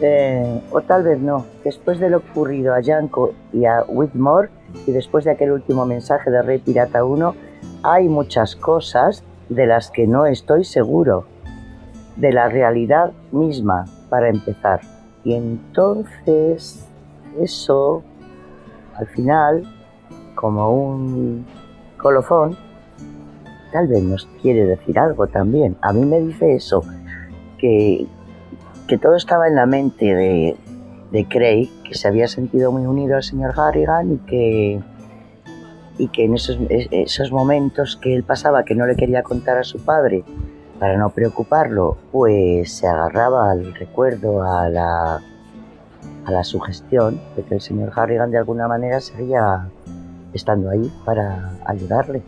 eh, 0.01 0.61
o 0.71 0.81
tal 0.81 1.03
vez 1.03 1.19
no, 1.21 1.45
después 1.65 1.99
de 1.99 2.11
lo 2.11 2.19
ocurrido 2.19 2.75
a 2.75 2.81
Yanko 2.81 3.33
y 3.53 3.65
a 3.65 3.83
Whitmore, 3.87 4.49
y 4.87 4.93
después 4.93 5.25
de 5.25 5.33
aquel 5.33 5.53
último 5.53 5.85
mensaje 5.85 6.31
de 6.31 6.43
Rey 6.43 6.59
Pirata 6.59 7.05
1, 7.05 7.35
hay 7.83 8.09
muchas 8.09 8.57
cosas 8.57 9.25
de 9.49 9.67
las 9.67 9.91
que 9.91 10.07
no 10.07 10.27
estoy 10.27 10.65
seguro, 10.65 11.25
de 12.17 12.33
la 12.33 12.49
realidad 12.49 13.13
misma, 13.33 13.87
para 14.09 14.29
empezar. 14.29 14.81
Y 15.25 15.35
entonces, 15.35 16.87
eso, 17.41 18.03
al 18.95 19.07
final, 19.09 19.65
como 20.35 20.73
un 20.73 21.47
colofón, 21.97 22.57
tal 23.73 23.89
vez 23.89 24.03
nos 24.03 24.27
quiere 24.41 24.67
decir 24.67 24.99
algo 24.99 25.27
también. 25.27 25.77
A 25.83 25.93
mí 25.93 26.05
me 26.05 26.21
dice 26.21 26.55
eso, 26.55 26.83
que, 27.59 28.07
todo 28.99 29.17
estaba 29.17 29.49
en 29.49 29.55
la 29.55 29.67
mente 29.67 30.15
de, 30.15 30.57
de, 31.11 31.29
Craig, 31.29 31.69
que 31.85 31.95
se 31.95 32.09
había 32.09 32.29
sentido 32.29 32.73
muy 32.73 32.87
unido 32.87 33.17
al 33.17 33.23
señor 33.23 33.53
Harrigan 33.59 34.13
y 34.13 34.19
que, 34.19 34.81
y 35.99 36.09
que 36.09 36.25
en 36.25 36.35
esos, 36.35 36.59
esos 36.69 37.33
momentos 37.33 37.97
que 37.97 38.15
él 38.15 38.23
pasaba 38.23 38.65
que 38.65 38.75
no 38.75 38.87
le 38.87 38.97
quería 38.97 39.23
contar 39.23 39.59
a 39.59 39.65
su 39.65 39.79
padre 39.85 40.25
para 40.79 40.97
no 40.97 41.11
preocuparlo, 41.11 41.99
pues 42.11 42.73
se 42.73 42.87
agarraba 42.87 43.51
al 43.51 43.75
recuerdo, 43.75 44.43
a 44.43 44.69
la, 44.69 45.21
a 46.25 46.31
la 46.31 46.45
sugestión 46.45 47.21
de 47.37 47.43
que 47.43 47.55
el 47.55 47.61
señor 47.61 47.93
Harrigan 47.95 48.31
de 48.31 48.39
alguna 48.39 48.67
manera 48.67 49.01
seguía 49.01 49.69
estando 50.33 50.71
ahí 50.71 50.91
para 51.05 51.53
ayudarle. 51.67 52.23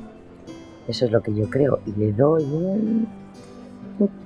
Eso 0.86 1.06
es 1.06 1.12
lo 1.12 1.22
que 1.22 1.34
yo 1.34 1.48
creo. 1.48 1.78
Y 1.86 1.92
le 1.92 2.12
doy 2.12 2.42
un 2.44 3.21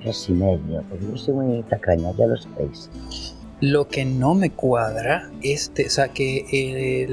tres 0.01 0.29
y 0.29 0.33
medio, 0.33 0.83
porque 0.89 1.05
yo 1.05 1.17
soy 1.17 1.33
muy 1.33 1.63
tacaña, 1.63 2.11
ya 2.17 2.27
lo 2.27 2.37
sabéis. 2.37 2.89
Lo 3.59 3.87
que 3.87 4.05
no 4.05 4.35
me 4.35 4.51
cuadra 4.51 5.31
es 5.41 5.71
o 5.83 5.89
sea, 5.89 6.09
que 6.09 7.07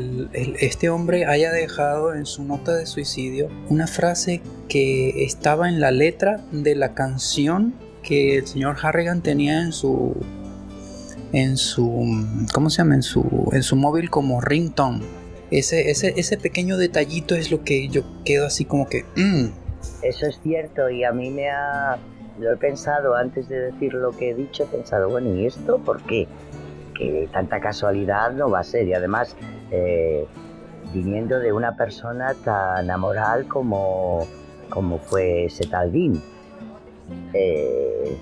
este 0.60 0.90
hombre 0.90 1.24
haya 1.24 1.50
dejado 1.50 2.14
en 2.14 2.26
su 2.26 2.44
nota 2.44 2.74
de 2.74 2.84
suicidio 2.84 3.48
una 3.70 3.86
frase 3.86 4.42
que 4.68 5.24
estaba 5.24 5.70
en 5.70 5.80
la 5.80 5.90
letra 5.90 6.44
de 6.52 6.74
la 6.74 6.92
canción 6.92 7.74
que 8.02 8.36
el 8.36 8.46
señor 8.46 8.76
Harrigan 8.82 9.22
tenía 9.22 9.62
en 9.62 9.72
su 9.72 10.14
en 11.32 11.56
su 11.56 12.26
¿cómo 12.52 12.68
se 12.68 12.78
llama? 12.78 12.96
en 12.96 13.02
su 13.02 13.48
en 13.52 13.62
su 13.62 13.76
móvil 13.76 14.10
como 14.10 14.42
ringtone. 14.42 15.02
Ese, 15.50 15.90
ese, 15.90 16.14
ese 16.16 16.36
pequeño 16.36 16.76
detallito 16.76 17.34
es 17.36 17.50
lo 17.50 17.62
que 17.64 17.88
yo 17.88 18.02
quedo 18.24 18.46
así 18.46 18.66
como 18.66 18.86
que 18.86 19.04
mm". 19.16 19.46
Eso 20.02 20.26
es 20.26 20.38
cierto 20.42 20.90
y 20.90 21.04
a 21.04 21.12
mí 21.12 21.30
me 21.30 21.48
ha 21.48 21.98
lo 22.38 22.52
he 22.52 22.56
pensado 22.56 23.14
antes 23.14 23.48
de 23.48 23.72
decir 23.72 23.94
lo 23.94 24.10
que 24.10 24.30
he 24.30 24.34
dicho, 24.34 24.64
he 24.64 24.66
pensado, 24.66 25.08
bueno, 25.08 25.34
¿y 25.34 25.46
esto 25.46 25.78
por 25.78 26.02
qué? 26.02 26.26
Que 26.94 27.28
tanta 27.32 27.60
casualidad 27.60 28.32
no 28.32 28.50
va 28.50 28.60
a 28.60 28.64
ser. 28.64 28.86
Y 28.86 28.94
además, 28.94 29.36
eh, 29.70 30.26
viniendo 30.92 31.38
de 31.38 31.52
una 31.52 31.76
persona 31.76 32.34
tan 32.44 32.90
amoral 32.90 33.46
como, 33.46 34.26
como 34.68 34.98
fue 34.98 35.48
Setaldín. 35.48 36.22
Eh, 37.32 38.16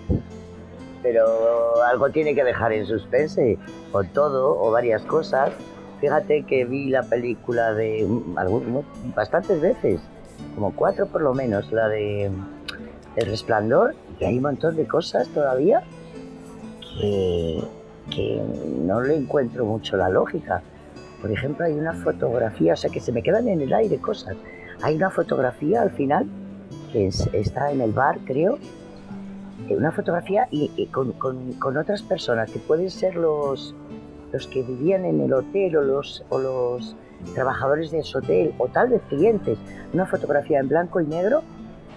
pero 1.02 1.82
algo 1.84 2.10
tiene 2.10 2.34
que 2.34 2.44
dejar 2.44 2.72
en 2.72 2.86
suspense, 2.86 3.58
o 3.92 4.04
todo, 4.04 4.58
o 4.58 4.70
varias 4.70 5.02
cosas. 5.02 5.50
Fíjate 6.00 6.44
que 6.44 6.64
vi 6.64 6.88
la 6.88 7.02
película 7.02 7.74
de 7.74 8.06
mm, 8.08 9.14
bastantes 9.14 9.60
veces, 9.60 10.00
como 10.54 10.74
cuatro 10.74 11.06
por 11.06 11.22
lo 11.22 11.34
menos, 11.34 11.70
la 11.72 11.88
de 11.88 12.30
El 13.16 13.26
Resplandor, 13.26 13.94
y 14.20 14.24
hay 14.24 14.36
un 14.36 14.42
montón 14.42 14.76
de 14.76 14.86
cosas 14.86 15.28
todavía 15.28 15.82
que, 16.98 17.62
que 18.10 18.42
no 18.80 19.00
le 19.00 19.16
encuentro 19.16 19.64
mucho 19.64 19.96
la 19.96 20.08
lógica. 20.08 20.62
Por 21.20 21.30
ejemplo, 21.30 21.64
hay 21.64 21.74
una 21.74 21.92
fotografía, 21.92 22.74
o 22.74 22.76
sea, 22.76 22.90
que 22.90 23.00
se 23.00 23.12
me 23.12 23.22
quedan 23.22 23.48
en 23.48 23.60
el 23.60 23.72
aire 23.72 23.98
cosas. 23.98 24.36
Hay 24.82 24.96
una 24.96 25.10
fotografía 25.10 25.82
al 25.82 25.90
final 25.92 26.26
que 26.92 27.06
está 27.06 27.70
en 27.70 27.80
el 27.80 27.92
bar, 27.92 28.18
creo, 28.24 28.58
eh, 29.68 29.76
una 29.76 29.92
fotografía 29.92 30.48
y, 30.50 30.86
con, 30.86 31.12
con, 31.12 31.76
otras 31.76 32.02
personas 32.02 32.50
que 32.50 32.58
pueden 32.58 32.90
ser 32.90 33.16
los, 33.16 33.74
los 34.32 34.46
que 34.48 34.62
vivían 34.62 35.04
en 35.04 35.20
el 35.20 35.32
hotel 35.32 35.76
o 35.76 35.82
los, 35.82 36.24
o 36.28 36.38
los 36.38 36.96
trabajadores 37.34 37.90
de 37.90 38.00
ese 38.00 38.18
hotel 38.18 38.54
o 38.58 38.68
tal 38.68 38.90
vez 38.90 39.02
clientes. 39.08 39.58
Una 39.92 40.06
fotografía 40.06 40.58
en 40.58 40.68
blanco 40.68 41.00
y 41.00 41.06
negro 41.06 41.42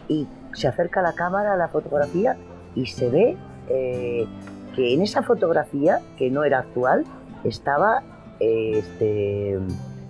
y 0.07 0.27
se 0.55 0.67
acerca 0.67 1.01
la 1.01 1.13
cámara 1.13 1.53
a 1.53 1.57
la 1.57 1.67
fotografía 1.67 2.37
y 2.73 2.87
se 2.87 3.09
ve 3.09 3.37
eh, 3.69 4.27
que 4.75 4.93
en 4.93 5.01
esa 5.01 5.23
fotografía, 5.23 5.99
que 6.17 6.29
no 6.29 6.43
era 6.43 6.59
actual, 6.59 7.05
estaba 7.43 8.03
este, 8.39 9.59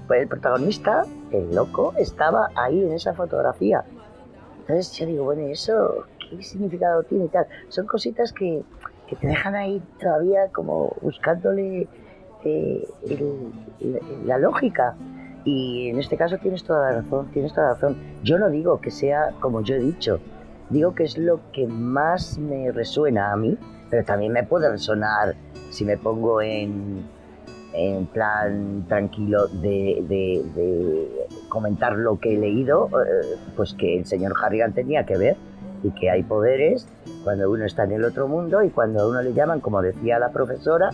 pues 0.08 0.22
el 0.22 0.28
protagonista, 0.28 1.04
el 1.32 1.54
loco, 1.54 1.94
estaba 1.98 2.50
ahí 2.56 2.82
en 2.84 2.94
esa 2.94 3.14
fotografía. 3.14 3.84
Entonces 4.62 4.92
yo 4.94 5.06
digo, 5.06 5.26
bueno, 5.26 5.44
eso 5.48 6.06
qué 6.30 6.42
significado 6.42 7.04
tiene 7.04 7.26
y 7.26 7.28
tal? 7.30 7.46
Son 7.70 7.86
cositas 7.86 8.34
que, 8.34 8.64
que 9.08 9.16
te 9.16 9.28
dejan 9.28 9.56
ahí 9.56 9.82
todavía 10.00 10.48
como 10.52 10.96
buscándole 11.02 11.88
eh, 12.44 12.88
la 14.26 14.38
lógica. 14.38 14.96
Y 15.44 15.90
en 15.90 16.00
este 16.00 16.18
caso 16.18 16.38
tienes 16.40 16.64
toda 16.64 16.92
la 16.92 17.02
razón, 17.02 17.28
tienes 17.32 17.54
toda 17.54 17.68
la 17.68 17.74
razón. 17.74 17.98
Yo 18.24 18.40
no 18.40 18.50
digo 18.50 18.82
que 18.82 18.90
sea 18.90 19.32
como 19.40 19.62
yo 19.62 19.76
he 19.76 19.80
dicho, 19.80 20.20
digo 20.70 20.96
que 20.96 21.04
es 21.04 21.18
lo 21.18 21.40
que 21.52 21.68
más 21.68 22.38
me 22.38 22.72
resuena 22.72 23.32
a 23.32 23.36
mí, 23.36 23.58
pero 23.90 24.04
también 24.04 24.34
me 24.34 24.44
puede 24.44 24.70
resonar 24.70 25.36
si 25.70 25.86
me 25.86 25.98
pongo 25.98 26.42
en, 26.42 27.04
en 27.74 28.06
plan 28.08 28.86
tranquilo 28.88 29.48
de, 29.48 30.04
de, 30.08 31.28
comentar 31.50 31.94
lo 31.94 32.20
que 32.20 32.36
he 32.36 32.38
leído, 32.38 32.88
eh, 32.88 33.38
pues 33.56 33.74
que 33.74 34.00
el 34.00 34.06
señor 34.06 34.34
Harrigan 34.42 34.74
tenía 34.74 35.06
que 35.06 35.18
ver 35.18 35.38
y 35.84 35.92
que 35.92 36.10
hay 36.10 36.24
poderes 36.24 36.88
cuando 37.24 37.50
uno 37.52 37.66
está 37.66 37.84
en 37.84 37.94
el 37.94 38.06
otro 38.06 38.28
mundo 38.28 38.64
y 38.64 38.70
cuando 38.70 39.02
a 39.02 39.08
uno 39.08 39.22
le 39.22 39.34
llaman, 39.34 39.60
como 39.60 39.82
decía 39.82 40.20
la 40.20 40.32
profesora, 40.32 40.90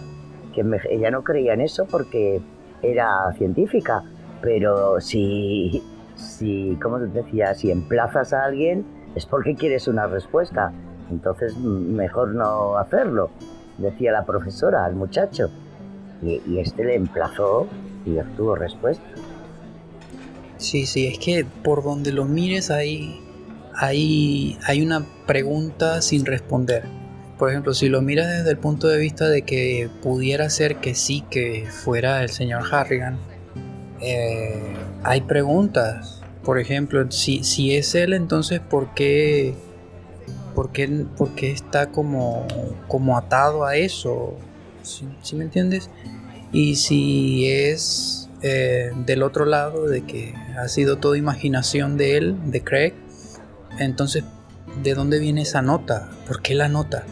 que 0.53 0.65
ella 0.89 1.11
no 1.11 1.23
creía 1.23 1.53
en 1.53 1.61
eso 1.61 1.85
porque 1.89 2.41
era 2.81 3.31
científica, 3.37 4.03
pero 4.41 4.99
si, 4.99 5.83
si, 6.15 6.77
como 6.81 6.99
decía, 6.99 7.53
si 7.53 7.71
emplazas 7.71 8.33
a 8.33 8.43
alguien 8.43 8.85
es 9.15 9.25
porque 9.25 9.55
quieres 9.55 9.87
una 9.87 10.07
respuesta, 10.07 10.71
entonces 11.09 11.57
mejor 11.57 12.35
no 12.35 12.77
hacerlo, 12.77 13.29
decía 13.77 14.11
la 14.11 14.25
profesora 14.25 14.85
al 14.85 14.95
muchacho. 14.95 15.49
Y, 16.21 16.59
este 16.59 16.83
le 16.83 16.95
emplazó 16.95 17.67
y 18.05 18.17
obtuvo 18.19 18.55
respuesta. 18.55 19.03
Sí, 20.57 20.85
sí, 20.85 21.07
es 21.07 21.17
que 21.17 21.45
por 21.63 21.83
donde 21.83 22.11
lo 22.11 22.25
mires 22.25 22.69
ahí 22.69 23.19
hay, 23.75 24.57
hay 24.65 24.81
una 24.83 25.03
pregunta 25.25 26.01
sin 26.01 26.25
responder. 26.25 26.83
Por 27.39 27.49
ejemplo, 27.49 27.73
si 27.73 27.89
lo 27.89 28.03
miras 28.03 28.27
desde 28.27 28.51
el 28.51 28.59
punto 28.59 28.87
de 28.87 28.99
vista 28.99 29.27
de 29.27 29.41
que 29.41 29.89
pudiera 30.03 30.47
ser 30.51 30.75
que 30.75 30.93
sí, 30.93 31.23
que 31.31 31.65
fuera 31.67 32.21
el 32.21 32.29
señor 32.29 32.61
Harrigan, 32.71 33.17
eh, 33.99 34.75
hay 35.03 35.21
preguntas. 35.21 36.20
Por 36.43 36.59
ejemplo, 36.59 37.09
si, 37.11 37.43
si 37.43 37.75
es 37.75 37.93
él, 37.93 38.13
entonces 38.13 38.59
¿por 38.59 38.93
qué, 38.93 39.53
por 40.55 40.71
qué, 40.71 41.05
por 41.17 41.35
qué 41.35 41.51
está 41.51 41.91
como, 41.91 42.47
como 42.87 43.17
atado 43.17 43.65
a 43.65 43.75
eso? 43.75 44.35
¿Sí, 44.81 45.35
me 45.35 45.43
entiendes? 45.43 45.89
Y 46.51 46.75
si 46.75 47.49
es 47.49 48.29
eh, 48.41 48.91
del 49.05 49.21
otro 49.23 49.45
lado, 49.45 49.87
de 49.87 50.01
que 50.01 50.33
ha 50.57 50.67
sido 50.67 50.97
toda 50.97 51.17
imaginación 51.17 51.97
de 51.97 52.17
él, 52.17 52.37
de 52.51 52.63
Craig, 52.63 52.93
entonces, 53.77 54.23
¿de 54.83 54.93
dónde 54.95 55.19
viene 55.19 55.43
esa 55.43 55.61
nota? 55.61 56.09
¿Por 56.27 56.41
qué 56.41 56.55
la 56.55 56.67
nota? 56.67 57.03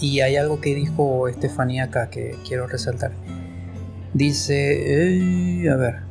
Y 0.00 0.20
hay 0.20 0.36
algo 0.36 0.60
que 0.60 0.74
dijo 0.74 1.28
Estefanía 1.28 1.84
acá 1.84 2.10
que 2.10 2.36
quiero 2.46 2.66
resaltar. 2.66 3.12
Dice, 4.14 5.68
a 5.70 5.76
ver. 5.76 6.07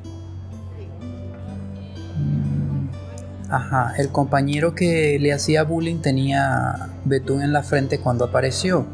Ajá, 3.49 3.93
el 3.97 4.09
compañero 4.09 4.75
que 4.75 5.17
le 5.19 5.33
hacía 5.33 5.63
bullying 5.63 6.01
tenía 6.01 6.89
betún 7.05 7.41
en 7.41 7.53
la 7.53 7.63
frente 7.63 7.99
cuando 7.99 8.25
apareció. 8.25 8.85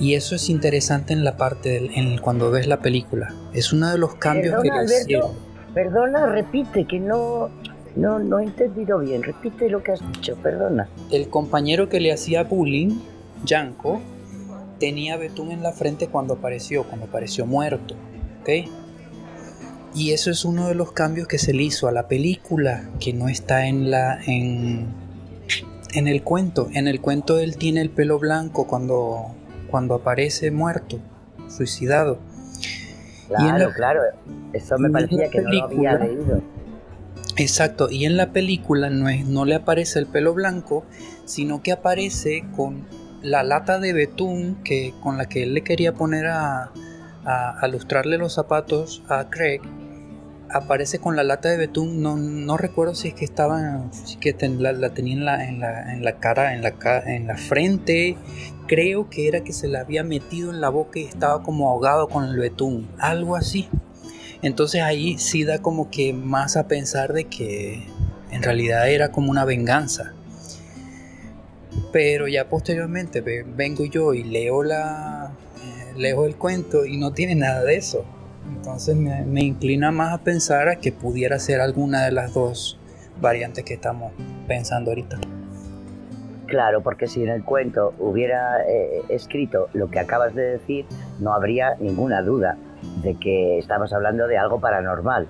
Y 0.00 0.14
eso 0.14 0.36
es 0.36 0.48
interesante 0.48 1.12
en 1.12 1.24
la 1.24 1.36
parte 1.36 1.98
en 1.98 2.18
cuando 2.18 2.50
ves 2.50 2.66
la 2.66 2.80
película. 2.80 3.34
Es 3.52 3.72
uno 3.72 3.90
de 3.90 3.98
los 3.98 4.14
cambios 4.14 4.62
que 4.62 4.70
le 4.70 5.20
Perdona, 5.74 6.26
repite 6.26 6.86
que 6.86 6.98
no 6.98 7.50
no, 7.96 8.18
no 8.18 8.38
he 8.38 8.44
entendido 8.44 9.00
bien. 9.00 9.22
Repite 9.22 9.68
lo 9.68 9.82
que 9.82 9.92
has 9.92 10.12
dicho, 10.12 10.36
perdona. 10.36 10.88
El 11.10 11.28
compañero 11.28 11.88
que 11.88 12.00
le 12.00 12.12
hacía 12.12 12.44
bullying, 12.44 13.00
Yanko, 13.44 14.00
tenía 14.78 15.16
betún 15.16 15.50
en 15.50 15.62
la 15.62 15.72
frente 15.72 16.06
cuando 16.06 16.34
apareció, 16.34 16.84
cuando 16.84 17.06
apareció 17.06 17.44
muerto. 17.44 17.96
¿Ok? 18.40 18.70
Y 19.98 20.12
eso 20.12 20.30
es 20.30 20.44
uno 20.44 20.68
de 20.68 20.74
los 20.74 20.92
cambios 20.92 21.26
que 21.26 21.38
se 21.38 21.52
le 21.52 21.64
hizo 21.64 21.88
a 21.88 21.92
la 21.92 22.06
película, 22.06 22.88
que 23.00 23.12
no 23.12 23.28
está 23.28 23.66
en 23.66 23.90
la. 23.90 24.20
en. 24.24 24.86
en 25.92 26.06
el 26.06 26.22
cuento. 26.22 26.68
En 26.72 26.86
el 26.86 27.00
cuento 27.00 27.38
él 27.38 27.56
tiene 27.56 27.80
el 27.80 27.90
pelo 27.90 28.18
blanco 28.18 28.66
cuando. 28.66 29.34
cuando 29.70 29.96
aparece 29.96 30.50
muerto, 30.50 31.00
suicidado. 31.48 32.18
Claro, 33.26 33.72
claro. 33.74 34.02
Eso 34.52 34.78
me 34.78 34.88
parecía 34.88 35.28
que 35.30 35.40
no 35.40 35.50
lo 35.50 35.64
había 35.64 35.94
leído. 35.98 36.42
Exacto, 37.36 37.88
y 37.90 38.04
en 38.04 38.16
la 38.16 38.32
película 38.32 38.90
no, 38.90 39.08
es, 39.08 39.26
no 39.26 39.44
le 39.44 39.54
aparece 39.54 39.98
el 39.98 40.06
pelo 40.06 40.34
blanco, 40.34 40.84
sino 41.24 41.62
que 41.62 41.72
aparece 41.72 42.44
con 42.56 42.84
la 43.22 43.42
lata 43.42 43.78
de 43.78 43.92
betún 43.92 44.56
que, 44.64 44.94
con 45.02 45.18
la 45.18 45.26
que 45.26 45.44
él 45.44 45.54
le 45.54 45.62
quería 45.62 45.94
poner 45.94 46.26
a, 46.26 46.72
a, 47.24 47.68
lustrarle 47.68 48.18
los 48.18 48.34
zapatos 48.34 49.02
a 49.08 49.28
Craig. 49.28 49.60
Aparece 50.50 50.98
con 50.98 51.14
la 51.14 51.24
lata 51.24 51.50
de 51.50 51.56
betún, 51.58 52.00
no, 52.00 52.16
no 52.16 52.56
recuerdo 52.56 52.94
si 52.94 53.08
es 53.08 53.14
que 53.14 53.24
estaba, 53.24 53.82
si 53.92 54.16
que 54.16 54.34
la, 54.48 54.90
tenía 54.90 55.14
en 55.14 55.24
la, 55.24 55.48
en 55.48 55.60
la, 55.60 55.92
en 55.92 56.04
la 56.04 56.18
cara, 56.18 56.54
en 56.54 56.62
la, 56.62 56.74
en 57.06 57.26
la 57.26 57.36
frente, 57.36 58.16
creo 58.66 59.10
que 59.10 59.28
era 59.28 59.42
que 59.42 59.52
se 59.52 59.68
la 59.68 59.80
había 59.80 60.04
metido 60.04 60.50
en 60.50 60.60
la 60.60 60.68
boca 60.68 61.00
y 61.00 61.04
estaba 61.04 61.42
como 61.42 61.68
ahogado 61.68 62.08
con 62.08 62.24
el 62.24 62.38
betún, 62.38 62.88
algo 62.98 63.36
así. 63.36 63.68
Entonces 64.42 64.82
ahí 64.82 65.18
sí 65.18 65.44
da 65.44 65.58
como 65.58 65.90
que 65.90 66.12
más 66.12 66.56
a 66.56 66.68
pensar 66.68 67.12
de 67.12 67.24
que 67.24 67.82
en 68.30 68.42
realidad 68.42 68.88
era 68.88 69.10
como 69.10 69.30
una 69.30 69.44
venganza. 69.44 70.12
Pero 71.92 72.28
ya 72.28 72.48
posteriormente 72.48 73.20
vengo 73.20 73.84
yo 73.84 74.14
y 74.14 74.22
leo 74.22 74.62
la 74.62 75.32
eh, 75.62 75.92
leo 75.96 76.26
el 76.26 76.36
cuento 76.36 76.84
y 76.84 76.96
no 76.96 77.12
tiene 77.12 77.34
nada 77.34 77.64
de 77.64 77.76
eso. 77.76 78.04
Entonces 78.48 78.96
me, 78.96 79.24
me, 79.24 79.42
inclina 79.42 79.90
más 79.90 80.12
a 80.12 80.18
pensar 80.18 80.68
a 80.68 80.76
que 80.76 80.92
pudiera 80.92 81.38
ser 81.38 81.60
alguna 81.60 82.04
de 82.04 82.12
las 82.12 82.34
dos 82.34 82.78
variantes 83.20 83.64
que 83.64 83.74
estamos 83.74 84.12
pensando 84.46 84.90
ahorita. 84.90 85.18
Claro, 86.48 86.82
porque 86.82 87.06
si 87.08 87.22
en 87.22 87.28
el 87.28 87.44
cuento 87.44 87.94
hubiera 87.98 88.62
eh, 88.66 89.02
escrito 89.10 89.68
lo 89.74 89.90
que 89.90 90.00
acabas 90.00 90.34
de 90.34 90.42
decir, 90.42 90.86
no 91.20 91.34
habría 91.34 91.74
ninguna 91.78 92.22
duda 92.22 92.56
de 93.02 93.14
que 93.16 93.58
estamos 93.58 93.92
hablando 93.92 94.26
de 94.26 94.38
algo 94.38 94.58
paranormal. 94.58 95.28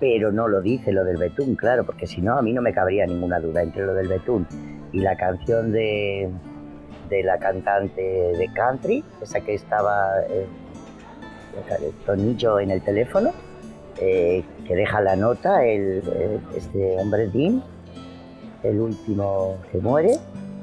Pero 0.00 0.32
no 0.32 0.48
lo 0.48 0.62
dice 0.62 0.92
lo 0.92 1.04
del 1.04 1.18
betún, 1.18 1.54
claro, 1.54 1.84
porque 1.84 2.06
si 2.06 2.22
no, 2.22 2.38
a 2.38 2.42
mí 2.42 2.54
no 2.54 2.62
me 2.62 2.72
cabría 2.72 3.04
ninguna 3.04 3.40
duda 3.40 3.62
entre 3.62 3.84
lo 3.84 3.92
del 3.92 4.08
betún 4.08 4.46
y 4.92 5.00
la 5.00 5.16
canción 5.16 5.70
de, 5.70 6.30
de 7.10 7.22
la 7.24 7.38
cantante 7.38 8.00
de 8.00 8.48
country, 8.54 9.04
esa 9.20 9.40
que 9.40 9.54
estaba 9.54 10.12
eh, 10.30 10.46
el 11.80 11.92
tonillo 12.04 12.60
en 12.60 12.70
el 12.70 12.82
teléfono, 12.82 13.30
eh, 14.00 14.44
que 14.66 14.76
deja 14.76 15.00
la 15.00 15.16
nota, 15.16 15.64
el, 15.64 16.02
este 16.56 16.96
hombre 16.98 17.28
Dean, 17.28 17.62
el 18.62 18.80
último 18.80 19.56
que 19.70 19.78
muere, 19.78 20.12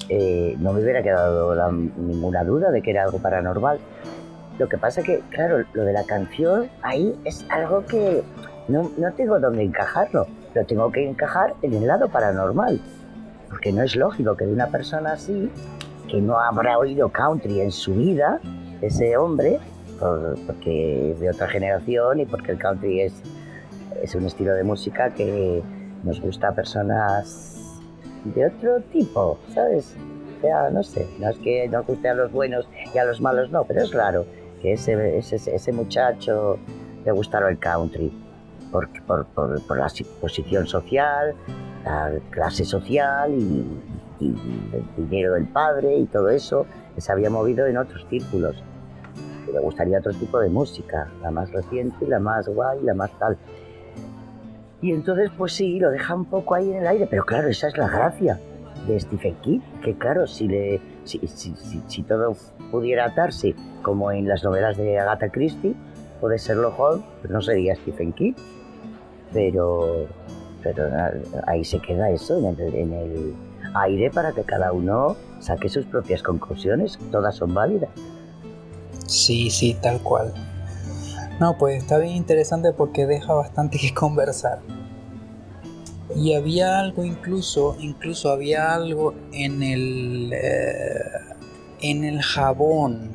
eh, 0.10 0.56
no 0.60 0.74
me 0.74 0.82
hubiera 0.82 1.02
quedado 1.02 1.56
ninguna 1.98 2.44
duda 2.44 2.72
de 2.72 2.82
que 2.82 2.92
era 2.92 3.04
algo 3.04 3.20
paranormal. 3.20 3.80
Lo 4.58 4.70
que 4.70 4.78
pasa 4.78 5.04
que, 5.04 5.20
claro, 5.30 5.66
lo 5.74 5.84
de 5.84 5.94
la 5.94 6.06
canción 6.06 6.70
ahí 6.82 7.14
es 7.26 7.46
algo 7.50 7.86
que 7.86 8.24
no, 8.68 8.92
no 8.98 9.14
tengo 9.14 9.40
dónde 9.40 9.64
encajarlo. 9.64 10.28
Lo 10.54 10.66
tengo 10.66 10.92
que 10.92 11.08
encajar 11.08 11.54
en 11.62 11.74
el 11.74 11.88
lado 11.88 12.08
paranormal. 12.08 12.80
Porque 13.50 13.72
no 13.72 13.84
es 13.84 13.96
lógico 13.96 14.36
que 14.38 14.46
de 14.46 14.54
una 14.54 14.68
persona 14.68 15.14
así 15.14 15.52
que 16.08 16.22
no 16.22 16.40
habrá 16.40 16.78
oído 16.78 17.10
country 17.10 17.62
en 17.62 17.72
su 17.72 17.96
vida, 17.96 18.40
ese 18.82 19.18
hombre, 19.18 19.60
porque 20.00 21.12
es 21.12 21.20
de 21.20 21.30
otra 21.30 21.48
generación 21.48 22.20
y 22.20 22.26
porque 22.26 22.52
el 22.52 22.58
country 22.58 23.02
es, 23.02 23.14
es 24.02 24.16
un 24.16 24.26
estilo 24.26 24.54
de 24.54 24.64
música 24.64 25.14
que 25.14 25.62
nos 26.04 26.20
gusta 26.22 26.50
a 26.50 26.56
personas 26.56 27.82
de 28.24 28.48
otro 28.48 28.82
tipo, 28.92 29.38
¿sabes? 29.54 29.96
O 30.38 30.42
sea, 30.42 30.70
no 30.70 30.84
sé, 30.84 31.08
no 31.20 31.30
es 31.30 31.38
que 31.40 31.68
nos 31.68 31.86
guste 31.86 32.10
a 32.10 32.14
los 32.14 32.32
buenos 32.32 32.68
y 32.94 32.98
a 32.98 33.06
los 33.06 33.22
malos, 33.22 33.52
no, 33.52 33.64
pero 33.64 33.82
es 33.84 33.94
raro 33.94 34.26
que 34.62 34.74
ese, 34.74 35.18
ese, 35.18 35.36
ese 35.36 35.72
muchacho 35.72 36.58
le 37.04 37.12
gustara 37.12 37.50
el 37.50 37.60
country 37.60 38.12
por, 38.72 38.90
por, 39.04 39.26
por, 39.28 39.66
por 39.66 39.78
la 39.78 39.88
posición 40.20 40.68
social, 40.68 41.34
la 41.84 42.12
clase 42.32 42.66
social 42.66 43.34
y, 43.34 43.66
y 44.20 44.36
el 44.98 45.10
dinero 45.10 45.34
del 45.34 45.46
padre 45.46 45.98
y 45.98 46.06
todo 46.06 46.30
eso, 46.30 46.66
se 46.98 47.12
había 47.12 47.30
movido 47.30 47.66
en 47.68 47.78
otros 47.78 48.06
círculos. 48.10 48.56
Le 49.52 49.60
gustaría 49.60 50.00
otro 50.00 50.14
tipo 50.14 50.40
de 50.40 50.50
música, 50.50 51.10
la 51.22 51.32
más 51.32 51.52
reciente, 51.52 52.08
la 52.08 52.20
más 52.20 52.48
guay, 52.48 52.82
la 52.82 52.94
más 52.94 53.12
tal. 53.20 53.38
Y 54.82 54.92
entonces, 54.92 55.32
pues 55.38 55.54
sí, 55.54 55.80
lo 55.80 55.90
deja 55.90 56.14
un 56.14 56.26
poco 56.26 56.56
ahí 56.56 56.70
en 56.70 56.78
el 56.78 56.88
aire, 56.88 57.08
pero 57.10 57.26
claro, 57.26 57.48
esa 57.48 57.68
es 57.68 57.78
la 57.78 57.88
gracia 57.88 58.40
de 58.88 59.00
Stephen 59.00 59.36
King, 59.42 59.60
que 59.82 59.96
claro, 59.96 60.28
si, 60.28 60.48
le, 60.48 60.82
si, 61.04 61.20
si, 61.28 61.56
si, 61.88 62.04
todo 62.04 62.36
pudiera 62.72 63.06
atarse 63.06 63.56
como 63.82 64.12
en 64.12 64.28
las 64.28 64.44
novelas 64.44 64.78
de 64.78 65.00
Agatha 65.00 65.30
Christie 65.30 65.76
o 66.22 66.28
de 66.28 66.38
Sherlock 66.38 66.80
Holmes, 66.80 67.06
pues 67.22 67.32
no 67.32 67.42
sería 67.42 67.76
Stephen 67.76 68.14
King, 68.14 68.34
pero, 69.34 70.08
pero 70.62 70.84
ahí 71.48 71.64
se 71.64 71.80
queda 71.80 72.12
eso 72.12 72.38
en 72.38 72.46
el, 72.46 72.76
en 72.76 72.94
el 72.94 73.36
aire 73.74 74.12
para 74.12 74.34
que 74.34 74.44
cada 74.44 74.72
uno 74.72 75.16
saque 75.40 75.70
sus 75.70 75.86
propias 75.86 76.22
conclusiones, 76.22 77.00
todas 77.12 77.36
son 77.36 77.54
válidas. 77.54 77.90
Sí, 79.08 79.50
sí, 79.50 79.76
tal 79.82 80.02
cual. 80.02 80.34
No, 81.40 81.58
pues 81.58 81.84
está 81.84 81.98
bien 81.98 82.16
interesante 82.16 82.72
porque 82.72 83.06
deja 83.06 83.34
bastante 83.34 83.78
que 83.82 83.94
conversar. 83.94 84.60
Y 86.16 86.34
había 86.34 86.80
algo 86.80 87.04
incluso, 87.04 87.76
incluso 87.80 88.32
había 88.32 88.74
algo 88.74 89.14
en 89.34 89.64
el 89.64 90.32
eh, 90.34 91.02
en 91.82 92.04
el 92.04 92.22
jabón. 92.22 93.12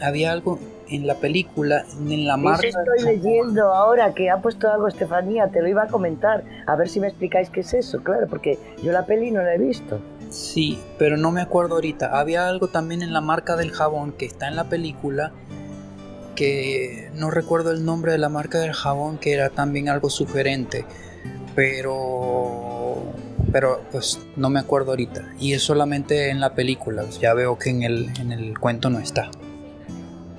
Había 0.00 0.32
algo 0.32 0.58
en 0.88 1.06
la 1.06 1.14
película, 1.16 1.84
en 1.98 2.26
la 2.26 2.36
marca. 2.36 2.66
estoy 2.66 3.02
leyendo 3.04 3.72
ahora 3.72 4.14
que 4.14 4.30
ha 4.30 4.38
puesto 4.38 4.70
algo 4.70 4.88
Estefanía, 4.88 5.48
te 5.48 5.60
lo 5.60 5.68
iba 5.68 5.84
a 5.84 5.88
comentar. 5.88 6.42
A 6.66 6.74
ver 6.76 6.88
si 6.88 7.00
me 7.00 7.08
explicáis 7.08 7.50
qué 7.50 7.60
es 7.60 7.74
eso, 7.74 8.02
claro, 8.02 8.26
porque 8.28 8.58
yo 8.82 8.92
la 8.92 9.04
peli 9.04 9.30
no 9.30 9.42
la 9.42 9.54
he 9.54 9.58
visto. 9.58 10.00
Sí, 10.30 10.78
pero 10.96 11.16
no 11.16 11.32
me 11.32 11.40
acuerdo 11.40 11.74
ahorita. 11.74 12.18
Había 12.18 12.48
algo 12.48 12.68
también 12.68 13.02
en 13.02 13.12
la 13.12 13.20
marca 13.20 13.56
del 13.56 13.72
jabón 13.72 14.12
que 14.12 14.26
está 14.26 14.48
en 14.48 14.56
la 14.56 14.64
película 14.64 15.32
que 16.36 17.10
no 17.14 17.30
recuerdo 17.30 17.72
el 17.72 17.84
nombre 17.84 18.12
de 18.12 18.18
la 18.18 18.30
marca 18.30 18.58
del 18.60 18.72
jabón 18.72 19.18
que 19.18 19.34
era 19.34 19.50
también 19.50 19.88
algo 19.88 20.08
sugerente, 20.08 20.86
pero 21.54 23.12
pero 23.52 23.82
pues 23.90 24.24
no 24.36 24.48
me 24.48 24.60
acuerdo 24.60 24.92
ahorita 24.92 25.32
y 25.38 25.52
es 25.52 25.62
solamente 25.62 26.30
en 26.30 26.40
la 26.40 26.54
película. 26.54 27.04
Ya 27.20 27.34
veo 27.34 27.58
que 27.58 27.70
en 27.70 27.82
el 27.82 28.08
en 28.20 28.32
el 28.32 28.58
cuento 28.58 28.88
no 28.88 29.00
está. 29.00 29.30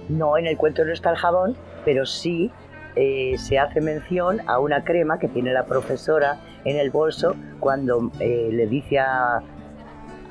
No, 0.09 0.37
en 0.37 0.47
el 0.47 0.57
cuento 0.57 0.85
no 0.85 0.93
está 0.93 1.11
el 1.11 1.17
jabón, 1.17 1.55
pero 1.85 2.05
sí 2.05 2.49
eh, 2.95 3.35
se 3.37 3.59
hace 3.59 3.79
mención 3.81 4.41
a 4.47 4.59
una 4.59 4.83
crema 4.83 5.19
que 5.19 5.27
tiene 5.27 5.53
la 5.53 5.65
profesora 5.65 6.39
en 6.65 6.77
el 6.77 6.89
bolso 6.91 7.35
cuando 7.59 8.11
eh, 8.19 8.49
le 8.51 8.67
dice 8.67 8.99
a, 8.99 9.41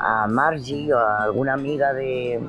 a, 0.00 0.26
Margie 0.26 0.92
o 0.92 0.98
a 0.98 1.24
alguna 1.24 1.54
amiga 1.54 1.92
de, 1.92 2.40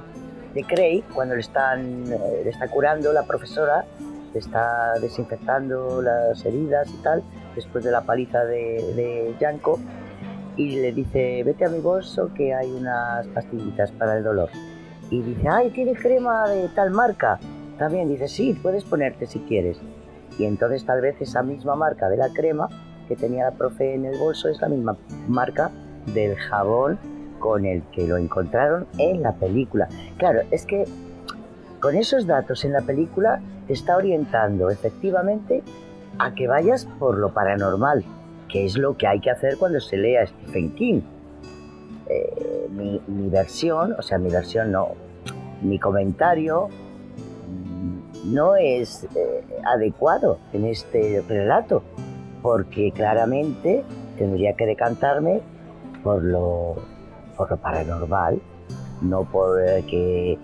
de 0.53 0.63
Craig, 0.63 1.03
cuando 1.13 1.35
le, 1.35 1.41
están, 1.41 2.11
eh, 2.11 2.41
le 2.43 2.49
está 2.49 2.67
curando 2.67 3.13
la 3.13 3.23
profesora, 3.23 3.85
le 4.33 4.39
está 4.39 4.93
desinfectando 4.99 6.01
las 6.01 6.43
heridas 6.45 6.89
y 6.89 7.03
tal, 7.03 7.23
después 7.55 7.83
de 7.83 7.91
la 7.91 8.01
paliza 8.01 8.45
de, 8.45 8.93
de 8.95 9.35
Yanko, 9.39 9.79
y 10.55 10.77
le 10.81 10.91
dice, 10.91 11.43
vete 11.43 11.65
a 11.65 11.69
mi 11.69 11.79
bolso 11.79 12.33
que 12.33 12.53
hay 12.53 12.71
unas 12.71 13.27
pastillitas 13.27 13.91
para 13.91 14.17
el 14.17 14.23
dolor 14.23 14.49
y 15.11 15.21
dice, 15.21 15.47
ay, 15.49 15.69
tiene 15.71 15.93
crema 15.93 16.47
de 16.47 16.69
tal 16.69 16.89
marca. 16.89 17.37
También 17.77 18.07
dice, 18.07 18.27
sí, 18.27 18.57
puedes 18.59 18.85
ponerte 18.85 19.27
si 19.27 19.39
quieres. 19.39 19.77
Y 20.39 20.45
entonces 20.45 20.85
tal 20.85 21.01
vez 21.01 21.19
esa 21.19 21.43
misma 21.43 21.75
marca 21.75 22.09
de 22.09 22.17
la 22.17 22.29
crema 22.29 22.69
que 23.07 23.17
tenía 23.17 23.43
la 23.43 23.51
profe 23.51 23.93
en 23.93 24.05
el 24.05 24.17
bolso 24.17 24.47
es 24.47 24.61
la 24.61 24.69
misma 24.69 24.95
marca 25.27 25.69
del 26.13 26.37
jabón 26.37 26.97
con 27.41 27.65
el 27.65 27.81
que 27.91 28.07
lo 28.07 28.15
encontraron 28.15 28.87
en 28.97 29.21
la 29.21 29.33
película. 29.33 29.89
Claro, 30.17 30.41
es 30.51 30.65
que 30.65 30.85
con 31.81 31.95
esos 31.95 32.27
datos 32.27 32.63
en 32.63 32.71
la 32.71 32.81
película 32.81 33.41
te 33.67 33.73
está 33.73 33.97
orientando 33.97 34.69
efectivamente 34.69 35.63
a 36.19 36.33
que 36.33 36.47
vayas 36.47 36.85
por 36.99 37.17
lo 37.17 37.33
paranormal, 37.33 38.05
que 38.47 38.65
es 38.65 38.77
lo 38.77 38.95
que 38.95 39.07
hay 39.07 39.19
que 39.19 39.31
hacer 39.31 39.57
cuando 39.57 39.81
se 39.81 39.97
lea 39.97 40.25
Stephen 40.25 40.73
King. 40.75 41.01
Eh, 42.07 42.67
mi, 42.69 43.29
versión, 43.29 43.95
o 43.97 44.01
sea, 44.01 44.17
mi 44.17 44.29
versión 44.29 44.71
no, 44.71 44.89
mi 45.61 45.79
comentario 45.79 46.69
no 48.25 48.55
es 48.55 49.07
eh, 49.15 49.43
adecuado 49.65 50.37
en 50.53 50.65
este 50.65 51.23
relato, 51.27 51.81
porque 52.41 52.91
claramente 52.91 53.83
tendría 54.17 54.53
que 54.53 54.65
decantarme 54.65 55.41
por 56.03 56.23
lo, 56.23 56.75
por 57.41 57.49
lo 57.49 57.57
paranormal, 57.57 58.39
no 59.01 59.23
por 59.23 59.59
eh, 59.67 59.83
que 59.89 60.37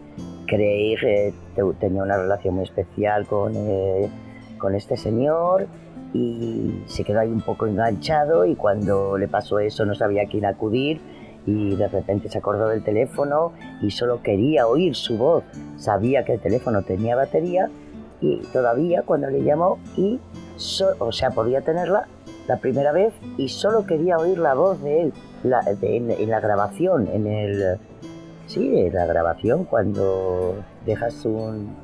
Craig 0.47 1.31
tenía 1.79 2.01
una 2.01 2.17
relación 2.17 2.55
muy 2.55 2.63
especial 2.63 3.27
con, 3.27 3.53
con 4.57 4.73
este 4.73 4.97
señor 4.97 5.67
y 6.11 6.81
se 6.87 7.03
quedó 7.03 7.19
ahí 7.19 7.29
un 7.29 7.41
poco 7.41 7.67
enganchado 7.67 8.45
y 8.45 8.55
cuando 8.55 9.15
le 9.15 9.27
pasó 9.27 9.59
eso 9.59 9.85
no 9.85 9.93
sabía 9.93 10.23
a 10.23 10.25
quién 10.25 10.45
acudir 10.45 10.99
y 11.45 11.75
de 11.75 11.87
repente 11.87 12.29
se 12.29 12.39
acordó 12.39 12.67
del 12.67 12.83
teléfono 12.83 13.51
y 13.79 13.91
solo 13.91 14.23
quería 14.23 14.65
oír 14.65 14.95
su 14.95 15.19
voz. 15.19 15.43
Sabía 15.77 16.25
que 16.25 16.33
el 16.33 16.39
teléfono 16.39 16.81
tenía 16.81 17.15
batería 17.15 17.69
y 18.21 18.39
todavía 18.51 19.03
cuando 19.03 19.29
le 19.29 19.43
llamó 19.43 19.77
y, 19.95 20.19
o 20.97 21.11
sea, 21.11 21.29
podía 21.29 21.61
tenerla 21.61 22.07
la 22.47 22.57
primera 22.57 22.91
vez 22.91 23.13
y 23.37 23.49
solo 23.49 23.85
quería 23.85 24.17
oír 24.17 24.39
la 24.39 24.55
voz 24.55 24.81
de 24.81 25.03
él 25.03 25.13
en, 25.43 26.29
la 26.29 26.39
grabación, 26.39 27.07
en 27.07 27.27
el... 27.27 27.77
Sí, 28.45 28.79
en 28.79 28.93
la 28.93 29.05
grabación 29.05 29.65
cuando 29.65 30.55
dejas 30.85 31.25
un... 31.25 31.75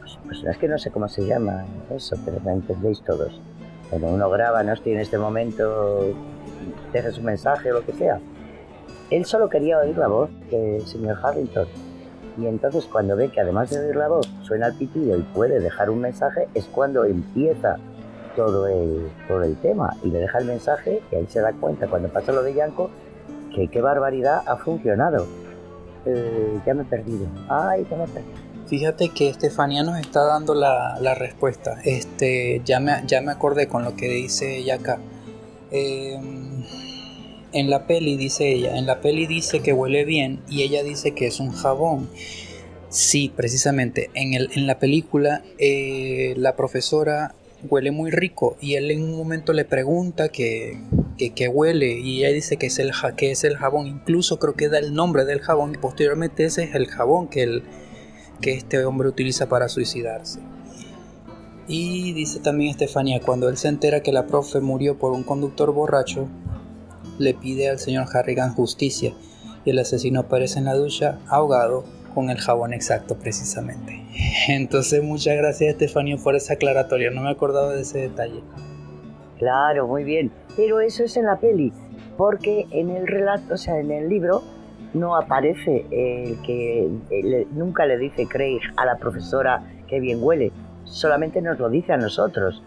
Pues, 0.00 0.18
pues, 0.24 0.44
es 0.44 0.58
que 0.58 0.68
no 0.68 0.78
sé 0.78 0.90
cómo 0.90 1.08
se 1.08 1.26
llama 1.26 1.64
eso, 1.90 2.16
pero 2.24 2.40
me 2.40 2.52
entendéis 2.52 3.02
todos. 3.02 3.40
Cuando 3.88 4.08
uno 4.08 4.28
graba, 4.28 4.62
no 4.62 4.74
estoy 4.74 4.92
en 4.92 5.00
este 5.00 5.16
momento, 5.16 6.14
dejas 6.92 7.16
un 7.18 7.24
mensaje 7.24 7.72
o 7.72 7.74
lo 7.74 7.86
que 7.86 7.92
sea 7.92 8.20
él 9.10 9.24
solo 9.24 9.48
quería 9.48 9.78
oír 9.78 9.96
la 9.96 10.08
voz 10.08 10.30
del 10.50 10.86
señor 10.86 11.18
Harrington. 11.22 11.66
Y 12.36 12.46
entonces 12.46 12.84
cuando 12.84 13.16
ve 13.16 13.30
que 13.30 13.40
además 13.40 13.70
de 13.70 13.80
oír 13.80 13.96
la 13.96 14.08
voz 14.08 14.30
suena 14.42 14.68
el 14.68 14.74
pitido 14.74 15.16
y 15.16 15.22
puede 15.22 15.60
dejar 15.60 15.90
un 15.90 16.00
mensaje, 16.00 16.48
es 16.54 16.66
cuando 16.66 17.04
empieza 17.04 17.76
todo 18.38 18.68
el, 18.68 19.10
todo 19.26 19.42
el 19.42 19.56
tema 19.56 19.96
y 20.04 20.10
le 20.10 20.20
deja 20.20 20.38
el 20.38 20.44
mensaje 20.44 21.02
y 21.10 21.16
ahí 21.16 21.26
se 21.28 21.40
da 21.40 21.52
cuenta 21.52 21.88
cuando 21.88 22.08
pasa 22.08 22.30
lo 22.30 22.44
de 22.44 22.54
Yanko 22.54 22.88
que 23.52 23.66
qué 23.66 23.80
barbaridad 23.80 24.42
ha 24.46 24.56
funcionado. 24.58 25.26
Eh, 26.06 26.60
ya 26.64 26.72
me 26.72 26.82
he 26.82 26.86
perdido. 26.86 27.26
Ay, 27.48 27.84
ya. 27.90 27.96
Fíjate 28.68 29.08
que 29.08 29.28
Estefanía 29.28 29.82
nos 29.82 29.98
está 29.98 30.22
dando 30.22 30.54
la, 30.54 30.98
la 31.00 31.16
respuesta. 31.16 31.80
Este, 31.84 32.62
ya 32.64 32.78
me, 32.78 33.02
ya 33.08 33.20
me 33.22 33.32
acordé 33.32 33.66
con 33.66 33.82
lo 33.82 33.96
que 33.96 34.08
dice 34.08 34.58
ella 34.58 34.76
acá. 34.76 35.00
Eh, 35.72 36.16
en 37.50 37.70
la 37.70 37.88
peli 37.88 38.16
dice 38.16 38.52
ella, 38.52 38.76
en 38.76 38.86
la 38.86 39.00
peli 39.00 39.26
dice 39.26 39.62
que 39.62 39.72
huele 39.72 40.04
bien 40.04 40.42
y 40.48 40.62
ella 40.62 40.84
dice 40.84 41.12
que 41.12 41.26
es 41.26 41.40
un 41.40 41.50
jabón. 41.50 42.08
Sí, 42.88 43.32
precisamente. 43.34 44.10
En, 44.14 44.34
el, 44.34 44.50
en 44.54 44.68
la 44.68 44.78
película 44.78 45.42
eh, 45.58 46.34
la 46.36 46.54
profesora 46.54 47.34
huele 47.62 47.90
muy 47.90 48.10
rico 48.10 48.56
y 48.60 48.74
él 48.74 48.90
en 48.90 49.02
un 49.02 49.16
momento 49.16 49.52
le 49.52 49.64
pregunta 49.64 50.28
que, 50.28 50.78
huele 51.52 51.98
y 51.98 52.24
ella 52.24 52.32
dice 52.32 52.56
que 52.56 52.66
es, 52.66 52.78
el, 52.78 52.92
que 53.16 53.30
es 53.30 53.44
el 53.44 53.56
jabón. 53.56 53.86
Incluso 53.86 54.38
creo 54.38 54.54
que 54.54 54.68
da 54.68 54.78
el 54.78 54.94
nombre 54.94 55.24
del 55.24 55.40
jabón 55.40 55.74
y 55.74 55.78
posteriormente 55.78 56.44
ese 56.44 56.64
es 56.64 56.74
el 56.74 56.86
jabón 56.86 57.28
que, 57.28 57.42
el, 57.42 57.62
que 58.40 58.54
este 58.54 58.84
hombre 58.84 59.08
utiliza 59.08 59.48
para 59.48 59.68
suicidarse. 59.68 60.40
Y 61.66 62.12
dice 62.14 62.40
también 62.40 62.70
Estefanía, 62.70 63.20
cuando 63.20 63.48
él 63.48 63.58
se 63.58 63.68
entera 63.68 64.02
que 64.02 64.12
la 64.12 64.26
profe 64.26 64.60
murió 64.60 64.98
por 64.98 65.12
un 65.12 65.22
conductor 65.22 65.72
borracho, 65.72 66.28
le 67.18 67.34
pide 67.34 67.68
al 67.68 67.78
señor 67.78 68.06
Harrigan 68.12 68.54
justicia 68.54 69.14
y 69.64 69.70
el 69.70 69.78
asesino 69.78 70.20
aparece 70.20 70.60
en 70.60 70.66
la 70.66 70.74
ducha 70.74 71.18
ahogado 71.26 71.84
con 72.14 72.30
el 72.30 72.38
jabón 72.38 72.72
exacto 72.72 73.18
precisamente. 73.18 73.97
Entonces 74.48 75.02
muchas 75.02 75.36
gracias 75.36 75.70
Estefanía 75.70 76.16
por 76.16 76.34
esa 76.34 76.54
aclaratoria, 76.54 77.10
no 77.10 77.22
me 77.22 77.30
acordaba 77.30 77.72
de 77.72 77.82
ese 77.82 78.00
detalle. 78.00 78.42
Claro, 79.38 79.86
muy 79.86 80.04
bien, 80.04 80.32
pero 80.56 80.80
eso 80.80 81.04
es 81.04 81.16
en 81.16 81.26
la 81.26 81.36
peli, 81.36 81.72
porque 82.16 82.66
en 82.72 82.90
el 82.90 83.06
relato, 83.06 83.54
o 83.54 83.56
sea, 83.56 83.78
en 83.78 83.92
el 83.92 84.08
libro, 84.08 84.42
no 84.94 85.16
aparece 85.16 85.86
el 85.90 86.40
que 86.42 86.88
nunca 87.52 87.86
le 87.86 87.98
dice 87.98 88.26
Craig 88.26 88.60
a 88.76 88.84
la 88.84 88.96
profesora 88.96 89.62
que 89.86 90.00
bien 90.00 90.18
huele, 90.20 90.50
solamente 90.84 91.40
nos 91.40 91.58
lo 91.58 91.68
dice 91.68 91.92
a 91.92 91.96
nosotros. 91.96 92.62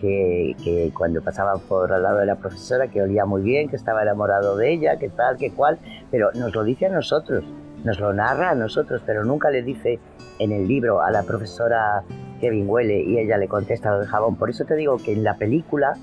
Que, 0.00 0.54
que, 0.62 0.92
cuando 0.92 1.22
pasaba 1.22 1.56
por 1.56 1.90
al 1.90 2.02
lado 2.02 2.18
de 2.18 2.26
la 2.26 2.34
profesora, 2.34 2.88
que 2.88 3.00
olía 3.00 3.24
muy 3.24 3.40
bien, 3.40 3.70
que 3.70 3.76
estaba 3.76 4.02
enamorado 4.02 4.54
de 4.54 4.70
ella, 4.70 4.98
que 4.98 5.08
tal, 5.08 5.38
que 5.38 5.50
cual, 5.50 5.78
pero 6.10 6.30
nos 6.34 6.54
lo 6.54 6.62
dice 6.62 6.84
a 6.86 6.88
nosotros, 6.90 7.42
nos 7.84 8.00
lo 8.00 8.12
narra 8.12 8.50
a 8.50 8.54
nosotros, 8.54 9.02
pero 9.06 9.24
nunca 9.24 9.50
le 9.50 9.62
dice 9.62 10.00
en 10.38 10.52
el 10.52 10.66
libro 10.66 11.02
a 11.02 11.10
la 11.10 11.22
profesora 11.22 12.02
Kevin 12.40 12.68
huele 12.68 13.00
y 13.00 13.18
ella 13.18 13.36
le 13.36 13.46
contesta 13.46 13.90
lo 13.90 14.00
del 14.00 14.08
jabón. 14.08 14.36
Por 14.36 14.50
eso 14.50 14.64
te 14.64 14.74
digo 14.74 14.96
que 14.96 15.12
en 15.12 15.22
la 15.22 15.36
película 15.36 15.94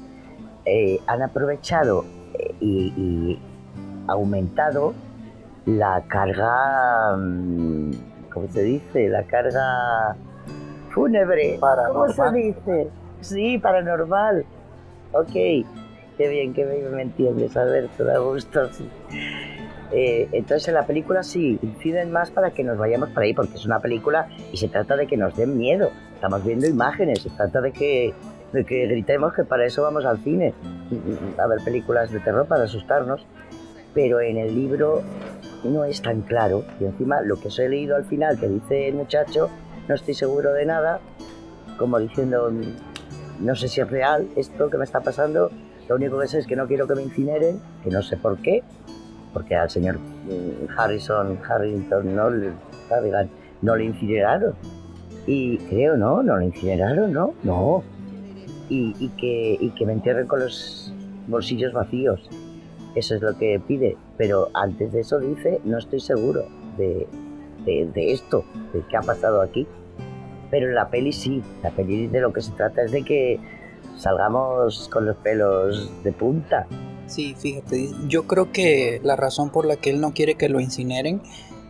eh, 0.65 0.99
han 1.07 1.21
aprovechado 1.21 2.05
eh, 2.35 2.55
y, 2.61 3.39
aumentado 4.07 4.93
la 5.65 6.03
carga, 6.07 7.15
mm, 7.15 7.91
¿cómo 8.33 8.47
se 8.47 8.63
dice? 8.63 9.09
La 9.09 9.23
carga 9.23 10.15
fúnebre. 10.89 11.59
¿Cómo 11.59 12.09
se 12.09 12.31
dice? 12.31 12.87
Sí, 13.21 13.57
paranormal. 13.57 14.45
Ok, 15.13 15.31
qué 15.31 15.65
bien, 16.17 16.53
qué 16.53 16.65
bien 16.65 16.93
me 16.93 17.03
entiendes, 17.03 17.55
Alberto, 17.55 18.03
da 18.03 18.17
gusto. 18.19 18.71
Sí. 18.73 18.89
Eh, 19.91 20.29
entonces 20.31 20.67
en 20.69 20.75
la 20.75 20.85
película 20.85 21.23
sí, 21.23 21.59
inciden 21.61 22.11
más 22.11 22.31
para 22.31 22.51
que 22.51 22.63
nos 22.63 22.77
vayamos 22.77 23.09
por 23.09 23.23
ahí, 23.23 23.33
porque 23.33 23.55
es 23.55 23.65
una 23.65 23.79
película 23.79 24.27
y 24.51 24.57
se 24.57 24.67
trata 24.69 24.95
de 24.95 25.07
que 25.07 25.17
nos 25.17 25.35
den 25.35 25.57
miedo. 25.57 25.91
Estamos 26.13 26.43
viendo 26.45 26.67
imágenes, 26.67 27.21
se 27.21 27.29
trata 27.29 27.61
de 27.61 27.71
que, 27.71 28.13
de 28.53 28.63
que 28.63 28.87
gritemos 28.87 29.33
que 29.33 29.43
para 29.43 29.65
eso 29.65 29.83
vamos 29.83 30.05
al 30.05 30.19
cine, 30.23 30.53
a 31.37 31.47
ver 31.47 31.59
películas 31.63 32.11
de 32.11 32.19
terror 32.19 32.47
para 32.47 32.63
asustarnos. 32.63 33.25
Pero 33.93 34.21
en 34.21 34.37
el 34.37 34.55
libro 34.55 35.01
no 35.65 35.83
es 35.83 36.01
tan 36.01 36.21
claro. 36.21 36.63
Y 36.79 36.85
encima 36.85 37.21
lo 37.21 37.35
que 37.35 37.49
os 37.49 37.59
he 37.59 37.67
leído 37.67 37.95
al 37.95 38.05
final, 38.05 38.39
que 38.39 38.47
dice 38.47 38.87
el 38.87 38.95
muchacho, 38.95 39.49
no 39.87 39.95
estoy 39.95 40.13
seguro 40.13 40.53
de 40.53 40.65
nada, 40.65 41.01
como 41.77 41.99
diciendo, 41.99 42.51
no 43.39 43.55
sé 43.55 43.67
si 43.67 43.81
es 43.81 43.89
real 43.89 44.29
esto 44.35 44.69
que 44.69 44.77
me 44.77 44.85
está 44.85 45.01
pasando, 45.01 45.51
lo 45.89 45.95
único 45.95 46.19
que 46.19 46.27
sé 46.27 46.39
es 46.39 46.47
que 46.47 46.55
no 46.55 46.67
quiero 46.67 46.87
que 46.87 46.95
me 46.95 47.01
incineren, 47.01 47.59
que 47.83 47.89
no 47.89 48.01
sé 48.01 48.15
por 48.15 48.37
qué, 48.37 48.63
porque 49.33 49.55
al 49.55 49.69
señor 49.69 49.97
mm, 49.97 50.77
Harrison, 50.77 51.39
Harrington, 51.47 52.15
no, 52.15 52.29
Harrigan, 52.89 53.29
no 53.61 53.75
le 53.75 53.85
incineraron. 53.85 54.53
Y 55.27 55.57
creo, 55.69 55.97
¿no? 55.97 56.23
No 56.23 56.37
le 56.37 56.45
incineraron, 56.45 57.13
¿no? 57.13 57.33
No. 57.43 57.83
Y, 58.69 59.09
que, 59.19 59.57
y 59.59 59.69
que 59.71 59.85
me 59.85 59.91
entierren 59.91 60.27
con 60.27 60.39
los 60.39 60.93
bolsillos 61.27 61.73
vacíos. 61.73 62.29
Eso 62.95 63.15
es 63.15 63.21
lo 63.21 63.37
que 63.37 63.61
pide. 63.65 63.97
Pero 64.17 64.49
antes 64.53 64.93
de 64.93 65.01
eso 65.01 65.19
dice, 65.19 65.59
no 65.65 65.77
estoy 65.77 65.99
seguro 65.99 66.45
de, 66.77 67.05
de, 67.65 68.11
esto, 68.13 68.45
de 68.73 68.81
qué 68.89 68.95
ha 68.95 69.01
pasado 69.01 69.41
aquí. 69.41 69.67
Pero 70.49 70.67
en 70.67 70.75
la 70.75 70.89
peli 70.89 71.11
sí. 71.11 71.43
La 71.63 71.71
peli 71.71 72.07
de 72.07 72.21
lo 72.21 72.31
que 72.31 72.41
se 72.41 72.53
trata 72.53 72.81
es 72.81 72.91
de 72.91 73.03
que 73.03 73.39
salgamos 73.97 74.87
con 74.89 75.05
los 75.05 75.17
pelos 75.17 75.91
de 76.03 76.13
punta. 76.13 76.65
Sí, 77.11 77.35
fíjate, 77.37 77.89
yo 78.07 78.25
creo 78.25 78.53
que 78.53 79.01
la 79.03 79.17
razón 79.17 79.49
por 79.49 79.65
la 79.65 79.75
que 79.75 79.89
él 79.89 79.99
no 79.99 80.13
quiere 80.13 80.35
que 80.35 80.47
lo 80.47 80.61
incineren 80.61 81.21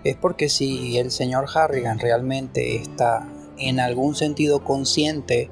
es 0.04 0.16
porque 0.16 0.50
si 0.50 1.00
el 1.00 1.10
señor 1.10 1.48
Harrigan 1.52 1.98
realmente 1.98 2.76
está 2.76 3.28
en 3.58 3.80
algún 3.80 4.14
sentido 4.14 4.64
consciente, 4.64 5.50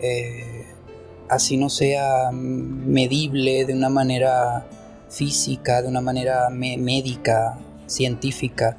eh, 0.00 0.64
así 1.28 1.58
no 1.58 1.68
sea 1.68 2.30
medible 2.32 3.66
de 3.66 3.74
una 3.74 3.90
manera 3.90 4.66
física, 5.10 5.82
de 5.82 5.88
una 5.88 6.00
manera 6.00 6.48
médica, 6.48 7.58
científica, 7.86 8.78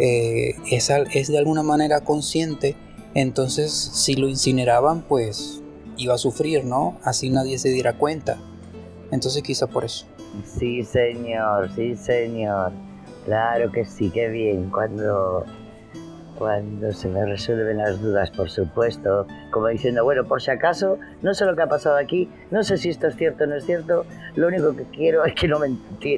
eh, 0.00 0.56
es, 0.68 0.90
es 0.90 1.28
de 1.28 1.38
alguna 1.38 1.62
manera 1.62 2.00
consciente, 2.00 2.74
entonces 3.14 3.70
si 3.72 4.16
lo 4.16 4.28
incineraban, 4.28 5.02
pues 5.02 5.62
iba 5.96 6.14
a 6.14 6.18
sufrir, 6.18 6.64
¿no? 6.64 6.98
Así 7.04 7.30
nadie 7.30 7.56
se 7.60 7.68
diera 7.68 7.96
cuenta. 7.96 8.36
Entonces 9.10 9.42
quizá 9.42 9.66
por 9.66 9.84
eso. 9.84 10.06
Sí, 10.44 10.82
señor, 10.82 11.70
sí, 11.74 11.96
señor. 11.96 12.72
Claro 13.24 13.72
que 13.72 13.84
sí, 13.84 14.10
qué 14.10 14.28
bien. 14.28 14.70
Cuando, 14.70 15.44
cuando 16.38 16.92
se 16.92 17.08
me 17.08 17.24
resuelven 17.24 17.78
las 17.78 18.00
dudas, 18.00 18.30
por 18.30 18.50
supuesto. 18.50 19.26
Como 19.50 19.68
diciendo, 19.68 20.04
bueno, 20.04 20.24
por 20.24 20.42
si 20.42 20.50
acaso, 20.50 20.98
no 21.22 21.34
sé 21.34 21.44
lo 21.44 21.56
que 21.56 21.62
ha 21.62 21.68
pasado 21.68 21.96
aquí, 21.96 22.28
no 22.50 22.62
sé 22.62 22.76
si 22.76 22.90
esto 22.90 23.08
es 23.08 23.16
cierto 23.16 23.44
o 23.44 23.46
no 23.46 23.56
es 23.56 23.64
cierto. 23.64 24.04
Lo 24.34 24.48
único 24.48 24.76
que 24.76 24.84
quiero 24.84 25.24
es 25.24 25.34
que 25.34 25.48
no 25.48 25.58
me, 25.58 25.76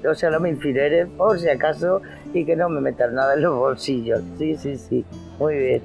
o 0.09 0.15
sea, 0.15 0.31
no 0.31 0.41
me 0.41 0.51
incineren, 0.51 1.17
por 1.17 1.39
si 1.39 1.49
acaso, 1.49 2.03
y 2.35 2.45
que 2.45 2.57
no 2.57 2.69
me 2.69 2.81
metan 2.81 3.15
nada 3.15 3.35
en 3.35 3.43
los 3.43 3.57
bolsillos. 3.57 4.23
Sí, 4.39 4.57
sí, 4.57 4.77
sí. 4.77 5.05
Muy 5.39 5.57
bien. 5.57 5.83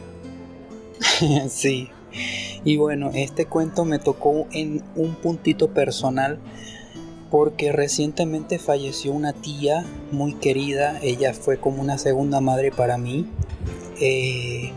sí. 1.49 1.89
Y 2.63 2.77
bueno, 2.77 3.11
este 3.13 3.45
cuento 3.45 3.85
me 3.85 3.99
tocó 3.99 4.47
en 4.51 4.83
un 4.95 5.15
puntito 5.15 5.69
personal 5.69 6.39
porque 7.33 7.71
recientemente 7.71 8.59
falleció 8.59 9.11
una 9.11 9.33
tía 9.33 9.83
muy 10.11 10.35
querida, 10.35 10.99
ella 11.01 11.33
fue 11.33 11.57
como 11.57 11.81
una 11.81 11.97
segunda 11.97 12.41
madre 12.41 12.71
para 12.71 12.99
mí. 12.99 13.27
Eh, 13.99 14.71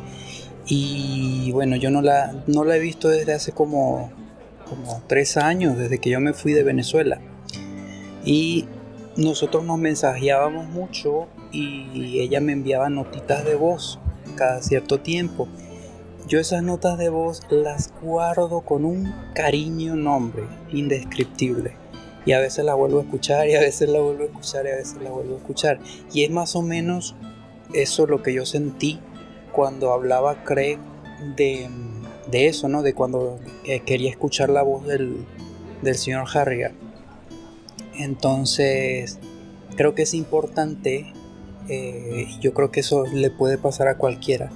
y 0.64 1.52
bueno, 1.52 1.76
yo 1.76 1.90
no 1.90 2.00
la, 2.00 2.44
no 2.46 2.64
la 2.64 2.76
he 2.76 2.80
visto 2.80 3.10
desde 3.10 3.34
hace 3.34 3.52
como, 3.52 4.10
como 4.66 5.02
tres 5.06 5.36
años, 5.36 5.76
desde 5.76 5.98
que 5.98 6.08
yo 6.08 6.18
me 6.18 6.32
fui 6.32 6.54
de 6.54 6.62
Venezuela. 6.62 7.20
Y 8.24 8.64
nosotros 9.18 9.62
nos 9.62 9.78
mensajeábamos 9.78 10.66
mucho 10.66 11.26
y 11.52 12.20
ella 12.20 12.40
me 12.40 12.52
enviaba 12.52 12.88
notitas 12.88 13.44
de 13.44 13.54
voz 13.54 13.98
cada 14.34 14.62
cierto 14.62 14.98
tiempo. 14.98 15.46
Yo 16.26 16.40
esas 16.40 16.62
notas 16.62 16.96
de 16.96 17.10
voz 17.10 17.42
las 17.50 17.92
guardo 18.00 18.62
con 18.62 18.86
un 18.86 19.14
cariño 19.34 19.94
nombre 19.94 20.44
indescriptible 20.72 21.84
y 22.26 22.32
a 22.32 22.40
veces 22.40 22.64
la 22.64 22.74
vuelvo 22.74 22.98
a 22.98 23.02
escuchar 23.02 23.48
y 23.48 23.54
a 23.54 23.60
veces 23.60 23.88
la 23.88 24.00
vuelvo 24.00 24.24
a 24.24 24.26
escuchar 24.26 24.66
y 24.66 24.70
a 24.70 24.76
veces 24.76 25.00
la 25.00 25.10
vuelvo 25.10 25.34
a 25.34 25.38
escuchar. 25.38 25.78
Y 26.12 26.24
es 26.24 26.30
más 26.30 26.56
o 26.56 26.62
menos 26.62 27.14
eso 27.72 28.06
lo 28.06 28.22
que 28.22 28.34
yo 28.34 28.44
sentí 28.44 28.98
cuando 29.52 29.92
hablaba 29.92 30.42
Craig 30.44 30.78
de, 31.36 31.68
eso, 32.32 32.68
¿no? 32.68 32.82
De 32.82 32.94
cuando 32.94 33.38
eh, 33.64 33.80
quería 33.80 34.10
escuchar 34.10 34.50
la 34.50 34.62
voz 34.62 34.86
del, 34.86 35.24
señor 35.94 36.26
Harrigan. 36.34 36.74
Entonces, 37.94 39.20
creo 39.76 39.94
que 39.94 40.02
es 40.02 40.12
importante, 40.12 41.12
eh, 41.68 42.26
yo 42.40 42.52
creo 42.52 42.72
que 42.72 42.80
eso 42.80 43.06
le 43.06 43.30
puede 43.30 43.56
pasar 43.56 43.86
a 43.86 43.96
cualquiera. 43.98 44.50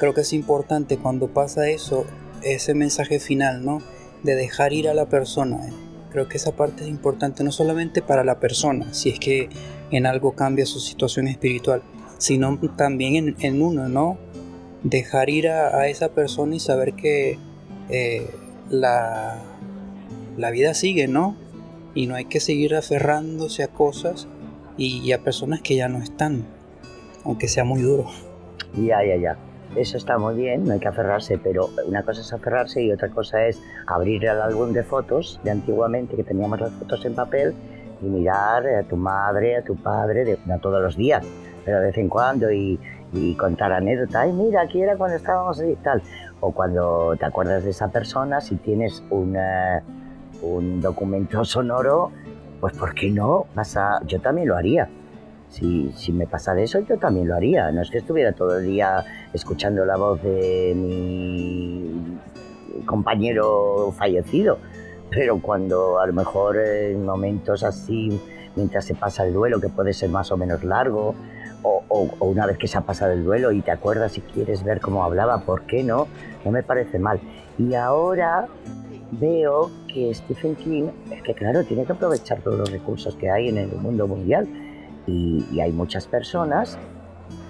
Creo 0.00 0.12
que 0.12 0.22
es 0.22 0.32
importante 0.32 0.98
cuando 0.98 1.28
pasa 1.28 1.68
eso, 1.68 2.04
ese 2.42 2.74
mensaje 2.74 3.20
final, 3.20 3.64
¿no? 3.64 3.80
De 4.24 4.34
dejar 4.34 4.72
ir 4.72 4.88
a 4.88 4.94
la 4.94 5.06
persona. 5.06 5.68
¿eh? 5.68 5.91
Creo 6.12 6.28
que 6.28 6.36
esa 6.36 6.52
parte 6.52 6.84
es 6.84 6.90
importante 6.90 7.42
no 7.42 7.52
solamente 7.52 8.02
para 8.02 8.22
la 8.22 8.38
persona, 8.38 8.92
si 8.92 9.08
es 9.08 9.18
que 9.18 9.48
en 9.90 10.06
algo 10.06 10.32
cambia 10.32 10.66
su 10.66 10.78
situación 10.78 11.26
espiritual, 11.26 11.82
sino 12.18 12.58
también 12.76 13.34
en, 13.40 13.62
uno, 13.62 13.88
¿no? 13.88 14.18
Dejar 14.82 15.30
ir 15.30 15.48
a, 15.48 15.88
esa 15.88 16.10
persona 16.10 16.56
y 16.56 16.60
saber 16.60 16.94
que 16.94 17.38
eh, 17.88 18.30
la, 18.68 19.38
la 20.36 20.50
vida 20.50 20.74
sigue, 20.74 21.08
¿no? 21.08 21.36
Y 21.94 22.06
no 22.06 22.14
hay 22.14 22.26
que 22.26 22.40
seguir 22.40 22.74
aferrándose 22.74 23.62
a 23.62 23.68
cosas 23.68 24.28
y, 24.76 25.12
a 25.12 25.22
personas 25.22 25.62
que 25.62 25.76
ya 25.76 25.88
no 25.88 25.98
están, 25.98 26.44
aunque 27.24 27.48
sea 27.48 27.64
muy 27.64 27.80
duro. 27.82 28.06
Ya, 28.76 29.04
ya, 29.04 29.16
ya 29.16 29.51
eso 29.76 29.96
está 29.96 30.18
muy 30.18 30.34
bien, 30.34 30.64
no 30.64 30.74
hay 30.74 30.80
que 30.80 30.88
aferrarse, 30.88 31.38
pero 31.38 31.70
una 31.86 32.02
cosa 32.02 32.20
es 32.20 32.32
aferrarse 32.32 32.82
y 32.82 32.92
otra 32.92 33.08
cosa 33.08 33.46
es 33.46 33.62
abrir 33.86 34.24
el 34.24 34.40
álbum 34.40 34.72
de 34.72 34.82
fotos 34.82 35.40
de 35.44 35.50
antiguamente, 35.50 36.16
que 36.16 36.24
teníamos 36.24 36.60
las 36.60 36.72
fotos 36.72 37.04
en 37.04 37.14
papel, 37.14 37.54
y 38.02 38.06
mirar 38.06 38.66
a 38.66 38.82
tu 38.82 38.96
madre, 38.96 39.56
a 39.56 39.62
tu 39.62 39.76
padre, 39.76 40.38
no 40.46 40.58
todos 40.58 40.82
los 40.82 40.96
días, 40.96 41.24
pero 41.64 41.80
de 41.80 41.86
vez 41.86 41.98
en 41.98 42.08
cuando, 42.08 42.50
y, 42.50 42.78
contar 43.38 43.72
anécdotas. 43.72 44.16
Ay, 44.16 44.32
mira, 44.32 44.62
aquí 44.62 44.80
era 44.80 44.96
cuando 44.96 45.16
estábamos 45.16 45.62
y 45.62 45.76
tal. 45.76 46.02
O 46.40 46.50
cuando 46.50 47.14
te 47.18 47.26
acuerdas 47.26 47.62
de 47.62 47.70
esa 47.70 47.88
persona, 47.88 48.40
si 48.40 48.56
tienes 48.56 49.04
un 49.10 50.80
documento 50.80 51.44
sonoro, 51.44 52.10
pues 52.58 52.72
¿por 52.74 52.94
qué 52.94 53.10
no? 53.10 53.46
Vas 53.54 53.76
yo 54.06 54.20
también 54.20 54.48
lo 54.48 54.56
haría. 54.56 54.88
Si, 55.52 55.92
si 55.92 56.12
me 56.12 56.26
pasara 56.26 56.62
eso, 56.62 56.80
yo 56.80 56.96
también 56.96 57.28
lo 57.28 57.36
haría. 57.36 57.70
No 57.72 57.82
es 57.82 57.90
que 57.90 57.98
estuviera 57.98 58.32
todo 58.32 58.58
el 58.58 58.64
día 58.64 59.04
escuchando 59.34 59.84
la 59.84 59.98
voz 59.98 60.22
de 60.22 60.72
mi 60.74 62.18
compañero 62.86 63.92
fallecido, 63.92 64.56
pero 65.10 65.42
cuando 65.42 66.00
a 66.00 66.06
lo 66.06 66.14
mejor 66.14 66.56
en 66.56 67.04
momentos 67.04 67.64
así, 67.64 68.18
mientras 68.56 68.86
se 68.86 68.94
pasa 68.94 69.26
el 69.26 69.34
duelo, 69.34 69.60
que 69.60 69.68
puede 69.68 69.92
ser 69.92 70.08
más 70.08 70.32
o 70.32 70.38
menos 70.38 70.64
largo, 70.64 71.14
o, 71.62 71.84
o, 71.86 72.24
una 72.24 72.46
vez 72.46 72.56
que 72.56 72.66
se 72.66 72.78
ha 72.78 72.80
pasado 72.80 73.12
el 73.12 73.22
duelo 73.22 73.52
y 73.52 73.60
te 73.60 73.72
acuerdas 73.72 74.16
y 74.16 74.22
quieres 74.22 74.64
ver 74.64 74.80
cómo 74.80 75.04
hablaba, 75.04 75.42
¿por 75.42 75.66
qué 75.66 75.84
no? 75.84 76.08
No 76.46 76.50
me 76.50 76.62
parece 76.62 76.98
mal. 76.98 77.20
Y 77.58 77.74
ahora 77.74 78.46
veo 79.12 79.70
que 79.86 80.14
Stephen 80.14 80.56
King, 80.56 80.88
es 81.10 81.22
que 81.22 81.34
claro, 81.34 81.62
tiene 81.62 81.84
que 81.84 81.92
aprovechar 81.92 82.40
todos 82.40 82.58
los 82.58 82.70
recursos 82.72 83.14
que 83.16 83.30
hay 83.30 83.50
en 83.50 83.58
el 83.58 83.68
mundo 83.72 84.08
mundial 84.08 84.48
Y, 85.06 85.60
hay 85.60 85.72
muchas 85.72 86.06
personas 86.06 86.78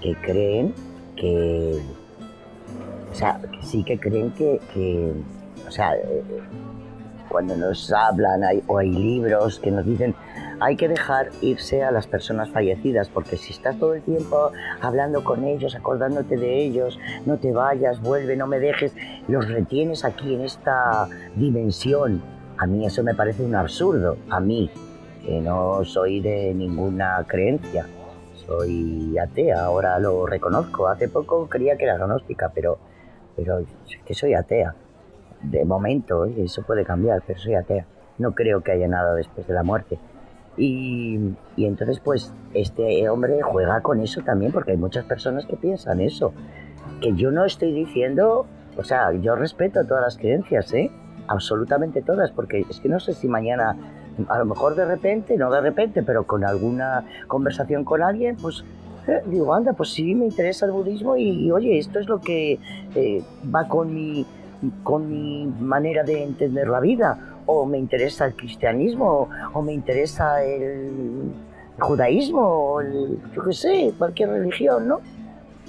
que 0.01 0.15
creen 0.17 0.75
que, 1.17 1.81
o 3.11 3.15
sea, 3.15 3.41
sí 3.63 3.85
que 3.85 3.99
creen 3.99 4.31
que, 4.33 5.13
o 5.67 5.71
sea, 5.71 5.95
eh, 5.95 6.23
cuando 7.29 7.57
nos 7.57 7.93
hablan 7.93 8.45
hay, 8.45 8.63
o 8.67 8.79
hay 8.79 8.91
libros 8.91 9.59
que 9.59 9.71
nos 9.71 9.87
dicen 9.87 10.15
hay 10.63 10.77
que 10.77 10.87
dejar 10.87 11.31
irse 11.41 11.83
a 11.83 11.91
las 11.91 12.07
personas 12.07 12.49
fallecidas, 12.51 13.09
porque 13.09 13.37
si 13.37 13.53
estás 13.53 13.77
todo 13.81 13.95
el 13.95 14.03
tiempo 14.03 14.53
hablando 14.81 15.25
con 15.25 15.45
ellos, 15.45 15.75
acordándote 15.75 16.37
de 16.37 16.63
ellos, 16.63 17.01
no 17.27 17.37
te 17.39 17.53
vayas, 17.53 18.01
vuelve, 18.01 18.37
no 18.37 18.47
me 18.47 18.61
dejes, 18.61 18.95
los 19.27 19.49
retienes 19.49 20.05
aquí 20.05 20.35
en 20.35 20.43
esta 20.43 21.09
dimensión. 21.35 22.23
A 22.59 22.67
mí 22.67 22.87
eso 22.87 23.03
me 23.03 23.13
parece 23.13 23.43
un 23.43 23.57
absurdo, 23.57 24.19
a 24.31 24.39
mí, 24.39 24.71
que 25.25 25.41
no 25.41 25.85
soy 25.85 26.21
de 26.21 26.53
ninguna 26.55 27.25
creencia, 27.27 27.87
soy 28.47 29.17
atea, 29.19 29.65
ahora 29.65 29.99
lo 29.99 30.27
reconozco. 30.27 30.89
Hace 30.89 31.09
poco 31.09 31.49
creía 31.49 31.77
que 31.77 31.85
era 31.85 31.95
agnóstica, 31.95 32.51
pero, 32.55 32.79
pero 33.37 33.59
es 33.59 33.67
que 34.05 34.15
soy 34.15 34.35
atea. 34.35 34.75
De 35.43 35.65
momento, 35.65 36.25
¿eh? 36.27 36.35
eso 36.39 36.63
puede 36.63 36.85
cambiar, 36.85 37.23
pero 37.27 37.39
soy 37.39 37.55
atea. 37.55 37.87
No 38.19 38.35
creo 38.35 38.63
que 38.63 38.73
haya 38.73 38.89
nada 38.89 39.15
después 39.15 39.47
de 39.47 39.55
la 39.55 39.63
muerte. 39.63 39.99
Y, 40.57 41.35
y, 41.57 41.65
entonces, 41.65 41.99
pues, 42.01 42.33
este 42.53 43.09
hombre 43.09 43.41
juega 43.43 43.81
con 43.81 44.01
eso 44.01 44.21
también, 44.23 44.53
porque 44.53 44.73
hay 44.73 44.77
muchas 44.77 45.05
personas 45.05 45.47
que 45.47 45.57
piensan 45.57 46.01
eso. 46.01 46.33
Que 47.01 47.15
yo 47.15 47.31
no 47.31 47.45
estoy 47.45 47.73
diciendo, 47.73 48.47
o 48.77 48.85
sea, 48.85 49.13
yo 49.13 49.35
respeto 49.35 49.85
todas 49.87 50.03
las 50.03 50.17
creencias, 50.19 50.73
¿eh? 50.75 50.91
Absolutamente 51.27 52.03
todas, 52.03 52.31
porque 52.33 52.65
es 52.69 52.81
que 52.81 52.89
no 52.89 53.01
sé 53.01 53.15
si 53.15 53.29
mañana, 53.29 53.77
a 54.29 54.39
lo 54.39 54.45
mejor 54.45 54.75
de 54.75 54.85
repente, 54.85 55.37
no 55.37 55.51
de 55.51 55.61
repente, 55.61 56.03
pero 56.03 56.25
con 56.25 56.45
alguna 56.45 57.05
conversación 57.27 57.85
con 57.85 58.03
alguien, 58.03 58.37
pues 58.37 58.65
eh, 59.07 59.23
digo, 59.27 59.53
anda, 59.55 59.73
pues 59.73 59.91
sí, 59.91 60.15
me 60.15 60.27
interesa 60.27 60.67
el 60.67 60.73
budismo 60.73 61.17
y, 61.17 61.51
oye, 61.51 61.79
esto 61.79 61.99
es 61.99 62.09
lo 62.09 62.21
que 62.21 62.59
eh, 62.95 63.23
va 63.55 63.67
con 63.67 63.95
mi, 63.95 64.25
con 64.83 65.09
mi 65.09 65.47
manera 65.61 66.05
de 66.05 66.23
entender 66.23 66.69
la 66.69 66.81
vida 66.81 67.33
o 67.47 67.67
me 67.67 67.79
interesa 67.79 68.27
el 68.27 68.35
cristianismo, 68.35 69.29
o 69.53 69.63
me 69.63 69.73
interesa 69.73 70.45
el 70.45 71.33
judaísmo, 71.79 72.41
o 72.41 72.83
yo 72.83 73.43
qué 73.45 73.53
sé, 73.53 73.95
cualquier 73.99 74.31
religión, 74.31 74.87
¿no? 74.89 75.01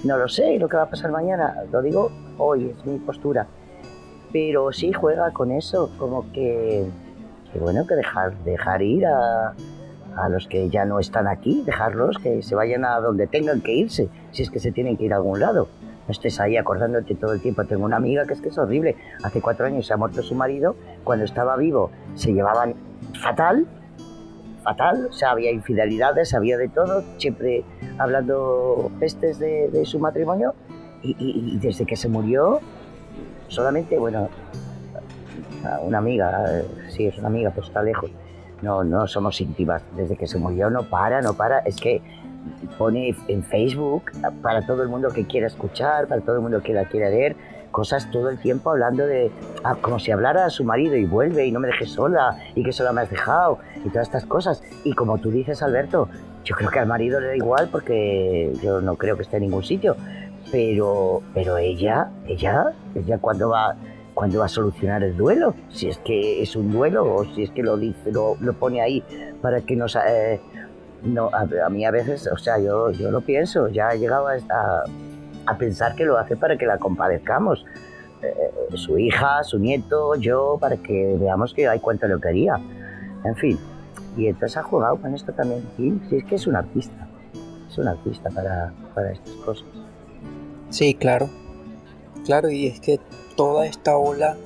No 0.04 0.18
lo 0.18 0.28
sé, 0.28 0.58
lo 0.58 0.68
que 0.68 0.76
va 0.76 0.84
a 0.84 0.90
pasar 0.90 1.10
mañana, 1.10 1.64
lo 1.72 1.82
digo 1.82 2.10
hoy, 2.38 2.70
es 2.70 2.86
mi 2.86 2.98
postura. 2.98 3.46
Pero 4.32 4.72
sí 4.72 4.92
juega 4.92 5.32
con 5.32 5.50
eso, 5.50 5.90
como 5.98 6.30
que, 6.32 6.86
que 7.54 7.58
bueno, 7.58 7.86
que 7.86 7.94
dejar, 7.94 8.36
dejar 8.44 8.82
ir 8.82 9.06
a, 9.06 9.54
a 10.16 10.28
los 10.28 10.46
que 10.46 10.68
ya 10.68 10.84
no 10.84 10.98
están 11.00 11.26
aquí, 11.26 11.62
dejarlos 11.64 12.18
que 12.18 12.42
se 12.42 12.54
vayan 12.54 12.84
a 12.84 13.00
donde 13.00 13.26
tengan 13.26 13.62
que 13.62 13.72
irse, 13.72 14.10
si 14.32 14.42
es 14.42 14.50
que 14.50 14.58
se 14.58 14.72
tienen 14.72 14.98
que 14.98 15.04
ir 15.04 15.14
a 15.14 15.16
algún 15.16 15.40
lado 15.40 15.68
no 16.06 16.12
estés 16.12 16.38
ahí 16.40 16.56
acordándote 16.56 17.14
todo 17.14 17.32
el 17.32 17.40
tiempo. 17.40 17.64
Tengo 17.64 17.84
una 17.84 17.96
amiga 17.96 18.24
que 18.26 18.34
es 18.34 18.40
que 18.40 18.48
es 18.50 18.58
horrible. 18.58 18.96
Hace 19.22 19.40
cuatro 19.40 19.66
años 19.66 19.86
se 19.86 19.94
ha 19.94 19.96
muerto 19.96 20.22
su 20.22 20.34
marido. 20.34 20.76
Cuando 21.02 21.24
estaba 21.24 21.56
vivo 21.56 21.90
se 22.14 22.32
llevaban 22.32 22.74
fatal, 23.20 23.66
fatal. 24.62 25.06
O 25.10 25.12
sea, 25.12 25.30
había 25.30 25.50
infidelidades, 25.50 26.34
había 26.34 26.58
de 26.58 26.68
todo, 26.68 27.02
siempre 27.16 27.64
hablando 27.98 28.90
pestes 29.00 29.38
de, 29.38 29.82
su 29.84 29.98
matrimonio. 29.98 30.54
Y, 31.02 31.58
desde 31.58 31.84
que 31.84 31.96
se 31.96 32.08
murió, 32.08 32.60
solamente, 33.48 33.98
bueno, 33.98 34.30
una 35.82 35.98
amiga, 35.98 36.62
sí, 36.88 37.06
es 37.06 37.18
una 37.18 37.28
amiga, 37.28 37.50
pero 37.54 37.66
está 37.66 37.82
lejos. 37.82 38.10
No, 38.62 38.82
no 38.82 39.06
somos 39.06 39.40
íntimas. 39.40 39.82
Desde 39.96 40.16
que 40.16 40.26
se 40.26 40.38
murió 40.38 40.70
no 40.70 40.84
para, 40.84 41.20
no 41.20 41.34
para. 41.34 41.58
Es 41.60 41.76
que 41.76 42.00
pone 42.78 43.14
en 43.28 43.42
Facebook 43.42 44.10
para 44.42 44.66
todo 44.66 44.82
el 44.82 44.88
mundo 44.88 45.10
que 45.10 45.26
quiera 45.26 45.46
escuchar, 45.46 46.06
para 46.06 46.20
todo 46.20 46.36
el 46.36 46.42
mundo 46.42 46.62
que 46.62 46.72
la 46.72 46.84
quiera 46.84 47.08
leer, 47.08 47.36
cosas 47.70 48.10
todo 48.10 48.30
el 48.30 48.38
tiempo 48.38 48.70
hablando 48.70 49.06
de, 49.06 49.32
ah, 49.64 49.76
como 49.80 49.98
si 49.98 50.12
hablara 50.12 50.44
a 50.44 50.50
su 50.50 50.64
marido 50.64 50.96
y 50.96 51.04
vuelve 51.04 51.46
y 51.46 51.52
no 51.52 51.60
me 51.60 51.68
dejes 51.68 51.90
sola 51.90 52.36
y 52.54 52.62
que 52.62 52.72
sola 52.72 52.92
me 52.92 53.00
has 53.00 53.10
dejado 53.10 53.58
y 53.84 53.88
todas 53.88 54.06
estas 54.06 54.24
cosas. 54.26 54.62
Y 54.84 54.92
como 54.92 55.18
tú 55.18 55.30
dices, 55.30 55.62
Alberto, 55.62 56.08
yo 56.44 56.54
creo 56.54 56.70
que 56.70 56.78
al 56.78 56.86
marido 56.86 57.20
le 57.20 57.28
da 57.28 57.36
igual 57.36 57.68
porque 57.70 58.52
yo 58.62 58.80
no 58.80 58.96
creo 58.96 59.16
que 59.16 59.22
esté 59.22 59.38
en 59.38 59.44
ningún 59.44 59.64
sitio, 59.64 59.96
pero, 60.52 61.22
pero 61.32 61.56
ella, 61.58 62.10
ella, 62.26 62.72
ella 62.94 63.18
cuando 63.18 63.48
va 63.48 63.74
cuando 64.14 64.38
va 64.38 64.46
a 64.46 64.48
solucionar 64.48 65.02
el 65.02 65.16
duelo, 65.16 65.54
si 65.70 65.88
es 65.88 65.98
que 65.98 66.40
es 66.40 66.56
un 66.56 66.72
duelo 66.72 67.04
o 67.12 67.24
si 67.24 67.42
es 67.42 67.50
que 67.50 67.62
lo 67.62 67.76
dice, 67.76 68.12
lo, 68.12 68.36
lo 68.40 68.52
pone 68.54 68.80
ahí 68.80 69.02
para 69.42 69.60
que 69.60 69.76
nos 69.76 69.96
eh, 69.96 70.40
no, 71.04 71.30
a, 71.32 71.68
mí 71.68 71.84
a 71.84 71.90
veces, 71.90 72.28
o 72.32 72.38
sea, 72.38 72.58
yo, 72.58 72.90
yo 72.90 73.10
lo 73.10 73.20
pienso, 73.20 73.68
ya 73.68 73.90
he 73.90 73.98
llegado 73.98 74.28
a, 74.28 74.34
a, 75.46 75.58
pensar 75.58 75.94
que 75.94 76.04
lo 76.04 76.16
hace 76.16 76.36
para 76.36 76.56
que 76.56 76.66
la 76.66 76.78
compadezcamos. 76.78 77.64
Eh, 78.22 78.76
su 78.76 78.98
hija, 78.98 79.42
su 79.42 79.58
nieto, 79.58 80.14
yo, 80.14 80.56
para 80.58 80.78
que 80.78 81.16
veamos 81.20 81.52
que 81.52 81.68
hay 81.68 81.78
cuánto 81.80 82.08
lo 82.08 82.20
quería. 82.20 82.58
En 83.24 83.36
fin, 83.36 83.58
y 84.16 84.28
entonces 84.28 84.56
ha 84.56 84.62
jugado 84.62 84.96
con 84.96 85.14
esto 85.14 85.32
también. 85.32 85.62
Sí, 85.76 86.00
sí 86.08 86.16
es 86.16 86.24
que 86.24 86.34
es 86.36 86.46
un 86.46 86.56
artista, 86.56 87.06
es 87.68 87.76
un 87.76 87.88
artista 87.88 88.30
para, 88.30 88.72
para 88.94 89.12
estas 89.12 89.34
cosas. 89.44 89.66
Sí, 90.70 90.94
claro, 90.94 91.28
claro, 92.24 92.48
y 92.48 92.68
es 92.68 92.80
que 92.80 92.98
toda 93.36 93.66
esta 93.66 93.96
ola 93.96 94.36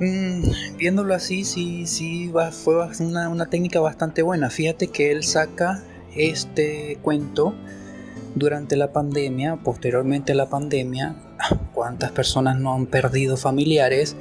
Mm, 0.00 0.76
viéndolo 0.76 1.14
así, 1.14 1.44
sí, 1.44 1.86
sí, 1.86 2.32
fue 2.50 2.88
una, 3.00 3.28
una, 3.28 3.46
técnica 3.46 3.78
bastante 3.80 4.22
buena. 4.22 4.50
Fíjate 4.50 4.88
que 4.88 5.12
él 5.12 5.22
saca 5.22 5.84
este 6.16 6.98
cuento 7.00 7.54
durante 8.34 8.76
la 8.76 8.92
pandemia, 8.92 9.56
posteriormente 9.62 10.32
a 10.32 10.34
la 10.34 10.48
pandemia, 10.48 11.14
cuántas 11.74 12.10
personas 12.10 12.58
no 12.58 12.74
han 12.74 12.86
perdido 12.86 13.36
familiares 13.36 14.16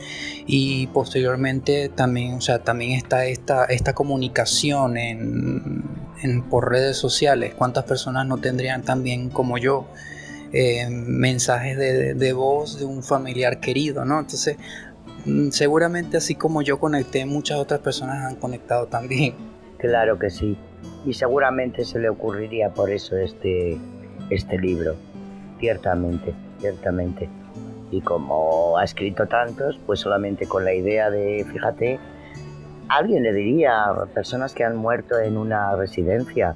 y 0.46 0.88
posteriormente 0.88 1.90
también, 1.90 2.36
o 2.36 2.42
sea, 2.42 2.60
también 2.60 2.92
está 2.92 3.26
esta, 3.26 3.66
esta 3.66 3.94
comunicación 3.94 4.98
en, 4.98 5.84
en 6.22 6.44
por 6.44 6.70
redes 6.70 6.98
sociales, 6.98 7.56
cuántas 7.58 7.86
personas 7.86 8.28
no 8.28 8.38
tendrían 8.38 8.84
también 8.84 9.30
como 9.30 9.58
yo. 9.58 9.88
Eh, 10.56 10.88
mensajes 10.88 11.76
de, 11.78 12.14
de, 12.14 12.34
voz 12.34 12.78
de 12.78 12.86
un 12.86 13.02
familiar 13.02 13.60
querido, 13.60 14.06
¿no? 14.06 14.20
Entonces, 14.20 14.56
Mm, 15.26 15.52
seguramente 15.52 16.18
así 16.18 16.36
como 16.36 16.62
yo 16.62 16.80
conecté, 16.80 17.26
muchas 17.26 17.58
otras 17.58 17.80
personas 17.80 18.26
han 18.26 18.36
conectado 18.36 18.88
también. 18.88 19.34
Claro 19.78 20.20
que 20.20 20.30
sí. 20.30 20.58
Y 21.06 21.14
seguramente 21.14 21.86
se 21.86 22.00
le 22.00 22.10
ocurriría 22.10 22.70
por 22.70 22.90
eso 22.90 23.16
este, 23.18 23.78
este 24.30 24.58
libro. 24.58 24.96
Ciertamente, 25.60 26.34
ciertamente. 26.60 27.30
Y 27.92 28.02
como 28.02 28.78
ha 28.78 28.84
escrito 28.84 29.28
tantos, 29.28 29.80
pues 29.86 30.00
solamente 30.00 30.46
con 30.46 30.66
la 30.66 30.74
idea 30.74 31.10
de, 31.10 31.46
fíjate, 31.52 32.00
alguien 32.90 33.24
le 33.24 33.34
diría 33.34 33.84
a 33.84 34.06
personas 34.08 34.54
que 34.54 34.64
han 34.64 34.76
muerto 34.76 35.20
en 35.20 35.38
una 35.38 35.76
residencia 35.76 36.56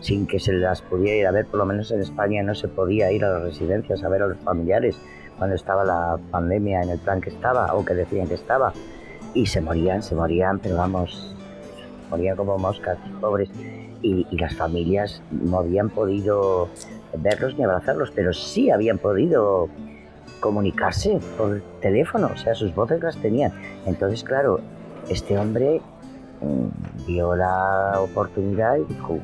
sin 0.00 0.26
que 0.26 0.38
se 0.38 0.52
las 0.52 0.82
pudiera 0.82 1.16
ir 1.16 1.26
a 1.26 1.30
ver, 1.32 1.46
por 1.46 1.58
lo 1.58 1.66
menos 1.66 1.90
en 1.90 2.00
España 2.00 2.42
no 2.42 2.54
se 2.54 2.68
podía 2.68 3.10
ir 3.10 3.24
a 3.24 3.30
las 3.30 3.42
residencias 3.42 4.04
a 4.04 4.08
ver 4.08 4.22
a 4.22 4.28
los 4.28 4.38
familiares 4.38 4.96
cuando 5.38 5.56
estaba 5.56 5.84
la 5.84 6.18
pandemia 6.30 6.82
en 6.82 6.90
el 6.90 6.98
plan 6.98 7.20
que 7.20 7.30
estaba 7.30 7.74
o 7.74 7.84
que 7.84 7.94
decían 7.94 8.26
que 8.26 8.34
estaba. 8.34 8.72
Y 9.34 9.46
se 9.46 9.60
morían, 9.60 10.02
se 10.02 10.14
morían, 10.14 10.58
pero 10.58 10.76
vamos, 10.76 11.34
morían 12.10 12.36
como 12.36 12.58
moscas, 12.58 12.98
pobres. 13.20 13.48
Y, 14.02 14.26
las 14.36 14.54
familias 14.54 15.22
no 15.30 15.58
habían 15.58 15.90
podido 15.90 16.68
verlos 17.16 17.56
ni 17.56 17.64
abrazarlos, 17.64 18.10
pero 18.12 18.32
sí 18.32 18.70
habían 18.70 18.98
podido 18.98 19.68
comunicarse 20.40 21.18
por 21.36 21.62
teléfono, 21.80 22.30
o 22.32 22.36
sea, 22.36 22.54
sus 22.54 22.72
voces 22.74 23.02
las 23.02 23.16
tenían. 23.16 23.52
Entonces, 23.86 24.22
claro, 24.22 24.60
este 25.08 25.36
hombre 25.36 25.80
mm, 26.40 27.06
vio 27.06 27.34
la 27.34 28.00
oportunidad 28.00 28.76
y 28.76 28.84
dijo, 28.84 29.18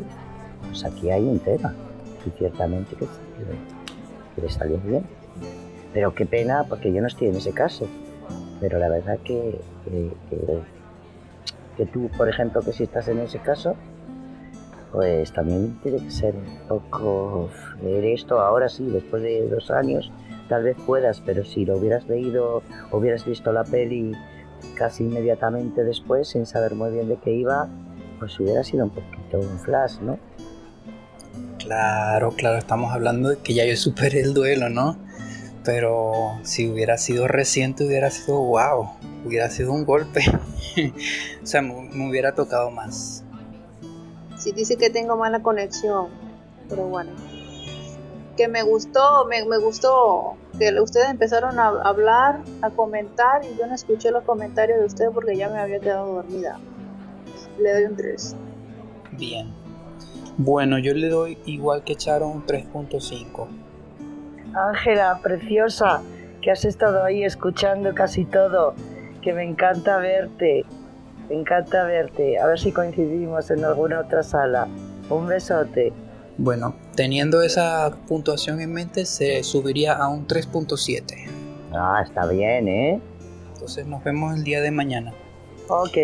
pues 0.75 0.85
aquí 0.85 1.09
hay 1.09 1.23
un 1.23 1.39
tema, 1.39 1.73
y 2.27 2.31
ciertamente 2.31 2.97
que, 2.97 3.07
que 4.35 4.43
le 4.43 4.51
salió 4.51 4.77
bien. 4.79 5.05
Pero 5.93 6.13
qué 6.17 6.27
pena, 6.27 6.65
porque 6.69 6.93
yo 6.93 7.01
no 7.01 7.07
estoy 7.07 7.29
en 7.29 7.37
ese 7.37 7.53
caso. 7.53 7.87
Pero 8.61 8.81
la 8.81 8.89
verdad 8.89 9.21
que, 9.23 9.61
que, 11.77 11.87
tú, 11.87 12.11
por 12.17 12.29
ejemplo, 12.29 12.61
que 12.63 12.73
si 12.73 12.83
estás 12.83 13.07
en 13.07 13.21
ese 13.21 13.39
caso, 13.39 13.77
pues 14.91 15.33
también 15.33 15.79
tiene 15.85 15.99
que 15.99 16.11
ser 16.11 16.35
un 16.35 16.67
poco 16.67 17.51
ver 17.81 18.05
esto 18.05 18.41
ahora 18.41 18.69
sí, 18.69 18.85
después 18.87 19.23
de 19.23 19.49
dos 19.49 19.71
años, 19.71 20.11
tal 20.49 20.65
vez 20.65 20.77
puedas, 20.87 21.21
pero 21.21 21.45
si 21.45 21.65
lo 21.65 21.77
hubieras 21.77 22.09
leído, 22.09 22.65
hubieras 22.91 23.25
visto 23.25 23.53
la 23.53 23.63
peli 23.63 24.13
casi 24.77 25.05
inmediatamente 25.05 25.85
después, 25.85 26.29
sin 26.29 26.47
saber 26.47 26.75
muy 26.75 26.91
bien 26.91 27.09
de 27.09 27.17
qué 27.17 27.33
iba, 27.33 27.69
pues 28.19 28.39
hubiera 28.41 28.65
sido 28.65 28.85
un 28.85 28.91
poquito 28.91 29.39
un 29.39 29.59
flash, 29.59 30.01
¿no? 30.01 30.19
Claro, 31.65 32.33
claro, 32.33 32.59
estamos 32.59 32.93
hablando 32.93 33.31
de 33.31 33.39
que 33.39 33.55
ya 33.55 33.65
yo 33.65 33.77
superé 33.77 34.21
el 34.21 34.35
duelo, 34.35 34.69
¿no? 34.69 34.97
pero 35.65 36.39
si 36.43 36.69
hubiera 36.69 36.99
sido 36.99 37.27
reciente 37.27 37.85
hubiera 37.85 38.11
sido 38.11 38.39
wow, 38.39 38.91
hubiera 39.25 39.49
sido 39.51 39.73
un 39.73 39.85
golpe. 39.85 40.21
o 41.43 41.47
sea, 41.47 41.63
me, 41.63 42.09
hubiera 42.09 42.35
tocado 42.35 42.71
más. 42.71 43.25
Si 44.37 44.53
dice 44.53 44.77
que 44.77 44.91
tengo 44.91 45.17
mala 45.17 45.43
conexión, 45.43 46.09
pero 46.69 46.87
bueno. 46.87 47.13
Que 48.37 48.49
me 48.49 48.63
gustó, 48.63 49.27
me, 49.27 49.45
me 49.45 49.59
gustó 49.59 50.37
que 50.59 50.79
ustedes 50.81 51.09
empezaron 51.09 51.59
a 51.59 51.69
hablar, 51.69 52.43
a 52.63 52.71
comentar 52.71 53.45
y 53.45 53.57
yo 53.57 53.67
no 53.67 53.75
escuché 53.75 54.11
los 54.11 54.25
comentarios 54.25 54.81
de 54.81 54.87
ustedes 54.87 55.11
porque 55.15 55.37
ya 55.37 55.49
me 55.49 55.59
había 55.59 55.81
quedado 55.81 56.15
dormida. 56.15 56.59
Le 57.59 57.73
doy 57.73 57.85
un 57.85 57.97
3. 57.97 58.37
Bien. 59.13 59.64
Bueno, 60.37 60.79
yo 60.79 60.95
le 60.95 61.09
doy 61.09 61.39
igual 61.47 61.85
que 61.85 61.95
Charo 61.95 62.27
un 62.27 62.45
3.5. 62.45 63.47
Ángela, 64.55 65.21
preciosa, 65.23 66.03
que 66.43 66.51
has 66.51 66.65
estado 66.65 67.05
ahí 67.05 67.25
escuchando 67.25 67.95
casi 67.95 68.25
todo, 68.25 68.75
que 69.23 69.33
me 69.33 69.45
encanta 69.45 69.99
verte, 69.99 70.65
me 71.29 71.37
encanta 71.37 71.85
verte. 71.85 72.39
A 72.39 72.47
ver 72.47 72.59
si 72.59 72.73
coincidimos 72.73 73.51
en 73.51 73.65
alguna 73.65 74.01
otra 74.01 74.23
sala. 74.23 74.69
Un 75.09 75.27
besote. 75.27 75.93
Bueno, 76.37 76.75
teniendo 76.97 77.43
esa 77.43 77.95
puntuación 78.09 78.61
en 78.61 78.73
mente, 78.73 79.05
se 79.05 79.43
subiría 79.45 79.95
a 79.95 80.09
un 80.09 80.27
3.7. 80.27 81.29
Ah, 81.73 82.01
está 82.03 82.27
bien, 82.27 82.67
¿eh? 82.69 83.01
Entonces 83.53 83.87
nos 83.87 84.03
vemos 84.03 84.35
el 84.37 84.43
día 84.43 84.61
de 84.61 84.71
mañana. 84.71 85.13
Ok. 85.69 85.97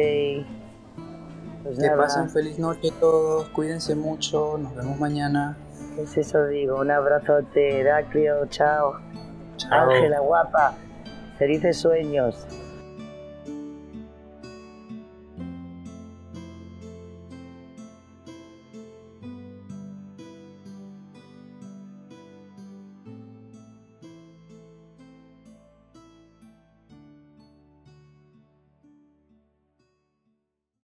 Pues 1.63 1.79
Que 1.79 1.87
nada, 1.87 1.99
pasen 1.99 2.31
feliz 2.31 2.59
noche 2.59 2.91
todos, 2.99 3.49
cuídense 3.51 3.95
mucho, 3.95 4.57
nos 4.59 4.75
vemos 4.75 4.99
mañana. 4.99 5.57
pues 5.97 6.17
eso 6.17 6.47
digo, 6.47 6.81
un 6.81 6.91
abrazote, 6.91 7.81
Heraclio, 7.81 8.47
chao. 8.47 8.95
Chao. 9.57 9.91
Ángela, 9.91 10.21
guapa, 10.21 10.75
felices 11.39 11.77
sueños. 11.77 12.47